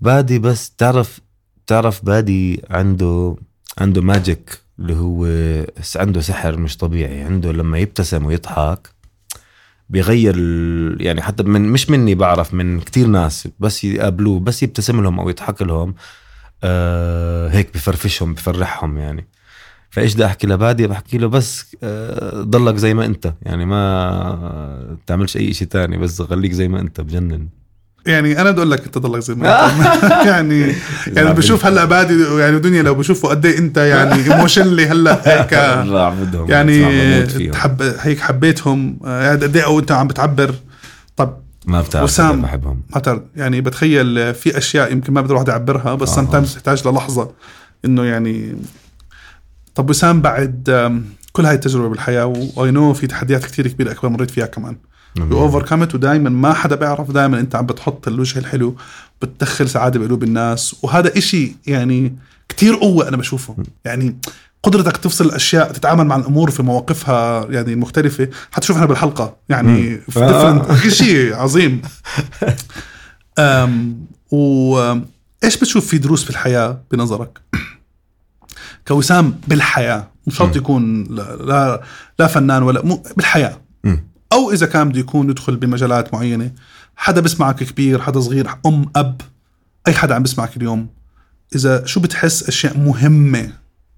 بادي 0.00 0.38
بس 0.38 0.70
تعرف 0.70 1.20
تعرف 1.66 2.04
بادي 2.04 2.62
عنده 2.70 3.36
عنده 3.78 4.02
ماجيك 4.02 4.61
اللي 4.78 4.94
هو 4.94 5.26
عنده 5.96 6.20
سحر 6.20 6.56
مش 6.56 6.76
طبيعي 6.76 7.20
عنده 7.22 7.52
لما 7.52 7.78
يبتسم 7.78 8.26
ويضحك 8.26 8.88
بيغير 9.90 10.36
يعني 11.00 11.22
حتى 11.22 11.42
من 11.42 11.60
مش 11.62 11.90
مني 11.90 12.14
بعرف 12.14 12.54
من 12.54 12.80
كتير 12.80 13.06
ناس 13.06 13.48
بس 13.60 13.84
يقابلوه 13.84 14.40
بس 14.40 14.62
يبتسم 14.62 15.02
لهم 15.02 15.20
أو 15.20 15.28
يضحك 15.28 15.62
لهم 15.62 15.94
آه 16.64 17.48
هيك 17.48 17.74
بفرفشهم 17.74 18.34
بفرحهم 18.34 18.98
يعني. 18.98 19.26
فإيش 19.90 20.14
بدي 20.14 20.24
أحكي 20.26 20.46
لبادي 20.46 20.86
بحكي 20.86 21.18
له 21.18 21.26
بس 21.28 21.76
آه 21.82 22.42
ضلك 22.42 22.76
زي 22.76 22.94
ما 22.94 23.06
أنت 23.06 23.34
يعني 23.42 23.64
ما 23.66 24.98
تعملش 25.06 25.36
أي 25.36 25.54
شيء 25.54 25.68
تاني 25.68 25.98
بس 25.98 26.22
خليك 26.22 26.52
زي 26.52 26.68
ما 26.68 26.80
أنت 26.80 27.00
بجنن. 27.00 27.48
يعني 28.06 28.40
أنا 28.40 28.50
بدي 28.50 28.58
أقول 28.60 28.70
لك 28.70 28.84
أنت 28.84 28.98
ضلك 28.98 29.20
زي 29.20 29.34
ما 29.34 29.66
أنت. 29.66 30.02
يعني 30.30 30.74
يعني 31.06 31.32
بشوف 31.32 31.66
هلأ 31.66 31.84
بادي 31.84 32.22
يعني 32.22 32.58
دنيا 32.58 32.82
لو 32.82 32.94
بشوفوا 32.94 33.30
قد 33.30 33.46
إيه 33.46 33.58
أنت 33.58 33.76
يعني 33.76 34.14
ايموشنلي 34.32 34.86
هلأ 34.86 35.20
هيك 35.24 35.52
يعني. 36.48 37.50
تحب 37.50 37.82
هيك 37.82 38.20
حبيتهم 38.20 38.98
آه، 39.04 39.30
قد 39.32 39.56
إيه 39.56 39.64
أو 39.64 39.78
أنت 39.78 39.92
عم 39.92 40.08
بتعبر 40.08 40.54
طب 41.16 41.36
ما 41.66 41.80
بتعرف 41.80 42.04
وسام. 42.04 42.42
بحبهم 42.42 42.82
ما 42.94 43.00
تعرف 43.00 43.20
يعني 43.36 43.60
بتخيل 43.60 44.34
في 44.34 44.58
أشياء 44.58 44.92
يمكن 44.92 45.12
ما 45.12 45.20
بقدر 45.20 45.32
الواحد 45.32 45.48
يعبرها 45.48 45.94
بس 45.94 46.18
آه. 46.18 46.40
تحتاج 46.40 46.88
للحظة 46.88 47.30
إنه 47.84 48.04
يعني 48.04 48.56
طب 49.74 49.90
وسام 49.90 50.20
بعد 50.20 50.70
كل 51.32 51.46
هاي 51.46 51.54
التجربة 51.54 51.88
بالحياة 51.88 52.26
و 52.56 52.70
you 52.70 52.79
know 52.79 52.92
في 52.92 53.06
تحديات 53.06 53.44
كثير 53.44 53.68
كبيرة 53.68 53.90
أكبر 53.90 54.08
مريت 54.08 54.30
فيها 54.30 54.46
كمان 54.46 54.76
you 55.16 55.40
overcame 55.40 55.62
it 55.62 55.94
ودائما 55.94 56.30
ما 56.30 56.52
حدا 56.52 56.76
بيعرف 56.76 57.10
دائما 57.10 57.40
أنت 57.40 57.54
عم 57.54 57.66
بتحط 57.66 58.08
الوجه 58.08 58.38
الحلو 58.38 58.76
بتدخل 59.22 59.68
سعادة 59.68 60.00
بقلوب 60.00 60.22
الناس. 60.22 60.76
وهذا 60.82 61.18
إشي 61.18 61.56
يعني 61.66 62.16
كتير 62.48 62.74
قوة 62.74 63.08
أنا 63.08 63.16
بشوفه. 63.16 63.56
يعني 63.84 64.16
قدرتك 64.62 64.96
تفصل 64.96 65.24
الأشياء 65.24 65.72
تتعامل 65.72 66.04
مع 66.04 66.16
الأمور 66.16 66.50
في 66.50 66.62
مواقفها 66.62 67.46
يعني 67.50 67.72
المختلفه 67.72 68.28
حتشوف 68.50 68.76
إحنا 68.76 68.86
بالحلقة. 68.86 69.36
يعني. 69.48 69.98
في 69.98 70.90
شيء 71.04 71.34
عظيم. 71.34 71.82
أم 73.38 73.96
و 74.30 74.76
إيش 75.44 75.56
بتشوف 75.56 75.86
في 75.86 75.98
دروس 75.98 76.24
في 76.24 76.30
الحياة 76.30 76.82
بنظرك؟ 76.90 77.40
كوسام 78.88 79.40
بالحياة. 79.48 80.08
مش 80.26 80.36
شرط 80.36 80.56
يكون 80.56 81.04
لا, 81.04 81.36
لا 81.36 81.82
لا 82.18 82.26
فنان 82.26 82.62
ولا 82.62 82.84
مو 82.84 83.02
بالحياة. 83.16 83.58
أو 84.32 84.52
إذا 84.52 84.66
كان 84.66 84.88
بده 84.88 85.00
يكون 85.00 85.30
يدخل 85.30 85.56
بمجالات 85.56 86.14
معينة 86.14 86.52
حدا 86.96 87.20
بسمعك 87.20 87.64
كبير 87.64 88.02
حدا 88.02 88.20
صغير 88.20 88.50
أم 88.66 88.90
أب 88.96 89.20
أي 89.88 89.92
حدا 89.92 90.14
عم 90.14 90.22
بسمعك 90.22 90.56
اليوم 90.56 90.88
إذا 91.54 91.84
شو 91.84 92.00
بتحس 92.00 92.48
أشياء 92.48 92.78
مهمة 92.78 93.52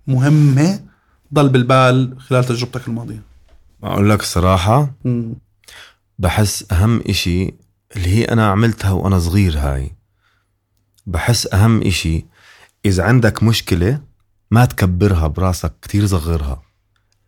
مهمة 0.07 0.81
ضل 1.35 1.49
بالبال 1.49 2.17
خلال 2.21 2.45
تجربتك 2.45 2.89
الماضية؟ 2.89 3.23
أقول 3.83 4.11
لك 4.11 4.21
الصراحه 4.21 4.95
بحس 6.19 6.73
أهم 6.73 7.01
إشي 7.07 7.55
اللي 7.97 8.09
هي 8.09 8.25
أنا 8.25 8.51
عملتها 8.51 8.91
وأنا 8.91 9.19
صغير 9.19 9.59
هاي. 9.59 9.93
بحس 11.07 11.55
أهم 11.55 11.83
إشي 11.83 12.27
إذا 12.85 13.05
عندك 13.05 13.43
مشكلة 13.43 14.01
ما 14.51 14.65
تكبرها 14.65 15.27
براسك 15.27 15.73
كتير 15.83 16.07
صغرها. 16.07 16.63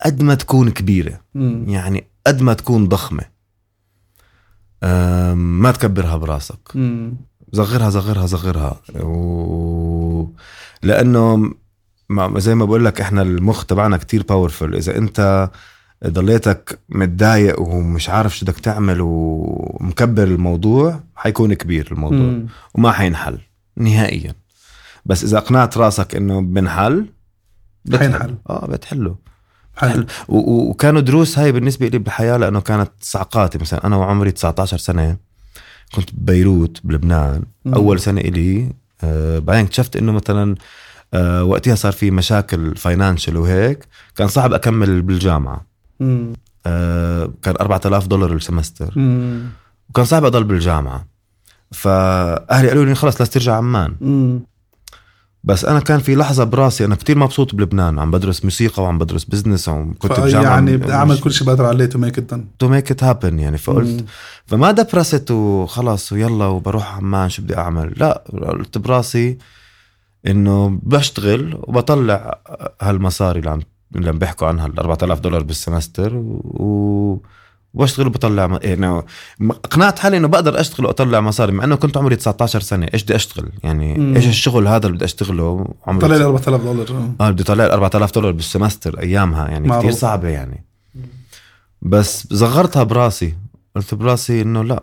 قد 0.05 0.23
ما 0.23 0.35
تكون 0.35 0.71
كبيرة. 0.71 1.21
مم. 1.35 1.65
يعني 1.69 2.07
قد 2.27 2.43
ما 2.43 2.55
تكون 2.55 2.89
ضخمة 2.89 3.25
ما 5.35 5.73
تكبرها 5.73 6.17
براسك. 6.17 6.73
صغرها 7.53 7.91
صغرها 7.91 8.27
صغرها 8.27 8.81
و... 9.03 10.27
لأنه 10.83 11.55
زي 12.37 12.55
ما 12.55 12.65
بقول 12.65 12.85
لك 12.85 13.01
إحنا 13.01 13.23
المخ 13.23 13.65
تبعنا 13.65 13.97
كتير 13.97 14.23
باورفل 14.23 14.75
إذا 14.75 14.99
أنت 14.99 15.51
ضليتك 16.07 16.79
متضايق 16.89 17.61
ومش 17.61 18.11
عارف 18.11 18.39
شو 18.39 18.47
بدك 18.47 18.61
تعمل 18.61 18.99
ومكبر 19.01 20.23
الموضوع 20.25 21.01
حيكون 21.17 21.55
كبير 21.55 21.89
الموضوع 21.93 22.19
مم. 22.19 22.47
وما 22.75 22.93
حينحل 22.93 23.39
نهائيا 23.77 24.35
بس 25.07 25.25
إذا 25.25 25.39
أقنعت 25.39 25.79
راسك 25.79 26.15
إنه 26.17 26.41
بنحل 26.41 27.07
بتحل. 27.85 27.99
حينحل. 28.13 28.35
آه 28.51 28.67
بتحله 28.67 29.17
حلو 29.77 30.05
وكانوا 30.29 31.01
دروس 31.01 31.39
هاي 31.39 31.53
بالنسبة 31.53 31.89
لي 31.89 31.99
بالحياة 31.99 32.37
لأنه 32.37 32.61
كانت 32.61 32.91
صعقاتي 33.01 33.59
مثلا 33.59 33.87
أنا 33.87 33.97
وعمري 33.97 34.31
19 34.33 34.79
سنة 34.79 35.17
كنت 35.95 36.11
ببيروت 36.15 36.81
بلبنان 36.85 37.43
مم. 37.65 37.75
أول 37.75 38.01
سنة 38.01 38.21
إلي 38.21 38.73
آه 39.05 39.39
بعدين 39.39 39.65
اكتشفت 39.65 39.97
إنه 39.97 40.13
مثلا 40.13 40.55
آه 41.15 41.45
وقتها 41.45 41.75
صار 41.75 41.93
في 41.93 42.11
مشاكل 42.11 42.77
financial 42.77 43.37
وهيك 43.37 43.87
كان 44.17 44.29
صعب 44.29 44.53
أكمل 44.53 45.03
بالجامعة 45.03 45.67
مم. 46.01 46.33
آه 46.67 47.31
كان 47.43 47.55
4000 47.61 48.07
دولار 48.07 48.33
ال 48.33 48.40
semester 48.40 48.93
مم. 48.97 49.43
وكان 49.91 50.05
صعب 50.05 50.25
أضل 50.25 50.45
بالجامعة 50.45 51.07
فأهلي 51.73 52.69
قالوا 52.69 52.85
لي 52.85 52.95
خلص 52.95 53.21
لازم 53.21 53.33
ترجع 53.33 53.55
عمان 53.57 53.95
مم. 54.01 54.41
بس 55.47 55.65
أنا 55.65 55.81
كان 55.81 55.99
في 55.99 56.15
لحظة 56.15 56.45
براسي 56.45 56.85
أنا 56.85 56.95
كتير 56.95 57.19
مبسوط 57.19 57.55
بلبنان 57.55 57.99
عم 57.99 58.11
بدرس 58.11 58.45
موسيقى 58.45 58.83
وعم 58.83 58.99
بدرس 58.99 59.25
business 59.25 59.69
وكنت 59.69 60.21
بجامعة 60.21 60.55
يعني 60.55 60.77
بدي 60.77 60.93
اعمل 60.93 61.19
كل 61.21 61.33
شيء 61.33 61.47
بقدر 61.47 61.67
عليه 61.67 61.87
تو 61.87 61.99
ميك 61.99 62.19
ات 62.19 62.35
تو 62.59 62.69
ميك 62.69 62.91
ات 62.91 63.05
هابن 63.05 63.39
يعني 63.39 63.59
فقلت 63.59 64.01
مم. 64.01 64.07
فما 64.47 64.71
دبرست 64.71 65.31
وخلص 65.31 66.13
ويلا 66.13 66.47
وبروح 66.47 66.97
عمان 66.97 67.29
شو 67.29 67.43
بدي 67.43 67.57
أعمل 67.57 67.95
لا 67.97 68.25
قلت 68.49 68.79
براسي 68.79 69.39
إنه 70.27 70.81
بشتغل 70.83 71.59
وبطلع 71.63 72.41
هالمصاري 72.81 73.39
اللي 73.39 73.51
عم 73.51 73.61
اللي 73.97 74.11
عم 74.11 74.19
بيحكوا 74.19 74.49
عنها 74.49 74.67
ال 74.67 74.79
4000 74.79 75.21
دولار 75.21 75.43
بالسمستر 75.43 76.13
و 76.15 77.23
وبشتغل 77.77 78.07
وبطلع 78.07 78.47
م- 78.47 78.59
يعني 78.63 79.03
اقنعت 79.41 79.99
حالي 79.99 80.17
إنه 80.17 80.29
بقدر 80.29 80.61
أشتغل 80.61 80.87
وأطلع 80.87 81.21
مصاري 81.21 81.53
مع 81.53 81.65
إنه 81.65 81.77
كنت 81.77 81.97
عمري 81.97 82.17
19 82.17 82.61
سنة 82.61 82.87
إيش 82.95 83.03
بدي 83.05 83.17
أشتغل؟ 83.17 83.49
يعني 83.65 83.95
مم. 83.95 84.17
إيش 84.17 84.27
الشغل 84.27 84.69
هذا 84.69 84.87
اللي 84.87 84.97
بدي 84.97 85.05
أشتغله؟ 85.05 85.69
عمري 85.87 86.07
طلع 86.07 86.17
لي 86.17 86.25
4000 86.25 86.63
دولار. 86.63 87.11
آه 87.21 87.31
بدي 87.31 87.43
طلع 87.43 87.65
4000 87.65 88.13
دولار 88.15 88.33
بالسمستر 88.33 88.99
أيامها 88.99 89.49
يعني 89.49 89.69
معروف. 89.69 89.85
كثير 89.85 89.97
صعبة 89.99 90.29
يعني. 90.29 90.65
بس 91.83 92.27
صغرتها 92.33 92.83
براسي 92.83 93.35
قلت 93.77 93.95
براسي 93.95 94.43
إنه 94.43 94.65
لا. 94.65 94.83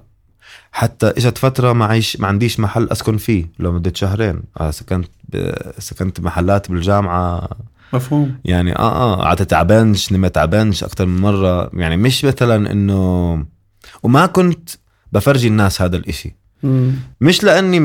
حتى 0.71 1.07
إجت 1.07 1.37
فترة 1.37 1.73
ما 1.73 1.85
عيش 1.85 2.19
ما 2.19 2.27
عنديش 2.27 2.59
محل 2.59 2.87
أسكن 2.91 3.17
فيه 3.17 3.45
لمده 3.59 3.91
شهرين. 3.95 4.41
آه 4.59 4.71
سكنت 4.71 5.07
ب... 5.29 5.51
سكنت 5.79 6.19
محلات 6.19 6.71
بالجامعة 6.71 7.49
مفهوم. 7.93 8.35
يعني 8.45 8.75
آه 8.75 9.13
آه 9.13 9.15
قعدت 9.23 9.41
تعبانش 9.41 10.11
نمت 10.13 10.35
تعبانش 10.35 10.83
أكثر 10.83 11.05
من 11.05 11.21
مرة. 11.21 11.69
يعني 11.73 11.97
مش 11.97 12.25
مثلا 12.25 12.71
إنه 12.71 13.45
وما 14.03 14.25
كنت 14.25 14.69
بفرجي 15.11 15.47
الناس 15.47 15.81
هذا 15.81 15.97
الإشي. 15.97 16.35
مم. 16.63 16.91
مش 17.21 17.43
لأني 17.43 17.79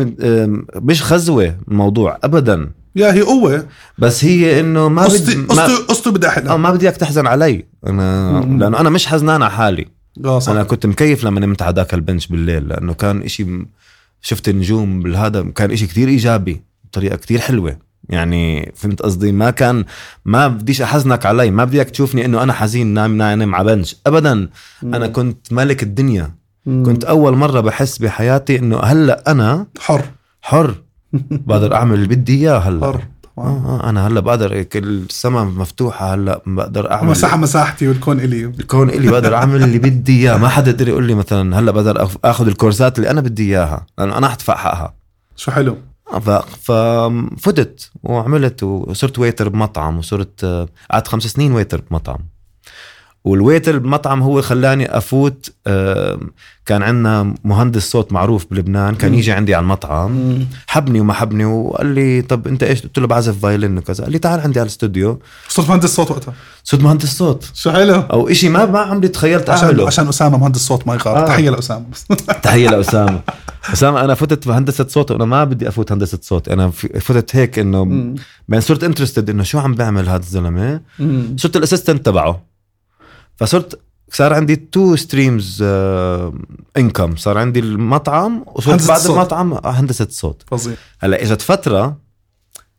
مش 0.77 1.03
خزوة 1.03 1.57
الموضوع 1.69 2.19
ابدا. 2.25 2.71
يا 2.97 3.13
هي 3.13 3.21
قوة. 3.21 3.67
بس 3.99 4.25
هي 4.25 4.61
إنه 4.61 4.89
ما 4.89 5.03
قصتي 5.05 5.37
ما... 5.37 5.45
قصتي 5.47 5.83
قصتي 5.89 6.11
بدي 6.11 6.27
آه 6.27 6.31
احلها 6.31 6.57
ما 6.57 6.71
بدي 6.71 6.87
إياك 6.87 6.97
تحزن 6.97 7.27
علي. 7.27 7.65
أنا 7.87 8.31
مم. 8.41 8.59
لأنه 8.59 8.81
أنا 8.81 8.91
مش 8.91 9.07
حزنان 9.07 9.43
على 9.43 9.51
حالي. 9.53 9.87
آه 10.25 10.39
صح. 10.39 10.53
أنا 10.53 10.63
كنت 10.63 10.87
مكيف 10.87 11.25
لما 11.25 11.41
نمت 11.41 11.63
على 11.63 11.75
ذاك 11.75 11.95
البنش 11.95 12.27
بالليل 12.27 12.69
لأنه 12.69 12.95
كان 12.95 13.23
إشي 13.23 13.45
م- 13.45 13.67
شفت 14.21 14.49
النجوم 14.49 15.01
بالهذا 15.01 15.43
كان 15.43 15.71
إشي 15.71 15.87
كتير 15.87 16.09
إيجابي 16.09 16.63
بطريقة 16.85 17.17
كتير 17.17 17.39
حلوة. 17.39 17.79
يعني 18.09 18.73
فهمت 18.77 19.03
قصدي؟ 19.03 19.33
ما 19.33 19.51
كان 19.51 19.85
ما 20.25 20.49
بديش 20.49 20.83
أحزنك 20.83 21.27
علي 21.27 21.51
ما 21.51 21.65
بدي 21.65 21.77
اياك 21.77 21.91
تشوفني 21.91 22.25
إنه 22.25 22.43
أنا 22.43 22.53
حزين 22.53 22.87
نايم 22.87 23.17
نايم 23.17 23.55
على 23.55 23.77
بنش 23.77 23.97
ابدا 24.07 24.49
أنا 24.85 25.07
كنت 25.07 25.53
ملك 25.53 25.83
الدنيا. 25.83 26.31
مم. 26.67 26.87
كنت 26.87 27.05
أول 27.05 27.37
مرة 27.37 27.61
بحس 27.61 27.99
بحياتي 27.99 28.59
إنه 28.59 28.79
هلأ 28.81 29.31
أنا 29.31 29.67
حر. 29.81 30.03
حر. 30.43 30.75
بقدر 31.47 31.75
أعمل 31.75 31.95
اللي 31.95 32.09
بدي 32.09 32.35
إياه 32.39 32.59
هلأ. 32.59 32.87
حر. 32.87 33.03
آه 33.39 33.41
آه 33.83 33.89
أنا 33.91 34.07
هلأ 34.07 34.21
بقدر 34.21 34.55
هيك 34.55 34.77
السما 34.77 35.45
مفتوحة 35.45 36.15
هلأ 36.15 36.43
بقدر 36.47 36.91
أعمل 36.93 37.11
مساحة 37.11 37.37
مساحتي 37.37 37.89
والكون 37.89 38.21
إلي. 38.21 38.45
الكون 38.45 38.91
إلي 38.91 39.11
بقدر 39.11 39.35
أعمل 39.35 39.63
اللي 39.63 39.79
بدي 39.79 40.21
إياه. 40.21 40.37
ما 40.39 40.49
حدا 40.49 40.71
يقدر 40.71 40.89
يقول 40.89 41.05
لي 41.05 41.15
مثلا 41.15 41.59
هلأ 41.59 41.71
بقدر 41.71 42.09
آخذ 42.25 42.47
الكورسات 42.47 42.99
اللي 42.99 43.11
أنا 43.11 43.21
بدي 43.21 43.43
إياها 43.49 43.87
لأنه 43.99 44.19
أنا 44.19 44.29
حدفع 44.29 44.57
حقها 44.57 44.95
شو 45.37 45.51
حلو. 45.51 45.77
ففتت 46.63 47.91
وعملت 48.03 48.63
وصرت 48.63 49.19
waiter 49.19 49.49
بمطعم 49.49 49.99
وصرت 49.99 50.45
آه، 50.45 50.69
قعدت 50.91 51.09
خمس 51.09 51.23
سنين 51.23 51.53
waiter 51.53 51.83
بمطعم. 51.91 52.19
وال 53.25 53.38
waiter 53.38 53.79
بمطعم 53.79 54.23
هو 54.23 54.43
خلاني 54.43 54.97
أفوت 54.97 55.53
آه، 55.67 56.21
كان 56.67 56.83
عندنا 56.83 57.35
مهندس 57.45 57.91
صوت 57.91 58.13
معروف 58.13 58.47
بلبنان 58.51 58.95
كان. 58.95 59.15
يجي 59.15 59.33
عندي 59.33 59.55
على 59.55 59.63
المطعم 59.63 60.47
حبني 60.67 61.01
وما 61.01 61.13
حبني 61.13 61.45
وقال 61.45 61.87
لي 61.87 62.23
طب 62.23 62.47
أنت 62.47 62.63
إيش؟ 62.63 62.83
قلت 62.83 62.99
له 62.99 63.07
بعزف 63.07 63.41
violin 63.41 63.79
وكذا. 63.79 64.05
قال 64.05 64.13
لي 64.13 64.19
تعال 64.19 64.41
عندي 64.41 64.61
على 64.61 64.67
الاستوديو. 64.67 65.21
صرت 65.49 65.69
مهندس 65.69 65.95
صوت 65.95 66.11
وقتها؟ 66.11 66.35
صرت 66.65 66.83
مهندس 66.83 67.19
صوت. 67.19 67.51
شو 67.55 67.71
حلو؟ 67.71 67.95
أو 67.95 68.29
إشي 68.29 68.49
ما 68.49 68.67
ما 68.67 68.79
عمري 68.79 69.09
تخيلت 69.09 69.51
عشان 69.51 69.67
أعمله. 69.67 69.87
عشان 69.87 70.09
أسامة 70.09 70.39
مهندس 70.39 70.61
صوت 70.61 70.87
ما 70.87 70.95
يغار 70.95 71.25
آه. 71.25 71.27
تحية 71.27 71.51
لأسامة. 71.51 71.85
تحية 72.43 72.69
لأسامة. 72.69 73.21
اسامه 73.73 74.05
أنا 74.05 74.15
فتت 74.15 74.45
في 74.45 74.51
هندسة 74.53 74.87
صوت 74.89 75.11
وأنا 75.11 75.25
ما 75.25 75.45
بدي 75.45 75.69
أفوت 75.69 75.93
هندسة 75.93 76.19
صوت 76.23 76.49
أنا 76.49 76.71
فتت 76.71 77.37
هيك 77.37 77.59
إنه. 77.59 77.85
بعدين 78.49 78.61
صرت 78.61 78.85
interested 78.85 79.31
إنه 79.31 79.43
شو 79.43 79.59
عم 79.59 79.75
بيعمل 79.75 80.09
هذا 80.09 80.23
الزلمة. 80.23 80.81
صرت 81.37 81.57
ال 81.57 81.62
assistant 81.62 82.07
تبعه. 82.07 82.43
فصرت 83.37 83.81
صار 84.13 84.35
عندي 84.35 84.57
two 84.57 84.97
streams 84.97 85.63
income 86.77 87.17
صار 87.17 87.39
عندي 87.39 87.61
المطعم 87.61 88.45
وصرت 88.47 88.89
بعد 88.89 88.99
الصوت. 88.99 89.17
المطعم 89.17 89.53
هندسة 89.65 90.07
صوت. 90.11 90.43
فظيع. 90.47 90.75
هلأ 91.01 91.23
إجت 91.23 91.43
فترة 91.43 91.97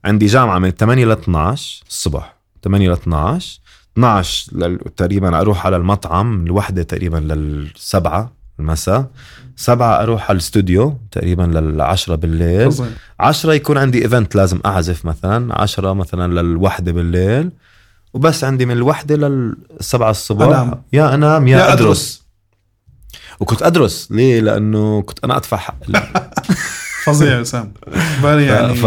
عندي 0.05 0.25
جامعة 0.25 0.59
من 0.59 0.69
8 0.71 1.05
ل 1.05 1.11
12 1.11 1.83
الصبح. 1.89 2.35
8 2.63 2.89
ل 2.89 2.91
12 2.91 3.59
12 3.93 4.55
لل- 4.57 4.79
تقريبا 4.97 5.39
أروح 5.39 5.65
على 5.65 5.75
المطعم 5.77 6.25
من 6.35 6.45
الوحدة 6.47 6.83
تقريبا 6.83 7.17
للسبعة. 7.17 8.38
المساء. 8.60 9.07
سبعة 9.55 10.01
أروح 10.03 10.24
على 10.24 10.32
الاستوديو 10.32 10.97
تقريبا 11.12 11.43
للعشرة 11.43 12.16
بالليل. 12.16 12.72
فظيع 12.72 12.88
عشرة 13.20 13.53
يكون 13.53 13.78
عندي 13.78 14.03
إيفنت 14.03 14.36
لازم 14.36 14.60
أعزف 14.66 15.05
مثلا. 15.05 15.62
عشرة 15.62 15.93
مثلا 15.93 16.41
للوحدة 16.41 16.91
بالليل. 16.91 17.51
وبس 18.14 18.43
عندي 18.43 18.66
من 18.66 18.72
الوحدة 18.72 19.16
للسبعة 19.16 20.12
الصبح. 20.12 20.45
أنام. 20.45 20.84
يا 20.93 21.14
أنام 21.14 21.47
يا, 21.47 21.57
يا 21.57 21.74
أدرس. 21.74 21.82
أدرس. 21.82 22.24
وكنت 23.39 23.62
أدرس. 23.62 24.07
ليه؟ 24.12 24.39
لأنه 24.41 25.01
كنت 25.01 25.24
أنا 25.24 25.38
أدفع 25.38 25.57
حق 25.57 25.76
فظيع 27.03 27.43
بالي 28.24 28.45
يعني 28.45 28.76
ف... 28.76 28.86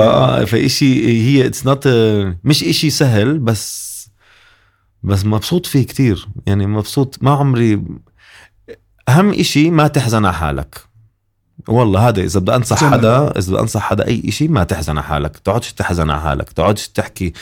فإشي 0.51 1.07
هي 1.23 1.47
it's 1.47 1.67
not 1.67 1.89
مش 2.45 2.65
إشي 2.65 2.91
سهل 2.91 3.39
بس 3.39 3.93
بس 5.03 5.25
مبسوط 5.25 5.67
فيه 5.67 5.87
كتير. 5.87 6.29
يعني 6.47 6.67
مبسوط. 6.67 7.19
ما 7.21 7.31
عمري 7.31 7.83
أهم 9.09 9.31
إشي 9.31 9.71
ما 9.71 9.89
تحزن 9.89 10.25
على 10.25 10.35
حالك. 10.35 10.81
والله 11.69 12.09
هذا 12.09 12.21
إذا 12.23 12.41
بدي 12.41 12.55
أنصح 12.55 12.81
جميل. 12.81 12.93
حدا 12.93 13.39
إذا 13.39 13.53
بدي 13.53 13.61
أنصح 13.61 13.81
حدا 13.81 14.07
أي 14.07 14.23
إشي 14.29 14.49
ما 14.49 14.65
تحزن 14.65 14.93
على 14.99 15.03
حالك. 15.03 15.37
تقعدش 15.37 15.73
تحزن 15.73 16.11
على 16.11 16.21
حالك. 16.21 16.53
تقعدش 16.53 16.89
تحكي 16.89 17.33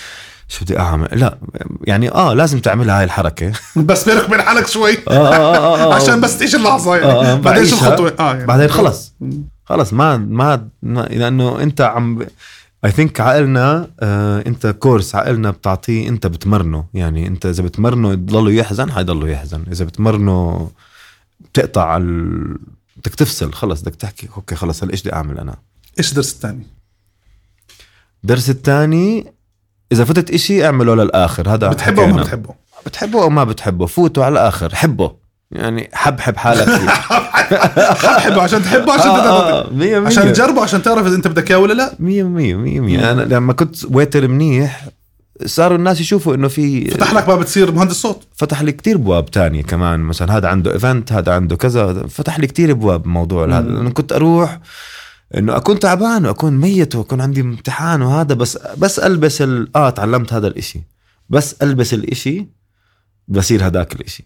شو 0.48 0.64
بدي 0.64 0.78
أعمل؟ 0.78 1.08
لا. 1.12 1.38
يعني 1.84 2.10
آه 2.10 2.34
لازم 2.34 2.58
تعملها 2.58 2.98
هاي 2.98 3.04
الحركة. 3.04 3.52
بس 3.76 4.08
بينك 4.08 4.24
وبين 4.24 4.42
حالك 4.42 4.66
شوي. 4.66 4.98
آه 5.08 5.12
آه 5.12 5.56
آه 5.56 5.92
آه 5.92 5.94
عشان 5.94 6.20
بس 6.20 6.38
تعيش 6.38 6.54
اللحظة 6.54 6.96
يعني. 6.96 7.12
آه، 7.12 7.32
آه، 7.32 7.34
بعدين 7.34 7.66
شو. 7.66 7.74
الخطوة؟ 7.76 8.14
آه 8.20 8.34
يعني. 8.34 8.46
بعدين 8.46 8.68
خلص. 8.68 9.14
خلص. 9.64 9.92
ما 9.92 10.16
ما, 10.16 10.68
ما 10.82 11.02
لأنه 11.02 11.62
أنت 11.62 11.80
عم 11.80 12.26
I 12.84 12.90
think 12.90 13.20
عقلنا 13.20 13.86
آه 14.00 14.42
أنت 14.46 14.66
كورس 14.66 15.14
عقلنا 15.14 15.50
بتعطيه 15.50 16.08
أنت 16.08 16.26
بتمرنه. 16.26 16.84
يعني 16.94 17.26
أنت 17.26 17.46
إذا 17.46 17.62
بتمرنه 17.62 18.12
يضله 18.12 18.52
يحزن 18.52 18.92
حيضله 18.92 19.28
يحزن. 19.28 19.64
إذا 19.72 19.84
بتمرنه 19.84 20.70
بتقطع 21.52 21.96
ال... 21.96 22.56
بدك 22.96 23.14
تفصل 23.14 23.52
خلص 23.52 23.80
بدك 23.80 23.94
تحكي 23.94 24.28
okay 24.36 24.54
خلص 24.54 24.82
هلا 24.82 24.92
إيش 24.92 25.00
بدي 25.00 25.12
أعمل 25.12 25.38
أنا 25.38 25.56
إيش 25.98 26.10
الدرس 26.10 26.32
الثاني؟ 26.32 26.66
الدرس 28.24 28.50
الثاني 28.50 29.32
إذا 29.92 30.04
فتت 30.04 30.30
إشي 30.30 30.66
أعمله 30.66 30.94
للآخر 30.94 31.54
هذا 31.54 31.68
بتحبه 31.68 32.02
أو 32.02 32.06
ما. 32.06 32.22
بتحبه؟ 32.22 32.54
بتحبه 32.86 33.22
أو 33.22 33.30
ما 33.30 33.44
بتحبه 33.44 33.86
فوتوا 33.86 34.24
على 34.24 34.32
الآخر 34.32 34.74
حبه 34.74 35.16
يعني 35.50 35.90
حب 35.92 36.20
حب 36.20 36.36
حالك 36.36 36.64
فيه 36.64 36.88
حبه 38.24 38.42
عشان 38.42 38.62
تحبه 38.62 38.92
عشان 38.92 39.10
آه، 39.10 39.24
تعطيه. 39.24 39.52
آه، 39.52 39.72
مية 39.72 39.98
مية. 39.98 40.06
عشان 40.06 40.32
تجربه 40.32 40.62
عشان 40.62 40.82
تعرف 40.82 41.06
إذا 41.06 41.16
أنت 41.16 41.28
بدك 41.28 41.50
إياه 41.50 41.58
ولا 41.58 41.72
لا 41.72 41.94
مية 41.98 42.22
مية 42.22 42.54
مية 42.54 42.80
مية 42.80 43.12
أنا 43.12 43.22
لما 43.22 43.52
كنت 43.52 43.76
waiter 43.90 44.28
منيح 44.28 44.88
صاروا 45.46 45.78
الناس 45.78 46.00
يشوفوا 46.00 46.34
إنه 46.34 46.48
في 46.48 46.90
فتح 46.90 47.14
لك 47.14 47.26
باب 47.26 47.44
تصير 47.44 47.72
مهندس 47.72 47.96
صوت. 47.96 48.22
فتح 48.36 48.62
لي 48.62 48.72
كتير 48.72 48.96
ابواب 48.96 49.30
تانية 49.30 49.62
كمان. 49.62 50.00
مثلا 50.00 50.36
هذا 50.36 50.48
عنده 50.48 50.72
event 50.72 51.12
هذا 51.12 51.32
عنده 51.32 51.56
كذا. 51.56 52.06
فتح 52.06 52.38
لي 52.38 52.46
كتير 52.46 52.70
ابواب 52.70 53.06
موضوع 53.06 53.44
هذا. 53.44 53.68
لأنه 53.68 53.90
كنت 53.90 54.12
أروح 54.12 54.60
إنه 55.36 55.56
أكون 55.56 55.78
تعبان 55.78 56.26
وأكون 56.26 56.52
ميت 56.52 56.94
وأكون 56.94 57.20
عندي 57.20 57.40
امتحان 57.40 58.02
وهذا 58.02 58.34
بس 58.34 58.58
بس 58.78 58.98
ألبس 58.98 59.42
ال... 59.42 59.76
آه 59.76 59.90
تعلمت 59.90 60.32
هذا 60.32 60.46
الإشي. 60.46 60.80
بس 61.28 61.56
ألبس 61.62 61.94
الإشي 61.94 62.46
بصير 63.28 63.66
هذاك 63.66 63.92
الإشي. 63.92 64.24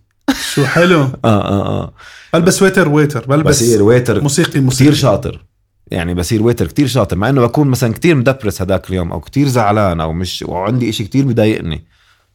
شو 0.54 0.64
حلو. 0.64 1.00
آه 1.00 1.08
آه 1.24 1.82
آه. 1.82 1.92
بلبس 2.32 2.62
waiter 2.62 2.88
waiter 2.88 3.26
بلبس 3.26 3.62
بصير 3.62 3.82
ويتر 3.82 4.22
موسيقي 4.22 4.60
موسيقي. 4.60 4.90
كتير 4.90 5.00
شاطر. 5.00 5.44
يعني 5.90 6.14
بصير 6.14 6.42
waiter 6.42 6.66
كتير 6.66 6.86
شاطر 6.86 7.16
مع 7.16 7.28
إنه 7.28 7.40
بكون 7.40 7.68
مثلا 7.68 7.92
كتير 7.92 8.14
مدبرس 8.14 8.62
هداك 8.62 8.90
اليوم 8.90 9.12
أو 9.12 9.20
كتير 9.20 9.48
زعلان 9.48 10.00
أو 10.00 10.12
مش 10.12 10.44
وعندي 10.48 10.88
إشي 10.88 11.04
كتير 11.04 11.24
بضايقني. 11.24 11.84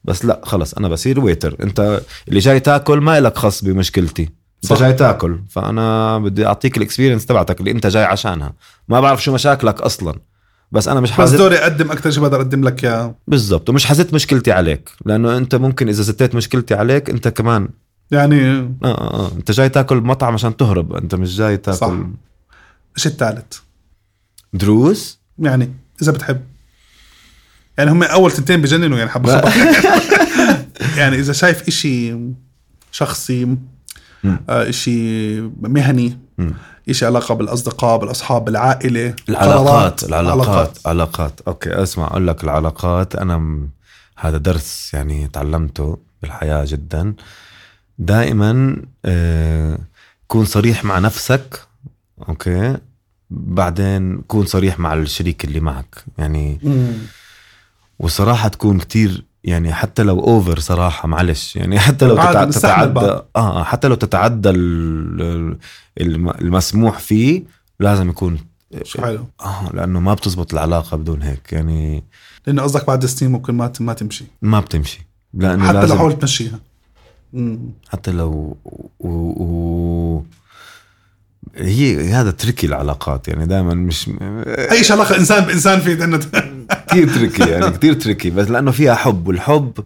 بس 0.04 0.26
لا 0.26 0.42
خلص 0.44 0.74
أنا 0.74 0.88
بصير 0.88 1.20
waiter 1.20 1.56
أنت 1.64 2.02
اللي 2.28 2.40
جاي 2.40 2.60
تاكل 2.60 3.02
ما 3.02 3.20
لك 3.20 3.38
خص 3.38 3.64
بمشكلتي. 3.64 4.22
أنت 4.64 4.74
صح. 4.74 4.80
جاي 4.80 4.94
تاكل 4.94 5.40
فأنا 5.50 6.18
بدي 6.18 6.46
أعطيك 6.46 6.78
ال 6.78 6.82
experience 6.82 7.26
تبعتك 7.26 7.60
اللي 7.60 7.72
أنت 7.72 7.88
جاي 7.88 8.04
عشانها. 8.04 8.54
ما 8.88 9.02
بعرف 9.02 9.24
شو 9.24 9.34
مشاكلك 9.34 9.82
أصلا. 9.82 10.14
بس 10.72 10.88
أنا 10.88 11.00
مش 11.00 11.10
بس 11.12 11.16
حزت 11.16 11.56
أقدم 11.56 11.92
أكثر 11.92 12.12
شيء 12.12 12.22
بقدر 12.24 12.38
أقدم 12.38 12.64
لك 12.64 12.86
إياه. 12.86 13.16
بالضبط 13.28 13.70
ومش 13.70 13.86
حزت 13.86 14.14
مشكلتي 14.14 14.52
عليك. 14.52 14.90
لأنه 15.06 15.38
أنت 15.38 15.56
ممكن 15.56 15.90
إذا 15.90 16.02
زتيت 16.02 16.36
مشكلتي 16.36 16.74
عليك 16.74 17.10
أنت 17.10 17.28
كمان 17.28 17.70
يعني 18.12 18.50
آه 18.50 18.70
آه 18.84 19.14
آه. 19.14 19.32
أنت 19.38 19.52
جاي 19.52 19.70
تاكل 19.70 20.00
بمطعم 20.00 20.34
عشان 20.34 20.58
تهرب 20.58 20.94
أنت 20.94 21.16
مش 21.16 21.38
جاي 21.38 21.58
تاكل 21.58 21.78
صح. 21.78 21.94
إيش 22.98 23.08
الثالث؟ 23.08 23.58
دروس؟ 24.54 25.20
يعني 25.40 25.74
إذا 26.02 26.12
بتحب. 26.12 26.42
يعني 27.78 27.92
هم 27.92 28.04
أول 28.04 28.32
تنتين 28.32 28.62
بجننوا 28.62 28.98
يعني 28.98 29.10
خبر 29.10 29.30
يعني 30.98 31.16
إذا 31.16 31.34
شايف 31.34 31.68
إشي 31.68 32.16
شخصي. 32.92 33.58
آه، 34.26 34.70
إشي 34.70 35.42
مهني. 35.42 36.20
إشي 36.90 37.06
علاقة 37.06 37.36
بالأصدقاء 37.36 37.98
بالأصحاب 37.98 38.46
بالعائلة 38.46 39.16
العلاقات 39.30 40.04
العلاقات 40.04 40.78
علاقات. 40.86 41.42
okay 41.48 41.84
أسمع 41.84 42.08
أقول 42.08 42.28
لك 42.28 42.44
العلاقات. 42.44 43.16
أنا 43.16 43.38
م... 43.38 43.70
هذا 44.18 44.38
درس 44.38 44.94
يعني 44.94 45.28
تعلمته 45.28 45.98
بالحياة 46.22 46.66
جدا. 46.68 47.14
دائما 48.00 48.82
آه... 49.06 49.78
كون 50.28 50.46
صريح 50.46 50.86
مع 50.86 51.00
نفسك 51.00 51.69
okay 52.30 52.78
بعدين 53.30 54.18
كون 54.22 54.46
صريح 54.46 54.80
مع 54.80 54.94
الشريك 54.94 55.46
اللي 55.46 55.60
معك 55.60 56.04
يعني 56.18 56.60
مم. 56.64 56.94
وصراحة 58.00 58.48
تكون 58.50 58.80
كتير 58.80 59.26
يعني 59.44 59.74
حتى 59.74 60.04
لو 60.04 60.20
اوفر 60.20 60.60
صراحة 60.60 61.08
معلش 61.08 61.56
يعني 61.56 61.80
حتى 61.80 62.06
لو 62.08 62.18
عادي، 62.18 62.32
تتع... 62.32 62.46
نستحمل 62.46 62.74
تتعدى 62.94 62.94
بعض. 63.08 63.26
آه 63.36 63.64
حتى 63.64 63.88
لو 63.88 63.96
تتعدى 63.96 64.50
ال- 64.50 65.58
الم- 66.02 66.30
المسموح 66.30 67.00
فيه 67.00 67.44
لازم 67.80 68.10
يكون 68.10 68.38
حلو 68.98 69.26
آه 69.42 69.70
لأنه 69.74 70.00
ما 70.00 70.14
بتزبط 70.14 70.54
العلاقة 70.54 70.98
بدون 70.98 71.22
هيك 71.22 71.54
يعني 71.54 72.04
لأنه 72.48 72.62
قصدك 72.62 72.88
بعد 72.88 73.06
سنين 73.06 73.32
ممكن 73.32 73.54
ما 73.56 73.72
ما 73.80 73.94
تمشي 73.94 74.26
ما 74.42 74.60
بتمشي 74.60 75.02
لأنه 75.34 75.68
حتى 75.68 75.86
لو 75.88 75.96
حاولت 75.98 76.22
تمشيها. 76.22 76.60
حتى 77.90 78.12
لو 78.12 78.58
و... 79.00 79.08
و... 79.10 80.24
هي 81.56 82.10
هذا 82.14 82.32
تركي 82.32 82.68
العلاقات 82.68 83.28
يعني 83.28 83.46
دائما 83.46 83.74
مش 83.74 84.10
أي 84.48 84.82
علاقه 84.90 85.18
انسان 85.18 85.44
بانسان 85.46 85.80
في 85.80 85.92
عندنا 85.92 86.18
كثير 86.88 87.14
تركي 87.14 87.50
يعني 87.50 87.70
كثير 87.72 87.94
تركي 87.94 88.30
بس 88.30 88.50
لأنه 88.50 88.72
فيها 88.72 88.96
حب 88.96 89.28
والحب 89.28 89.80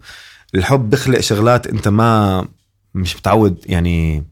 الحب 0.54 0.90
بخلق 0.90 1.20
شغلات 1.20 1.66
أنت 1.66 1.88
ما 1.88 2.44
مش 2.94 3.16
متعود 3.16 3.56
يعني 3.66 4.24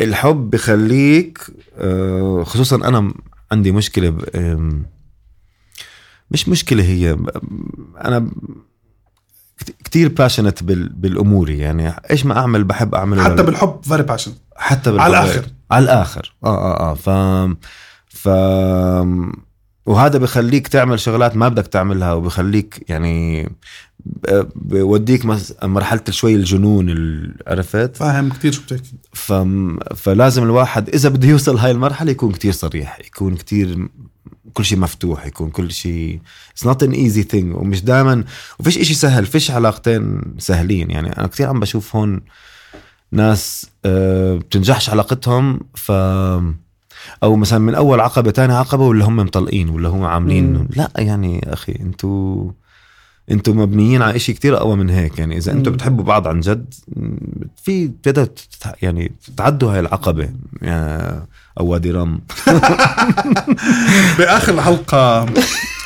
الحب 0.00 0.50
بخليك 0.50 1.38
آه، 1.78 2.44
خصوصا 2.46 2.76
أنا 2.76 3.14
عندي 3.52 3.72
مشكلة 3.72 4.10
ب- 4.10 4.84
مش 6.30 6.48
مشكلة 6.48 6.82
هي 6.84 7.16
أنا 8.04 8.30
كثير 9.84 10.08
passionate 10.08 10.62
بالأمور 10.62 11.50
يعني. 11.50 11.94
إيش 12.10 12.26
ما 12.26 12.38
أعمل 12.38 12.64
بحب 12.64 12.94
أعمله 12.94 13.24
حتى 13.24 13.42
بالحب 13.42 13.80
very 13.82 14.02
passionate 14.02 14.32
حتى 14.56 14.90
بالحب. 14.92 15.04
على 15.14 15.18
الآخر. 15.24 15.44
على 15.70 15.84
الآخر. 15.84 16.34
آه 16.44 16.48
آه 16.76 16.90
آه. 16.90 16.94
ف 16.94 17.10
ف 18.08 18.28
وهذا 19.86 20.18
بخليك 20.18 20.68
تعمل 20.68 21.00
شغلات 21.00 21.36
ما 21.36 21.48
بدك 21.48 21.66
تعملها 21.66 22.12
وبخليك 22.12 22.84
يعني 22.88 23.42
ب- 24.06 24.46
بوديك 24.54 25.22
مرحلة 25.62 26.00
شوي 26.10 26.34
الجنون 26.34 26.90
ال- 26.90 27.34
عرفت؟ 27.46 27.96
فاهم 27.96 28.28
كثير 28.32 28.52
شو 28.52 28.62
بتحكي. 28.62 28.92
ف... 29.12 29.32
فلازم 29.96 30.42
الواحد 30.42 30.88
إذا 30.88 31.08
بده 31.08 31.28
يوصل 31.28 31.56
هاي 31.56 31.70
المرحلة 31.70 32.10
يكون 32.10 32.32
كتير 32.32 32.52
صريح 32.52 32.98
يكون 33.06 33.34
كتير 33.36 33.88
كل 34.56 34.64
شيء 34.64 34.78
مفتوح 34.78 35.26
يكون 35.26 35.50
كل 35.50 35.70
شيء 35.72 36.20
it's 36.52 36.66
not 36.66 36.82
an 36.82 36.92
easy 36.92 37.22
thing 37.22 37.56
ومش 37.56 37.84
دائما 37.84 38.24
وفيش 38.58 38.78
إشي 38.78 38.94
سهل 38.94 39.26
فيش 39.26 39.50
علاقتين 39.50 40.20
سهلين. 40.38 40.90
يعني 40.90 41.18
أنا 41.18 41.26
كثير 41.26 41.48
عم 41.48 41.60
بشوف 41.60 41.96
هون 41.96 42.20
ناس 43.12 43.66
آه، 43.84 44.34
بتنجحش 44.36 44.90
علاقتهم 44.90 45.60
ف 45.74 45.92
أو 47.22 47.36
مثلا 47.36 47.58
من 47.58 47.74
أول 47.74 48.00
عقبة 48.00 48.30
تاني 48.30 48.52
عقبة 48.52 48.84
ولا 48.86 49.04
هم 49.04 49.16
مطلقين 49.16 49.68
ولا 49.68 49.88
هم 49.88 50.04
عاملين. 50.04 50.52
مم. 50.54 50.68
لا 50.76 50.90
يعني 50.96 51.52
أخي 51.52 51.72
أنتوا 51.80 52.50
أنتوا 53.30 53.54
مبنيين 53.54 54.02
على 54.02 54.16
إشي 54.16 54.32
كتير 54.32 54.56
أقوى 54.56 54.76
من 54.76 54.90
هيك. 54.90 55.18
يعني 55.18 55.36
إذا 55.36 55.52
أنتوا. 55.52 55.72
بتحبوا 55.72 56.04
بعض 56.04 56.28
عن 56.28 56.40
جد 56.40 56.74
في 57.62 57.86
بتقدر 57.86 58.24
تتح- 58.26 58.74
يعني 58.82 59.12
تعدوا 59.36 59.72
هاي 59.72 59.80
العقبة. 59.80 60.28
يعني 60.62 61.26
أو 61.60 61.66
وادي 61.66 61.90
رام 61.90 62.20
بآخر 64.18 64.54
الحلقة 64.54 65.26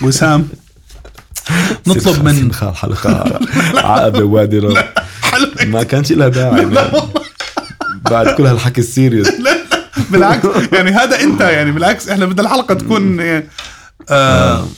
وسام 0.03 0.49
نطلب 1.87 2.25
من 2.25 2.55
حلقه 2.81 3.41
عقبه 3.75 4.25
وادي 4.25 4.61
حلو 5.23 5.49
ما 5.67 5.83
كانش 5.83 6.13
لها 6.13 6.29
داعي 6.29 6.67
بعد 8.11 8.29
كل 8.29 8.47
هالحكي 8.47 8.81
ال 8.81 8.87
serious. 8.87 9.33
بالعكس. 10.11 10.49
يعني 10.73 10.91
هذا 10.91 11.21
أنت 11.21 11.41
يعني 11.41 11.73
بالعكس 11.73 12.09
إحنا 12.09 12.27
بدنا 12.27 12.43
الحلقة 12.43 12.75
تكون 12.75 13.21
آه 14.11 14.69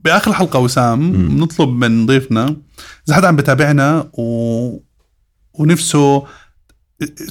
بآخر 0.00 0.30
الحلقة 0.30 0.58
وسام 0.58 1.12
نطلب 1.40 1.68
من 1.68 2.06
ضيفنا 2.06 2.56
إذا 3.08 3.16
حدا 3.16 3.28
عم 3.28 3.36
بتابعنا 3.36 4.08
و... 4.12 4.78
ونفسه 5.54 6.26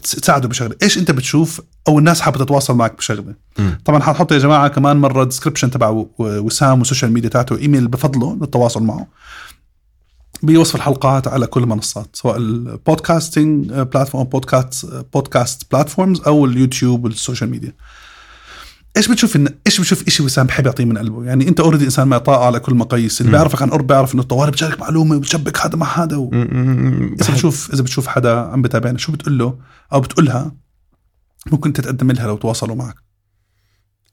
تساعده 0.04 0.48
بشغلة. 0.48 0.76
إيش 0.84 0.98
أنت 0.98 1.12
بتشوف 1.12 1.62
أو 1.88 2.00
الناس 2.00 2.22
حابة 2.22 2.46
تتواصل 2.46 2.76
معك 2.76 2.98
بشغلة؟ 2.98 3.34
مم. 3.60 3.78
طبعا 3.86 4.04
حنحط 4.04 4.32
يا 4.32 4.38
جماعة 4.38 4.68
كمان 4.68 4.98
مرة 4.98 5.24
description 5.24 5.72
تبع 5.72 6.06
وسام 6.20 6.80
وال 6.80 6.88
social 6.88 7.12
media 7.12 7.30
تاعته 7.30 7.58
ايميل 7.58 7.88
بفضله 7.88 8.38
للتواصل 8.42 8.84
معه. 8.84 9.08
بوصف 10.44 10.76
الحلقات 10.76 11.28
على 11.28 11.48
كل 11.48 11.64
المنصات 11.64 12.10
سواء 12.14 12.38
ال 12.38 12.50
podcasting 12.50 13.72
platform 13.72 14.24
podcast 14.24 14.86
podcast 15.14 15.62
platforms 15.72 16.22
أو 16.22 16.46
اليوتيوب 16.46 17.04
وال 17.04 17.15
social 17.15 17.50
media 17.50 17.74
إيش 18.98 19.08
بتشوف 19.08 19.36
إن 19.36 19.48
إيش 19.68 19.82
بتشوف 19.82 20.10
شيء 20.10 20.26
وسام 20.26 20.48
بحب 20.48 20.66
يعطيه 20.66 20.86
من 20.86 20.98
قلبه؟ 20.98 21.26
يعني 21.26 21.48
أنت 21.48 21.60
already 21.60 21.86
إنسان 21.86 22.08
معطاء 22.08 22.46
على 22.46 22.60
كل 22.60 22.72
المقاييس 22.72 23.22
اللي. 23.22 23.32
بيعرفك 23.32 23.62
عن 23.62 23.70
قرب 23.70 23.88
بيعرف 23.88 24.14
إنه 24.14 24.22
الطوارئ 24.22 24.52
بتشارك 24.52 24.80
معلومة 24.80 25.16
وبتشبك 25.16 25.60
هذا 25.60 25.76
مع 25.76 26.04
هذا 26.04 26.18
و... 26.18 26.30
إذا 26.34 27.34
بتشوف 27.34 27.74
إذا 27.74 27.84
بتشوف 27.84 28.08
حدا 28.08 28.40
عم 28.40 28.62
بتابعنا 28.62 28.98
شو 28.98 29.12
بتقول 29.12 29.38
له؟ 29.38 29.58
أو 29.94 30.00
بتقولها 30.00 30.52
ممكن 31.52 31.74
تتقدم 31.74 32.12
لها 32.12 32.28
لو 32.28 32.38
تواصلوا 32.38 32.76
معك. 32.76 32.96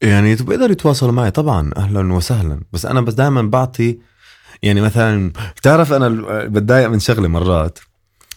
يعني 0.02 0.34
بيقدروا 0.34 0.72
يتواصلوا 0.72 1.12
معي 1.12 1.30
طبعا. 1.30 1.70
أهلا 1.76 2.12
وسهلا. 2.12 2.60
بس 2.72 2.86
أنا 2.86 3.00
بس 3.00 3.14
دائما 3.14 3.42
بعطي 3.42 3.98
يعني 4.62 4.80
مثلا 4.80 5.32
بتعرف 5.56 5.92
أنا 5.92 6.08
بتضايق 6.46 6.88
من 6.88 6.98
شغلة 6.98 7.28
مرات. 7.28 7.78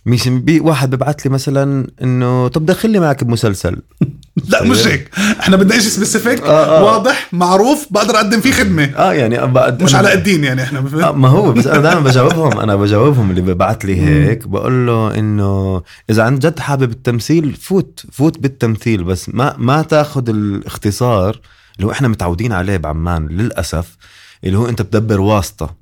مش 0.06 0.28
بي 0.28 0.60
واحد 0.60 0.96
ببعث 0.96 1.16
لي 1.26 1.32
مثلا 1.32 1.88
إنه 2.02 2.48
طب 2.48 2.66
دخل 2.66 2.90
لي 2.90 3.00
معك 3.00 3.24
بمسلسل. 3.24 3.78
لا 4.50 4.64
مش 4.64 4.88
هيك. 4.88 5.10
إحنا 5.40 5.58
بدنا 5.58 5.80
شيء 5.80 5.90
specific 5.90 6.42
آه، 6.42 6.80
آه. 6.80 6.84
واضح 6.84 7.30
معروف 7.34 7.88
بقدر 7.92 8.16
أقدم 8.16 8.42
فيه 8.42 8.52
خدمة. 8.52 8.84
آه 8.84 9.14
يعني 9.14 9.48
بقد 9.48 9.84
مش 9.84 9.96
على 9.96 10.14
الدين 10.14 10.44
يعني 10.44 10.64
إحنا 10.64 10.80
آه 10.80 11.12
ما 11.12 11.28
هو 11.28 11.52
بس 11.52 11.68
أنا 11.68 11.82
دائما 11.82 12.00
بجاوبهم 12.00 12.60
أنا 12.60 12.76
بجاوبهم 12.76 13.30
اللي 13.30 13.42
ببعت 13.42 13.86
لي 13.86 14.02
هيك 14.02 14.48
بقول 14.48 14.88
له 14.88 15.20
إنه 15.20 15.82
إذا 16.10 16.24
عن 16.24 16.40
جد 16.40 16.60
حابب 16.60 16.92
التمثيل 16.92 17.54
فوت 17.54 18.06
فوت 18.12 18.40
بالتمثيل 18.40 19.04
بس 19.04 19.30
ما 19.30 19.56
ما 19.58 19.82
تاخذ 19.82 20.30
الاختصار 20.30 21.40
اللي 21.76 21.88
هو 21.88 21.92
إحنا 21.92 22.08
متعودين 22.08 22.52
عليه 22.52 22.78
بعمان 22.78 23.28
للأسف. 23.28 23.98
اللي 24.44 24.58
هو 24.58 24.70
انت 24.70 24.82
بتدبر 24.82 25.22
واسطة. 25.22 25.76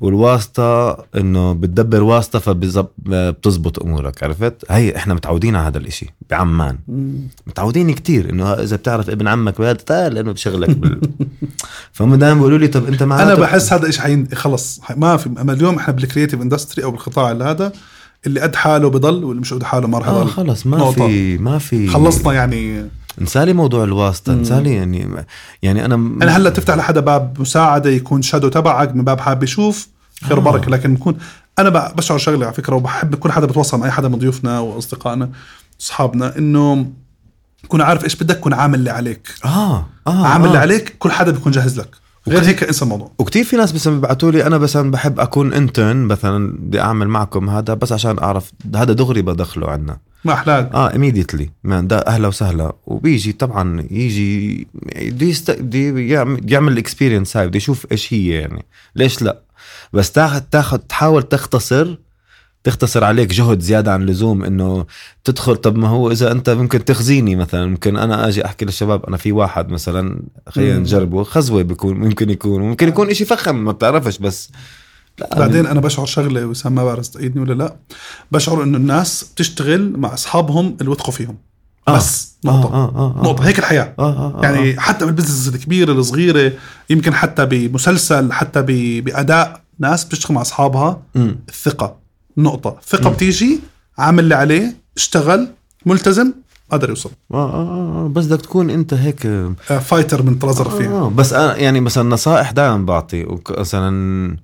والواسطة 0.00 0.98
انه 1.16 1.52
بتدبر 1.52 2.02
واسطة 2.02 2.38
فبتزبط 2.38 3.82
أمورك 3.82 4.22
عرفت؟ 4.22 4.64
هي 4.70 4.96
إحنا 4.96 5.14
متعودين 5.14 5.56
على 5.56 5.66
هذا 5.68 5.78
الإشي 5.78 6.06
بعمان. 6.30 6.78
متعودين 7.46 7.92
كتير 7.92 8.30
انه 8.30 8.52
إذا 8.52 8.76
بتعرف 8.76 9.10
ابن 9.10 9.28
عمك 9.28 9.58
بهذا 9.58 9.72
تعال 9.72 10.14
لأنه 10.14 10.32
بشغلك 10.32 10.70
بال... 10.70 11.00
فهم 11.92 12.14
دائما 12.14 12.34
بيقولوا 12.34 12.58
لي 12.58 12.68
طب 12.68 12.86
أنت 12.86 13.02
معنا 13.02 13.22
أنا 13.22 13.34
بحس 13.34 13.72
هذا 13.72 13.86
الشيء 13.86 14.02
حين 14.02 14.28
خلص 14.34 14.80
ما 14.96 15.16
في 15.16 15.30
أما 15.40 15.52
اليوم 15.52 15.76
إحنا 15.76 15.94
بال 15.94 16.04
creative 16.04 16.42
industry 16.42 16.84
أو 16.84 16.90
بالقطاع 16.90 17.32
هذا 17.32 17.72
اللي 18.26 18.40
قد 18.40 18.54
حاله 18.56 18.90
بضل 18.90 19.24
واللي 19.24 19.40
مش 19.40 19.54
قد 19.54 19.62
حاله 19.62 19.88
ما 19.88 19.98
راح 19.98 20.08
يضل. 20.08 20.28
خلص 20.28 20.66
ما 20.66 20.78
نقطة. 20.78 21.06
في 21.06 21.38
ما 21.38 21.58
في 21.58 21.88
خلصنا 21.88 22.32
يعني 22.32 22.84
انسالي 23.20 23.52
موضوع 23.52 23.84
الواسطة 23.84 24.32
انسالي 24.32 24.74
يعني 24.74 25.24
يعني 25.62 25.84
أنا 25.84 25.94
أنا 25.94 26.36
هلأ 26.36 26.50
تفتح 26.50 26.74
لحدا 26.74 27.00
باب 27.00 27.40
مساعدة 27.40 27.90
يكون 27.90 28.22
شادو 28.22 28.48
تبعك 28.48 28.96
من 28.96 29.04
باب 29.04 29.20
حاب 29.20 29.42
يشوف 29.42 29.88
خير 30.24 30.36
آه. 30.36 30.40
وبركة 30.40 30.70
لكن 30.70 30.94
بكون 30.94 31.18
أنا 31.58 31.92
بشعر 31.96 32.18
شغله 32.18 32.46
على 32.46 32.54
فكرة 32.54 32.76
وبحب 32.76 33.14
كل 33.14 33.32
حدا 33.32 33.46
بتواصل 33.46 33.78
مع 33.78 33.86
اي 33.86 33.90
حدا 33.90 34.08
من 34.08 34.18
ضيوفنا 34.18 34.60
وأصدقائنا 34.60 35.30
أصحابنا 35.80 36.38
إنه 36.38 36.86
تكون 37.62 37.80
عارف 37.80 38.04
إيش 38.04 38.16
بدك 38.16 38.34
تكون 38.34 38.52
عامل 38.52 38.78
اللي 38.78 38.90
عليك. 38.90 39.34
آه 39.44 39.86
آه 40.06 40.26
عامل 40.26 40.46
اللي 40.46 40.58
آه. 40.58 40.60
عليك 40.60 40.96
كل 40.98 41.10
حدا 41.10 41.30
بيكون 41.30 41.52
جاهز 41.52 41.80
لك. 41.80 41.96
غير 42.28 42.44
هيك 42.44 42.64
انسى 42.64 42.84
الموضوع. 42.84 43.10
وكتير 43.18 43.44
في 43.44 43.56
ناس 43.56 43.72
بس 43.72 43.88
بيبعتوا 43.88 44.30
لي 44.30 44.46
أنا 44.46 44.58
مثلا 44.58 44.90
بحب 44.90 45.20
أكون 45.20 45.52
انترن 45.52 45.96
مثلا 45.96 46.52
بدي 46.58 46.80
أعمل 46.80 47.08
معكم 47.08 47.50
هذا 47.50 47.74
بس 47.74 47.92
عشان 47.92 48.18
أعرف 48.18 48.52
هذا 48.76 48.92
دغري 48.92 49.22
بدخله 49.22 49.70
عنا. 49.70 49.98
ما 50.24 50.32
أحلاك. 50.32 50.74
آه 50.74 51.12
مان 51.64 51.88
ده 51.88 51.98
أهلا 51.98 52.28
وسهلا. 52.28 52.72
وبيجي 52.86 53.32
طبعا 53.32 53.86
يجي 53.90 54.66
بده 54.96 55.26
يست... 55.26 55.50
بده 55.50 56.24
يعمل 56.48 56.72
الاكسبيرينس 56.72 57.36
هاي 57.36 57.46
بده 57.46 57.56
يشوف 57.56 57.86
إيش 57.92 58.14
هي 58.14 58.28
يعني. 58.28 58.64
ليش 58.96 59.22
لا؟ 59.22 59.42
بس 59.92 60.12
تاخذ 60.12 60.40
تاخذ 60.40 60.78
تحاول 60.78 61.22
تختصر 61.22 61.98
تختصر 62.64 63.04
عليك 63.04 63.28
جهد 63.28 63.60
زيادة 63.60 63.92
عن 63.92 64.02
اللزوم 64.02 64.44
إنه 64.44 64.86
تدخل. 65.24 65.56
طب 65.56 65.76
ما 65.76 65.88
هو 65.88 66.10
إذا 66.10 66.32
أنت 66.32 66.50
ممكن 66.50 66.84
تخزيني 66.84 67.36
مثلا. 67.36 67.66
ممكن 67.66 67.96
أنا 67.96 68.28
أجي 68.28 68.44
أحكي 68.44 68.64
للشباب 68.64 69.06
أنا 69.06 69.16
في 69.16 69.32
واحد 69.32 69.68
مثلا 69.68 70.22
خلينا. 70.48 70.78
نجربه. 70.78 71.24
خزوة 71.24 71.62
بيكون 71.62 71.96
ممكن 71.96 72.30
يكون. 72.30 72.62
ممكن 72.62 72.88
يكون 72.88 73.10
إشي 73.10 73.24
فخم 73.24 73.64
ما 73.64 73.72
بتعرفش 73.72 74.18
بس 74.18 74.50
لا 75.18 75.38
بعدين 75.38 75.66
أنا 75.66 75.80
بشعر 75.80 76.06
شغلة 76.06 76.46
وسام 76.46 76.74
ما 76.74 76.84
بعرف 76.84 77.08
تأيدني 77.08 77.42
ولا 77.42 77.54
لا؟ 77.54 77.76
بشعر 78.32 78.62
إنه 78.62 78.76
الناس 78.76 79.24
بتشتغل 79.34 79.94
مع 79.98 80.14
أصحابهم 80.14 80.76
اللي 80.80 80.90
وثقوا 80.90 81.12
فيهم. 81.12 81.36
آه. 81.88 81.96
بس 81.96 82.30
نقطة. 82.44 82.68
آه 82.74 82.88
آه 82.94 83.20
آه. 83.20 83.22
نقطة. 83.24 83.44
هيك 83.46 83.58
الحياة. 83.58 83.94
آه 83.98 84.02
آه 84.12 84.38
آه 84.38 84.42
يعني 84.42 84.80
حتى 84.80 85.06
بال 85.06 85.16
business 85.16 85.54
الكبيرة 85.54 85.92
الصغيرة 85.92 86.52
يمكن 86.90 87.14
حتى 87.14 87.46
بمسلسل 87.46 88.32
حتى 88.32 88.62
ب- 88.62 89.04
بأداء 89.04 89.60
ناس 89.78 90.04
بتشتغل 90.04 90.34
مع 90.34 90.40
أصحابها 90.40 91.02
مم. 91.14 91.36
الثقه 91.48 91.96
نقطة. 92.36 92.76
الثقه 92.82 93.10
بتيجي 93.10 93.60
عامل 93.98 94.24
اللي 94.24 94.34
عليه 94.34 94.76
اشتغل 94.96 95.48
ملتزم 95.86 96.32
قدر 96.70 96.88
يوصل. 96.88 97.10
آه 97.34 97.36
آه 97.52 98.04
آه 98.04 98.08
بس 98.08 98.26
بدك 98.26 98.40
تكون 98.40 98.70
أنت 98.70 98.94
هيك 98.94 99.26
آه، 99.26 99.54
fighter 99.78 100.22
من 100.22 100.34
طراز 100.34 100.60
الرفيع. 100.60 100.90
آه 100.90 101.08
بس 101.10 101.32
أنا 101.32 101.56
يعني 101.56 101.80
مثلا 101.80 102.08
نصائح 102.08 102.50
دائما 102.50 102.76
بعطي 102.84 103.26
مثلا 103.50 104.36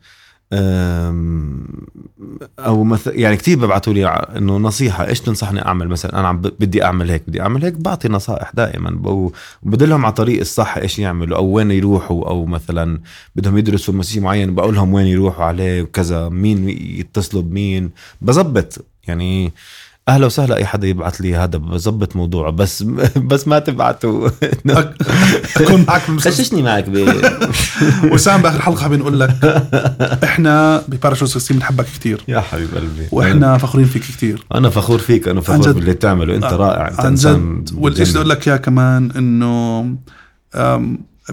أو 2.59 2.85
مثلا 2.85 3.15
يعني 3.15 3.37
كثير 3.37 3.59
ببعثوا 3.59 3.93
لي 3.93 4.07
إنه 4.07 4.57
نصيحة 4.57 5.07
إيش 5.07 5.21
تنصحني 5.21 5.67
أعمل 5.67 5.89
مثلا؟ 5.89 6.21
أنا 6.21 6.29
عم 6.29 6.41
بدي 6.41 6.85
أعمل 6.85 7.11
هيك 7.11 7.23
بدي 7.29 7.41
أعمل 7.41 7.65
هيك 7.65 7.75
بعطي 7.75 8.09
نصائح 8.09 8.53
دائما. 8.55 9.01
وبدلهم 9.63 10.05
على 10.05 10.15
طريق 10.15 10.41
الصح 10.41 10.77
إيش 10.77 10.99
يعملوا 10.99 11.37
أو 11.37 11.45
وين 11.47 11.71
يروحوا 11.71 12.29
أو 12.29 12.47
مثلا 12.47 13.01
بدهم 13.37 13.59
يدرسوا 13.59 14.03
شيء 14.03 14.23
معين 14.23 14.55
بقول 14.55 14.75
لهم 14.75 14.95
وين 14.95 15.07
يروحوا 15.07 15.45
عليه 15.45 15.83
وكذا 15.83 16.29
مين 16.29 16.69
يتصلوا 16.69 17.43
بمين؟ 17.43 17.91
بظبط. 18.21 18.85
يعني 19.09 19.53
أهلا 20.09 20.27
وسهلا 20.27 20.57
أي 20.57 20.67
حدا 20.67 20.87
يبعث 20.87 21.21
لي 21.21 21.37
هذا 21.37 21.59
بظبط 21.59 22.17
موضوعه 22.17 22.51
بس 22.51 22.83
بس 23.31 23.49
ما 23.49 23.59
تبعتوا 23.59 24.29
أكون 25.57 25.85
معك 25.89 26.03
خششني 26.03 26.63
معك 26.63 26.85
ب 26.91 26.97
وسام 28.13 28.43
بآخر 28.43 28.63
حلقة 28.63 28.89
بنقول 28.89 29.21
لك 29.21 29.45
إحنا 30.25 30.83
بباراشوت 30.89 31.29
16 31.29 31.55
بنحبك 31.55 31.85
كثير 31.85 32.23
يا 32.29 32.41
حبيب 32.41 32.75
قلبي. 32.75 33.09
وإحنا 33.13 33.59
فخورين 33.59 33.87
فيك 33.87 34.03
كثير 34.03 34.47
أنا 34.55 34.71
فخور 34.71 34.99
فيك 34.99 35.29
أنا 35.29 35.41
فخور. 35.41 35.73
باللي 35.73 35.93
بتعمله 35.93 36.35
أنت 36.35 36.45
رائع 36.45 36.89
أنت 36.89 37.01
عن 37.01 37.07
إنسان 37.07 37.65
جد. 37.65 37.75
بدي 37.75 38.17
أقول 38.17 38.29
لك 38.31 38.49
إياه 38.49 38.57
كمان 38.57 39.11
إنه 39.11 39.97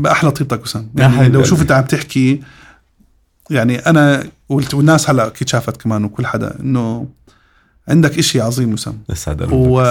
أحلى 0.08 0.32
طيبتك 0.32 0.64
وسام. 0.64 0.90
يعني 0.96 1.30
لو 1.30 1.44
شوف. 1.44 1.62
أنت 1.62 1.72
عم 1.72 1.84
تحكي 1.84 2.42
يعني 3.50 3.78
أنا 3.78 4.24
والناس 4.50 5.10
هلأ 5.10 5.28
أكيد 5.28 5.50
شافت 5.50 5.82
كمان 5.82 6.04
وكل 6.06 6.26
حدا 6.26 6.60
إنه 6.60 7.08
عندك 7.90 8.18
إشي 8.20 8.42
عظيم 8.42 8.74
وسام. 8.74 8.98
يسعد 9.10 9.42
قلبك 9.42 9.54
و... 9.54 9.82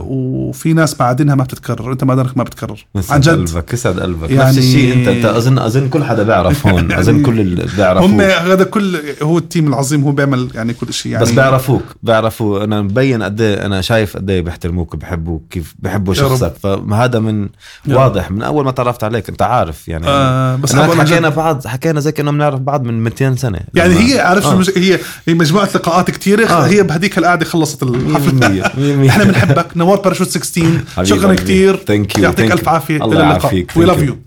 وفي 0.00 0.72
ناس 0.72 1.00
معادنها 1.00 1.34
ما 1.34 1.44
بتتكرر 1.44 1.92
أنت 1.92 2.04
معادنك 2.04 2.36
ما 2.36 2.42
بتكرر 2.44 2.86
عن 3.10 3.20
جد. 3.20 3.28
قلبك 3.30 3.72
يسعد 3.72 4.00
قلبك. 4.00 4.30
يعني- 4.30 4.48
نفس 4.48 4.58
الشيء 4.58 4.94
انت 4.94 5.08
أنت 5.08 5.24
اظن 5.24 5.58
أظن 5.58 5.88
كل 5.88 6.04
حدا 6.04 6.22
بيعرف 6.22 6.66
هون 6.66 6.74
يعني 6.90 7.00
اظن 7.00 7.22
كل 7.22 7.40
اللي 7.40 7.62
هم 7.62 8.16
بيعرفوك 8.16 8.20
هذا 8.20 8.64
كل 8.64 9.00
هو 9.22 9.38
التيم 9.38 9.68
العظيم 9.68 10.02
هو 10.04 10.12
بيعمل 10.12 10.48
يعني 10.54 10.72
كل 10.74 10.92
شيء 10.92 11.12
يعني 11.12 11.24
بس 11.24 11.30
بيعرفوك. 11.30 11.82
بيعرفوا 12.02 12.64
أنا 12.64 12.82
مبين 12.82 13.22
قد 13.22 13.40
إيه 13.40 13.66
أنا 13.66 13.80
شايف 13.80 14.16
قد 14.16 14.30
إيه 14.30 14.40
بيحترموك 14.40 14.94
وبحبوك 14.94 15.42
كيف 15.50 15.74
رب. 15.84 16.12
شخصك. 16.12 16.52
فهذا 16.62 17.18
من 17.18 17.48
واضح 17.88 18.30
من 18.30 18.42
أول 18.42 18.64
ما 18.64 18.70
تعرفت 18.70 19.04
عليك 19.04 19.28
أنت 19.28 19.42
عارف 19.42 19.88
يعني. 19.88 20.06
آه 20.08 20.56
بس 20.56 20.74
حكينا 20.76 21.28
بعض 21.28 21.66
حكينا 21.66 22.00
زي 22.00 22.12
كأنه 22.12 22.30
بنعرف 22.30 22.60
بعض 22.60 22.84
من 22.84 23.04
200 23.04 23.34
سنة. 23.36 23.60
يعني 23.74 23.94
هي 24.14 24.20
عارف 24.20 24.46
آه. 24.46 24.62
هي 24.76 24.98
هي 25.28 25.34
مجموعة 25.34 25.68
لقاءات 25.74 26.10
كثيره 26.10 26.46
آه. 26.46 26.66
هي 26.66 26.82
بهديك 26.82 27.18
القعدة 27.18 27.39
خلصت 27.44 27.82
الحفله 27.82 28.62
100% 29.04 29.08
إحنا 29.10 29.24
بنحبك 29.24 29.66
نوار 29.76 29.98
باراشوت 30.00 30.28
16 30.28 30.66
حبيبي 30.96 31.08
شكرا. 31.20 31.34
كثير 31.34 31.76
Thank 31.76 32.16
you, 32.16 32.20
يعطيك 32.20 32.52
ألف. 32.52 32.68
عافية 32.68 33.04
الله 33.04 33.20
يعافيك. 33.20 33.72
We 33.76 33.84
love. 33.84 34.02
you 34.02 34.18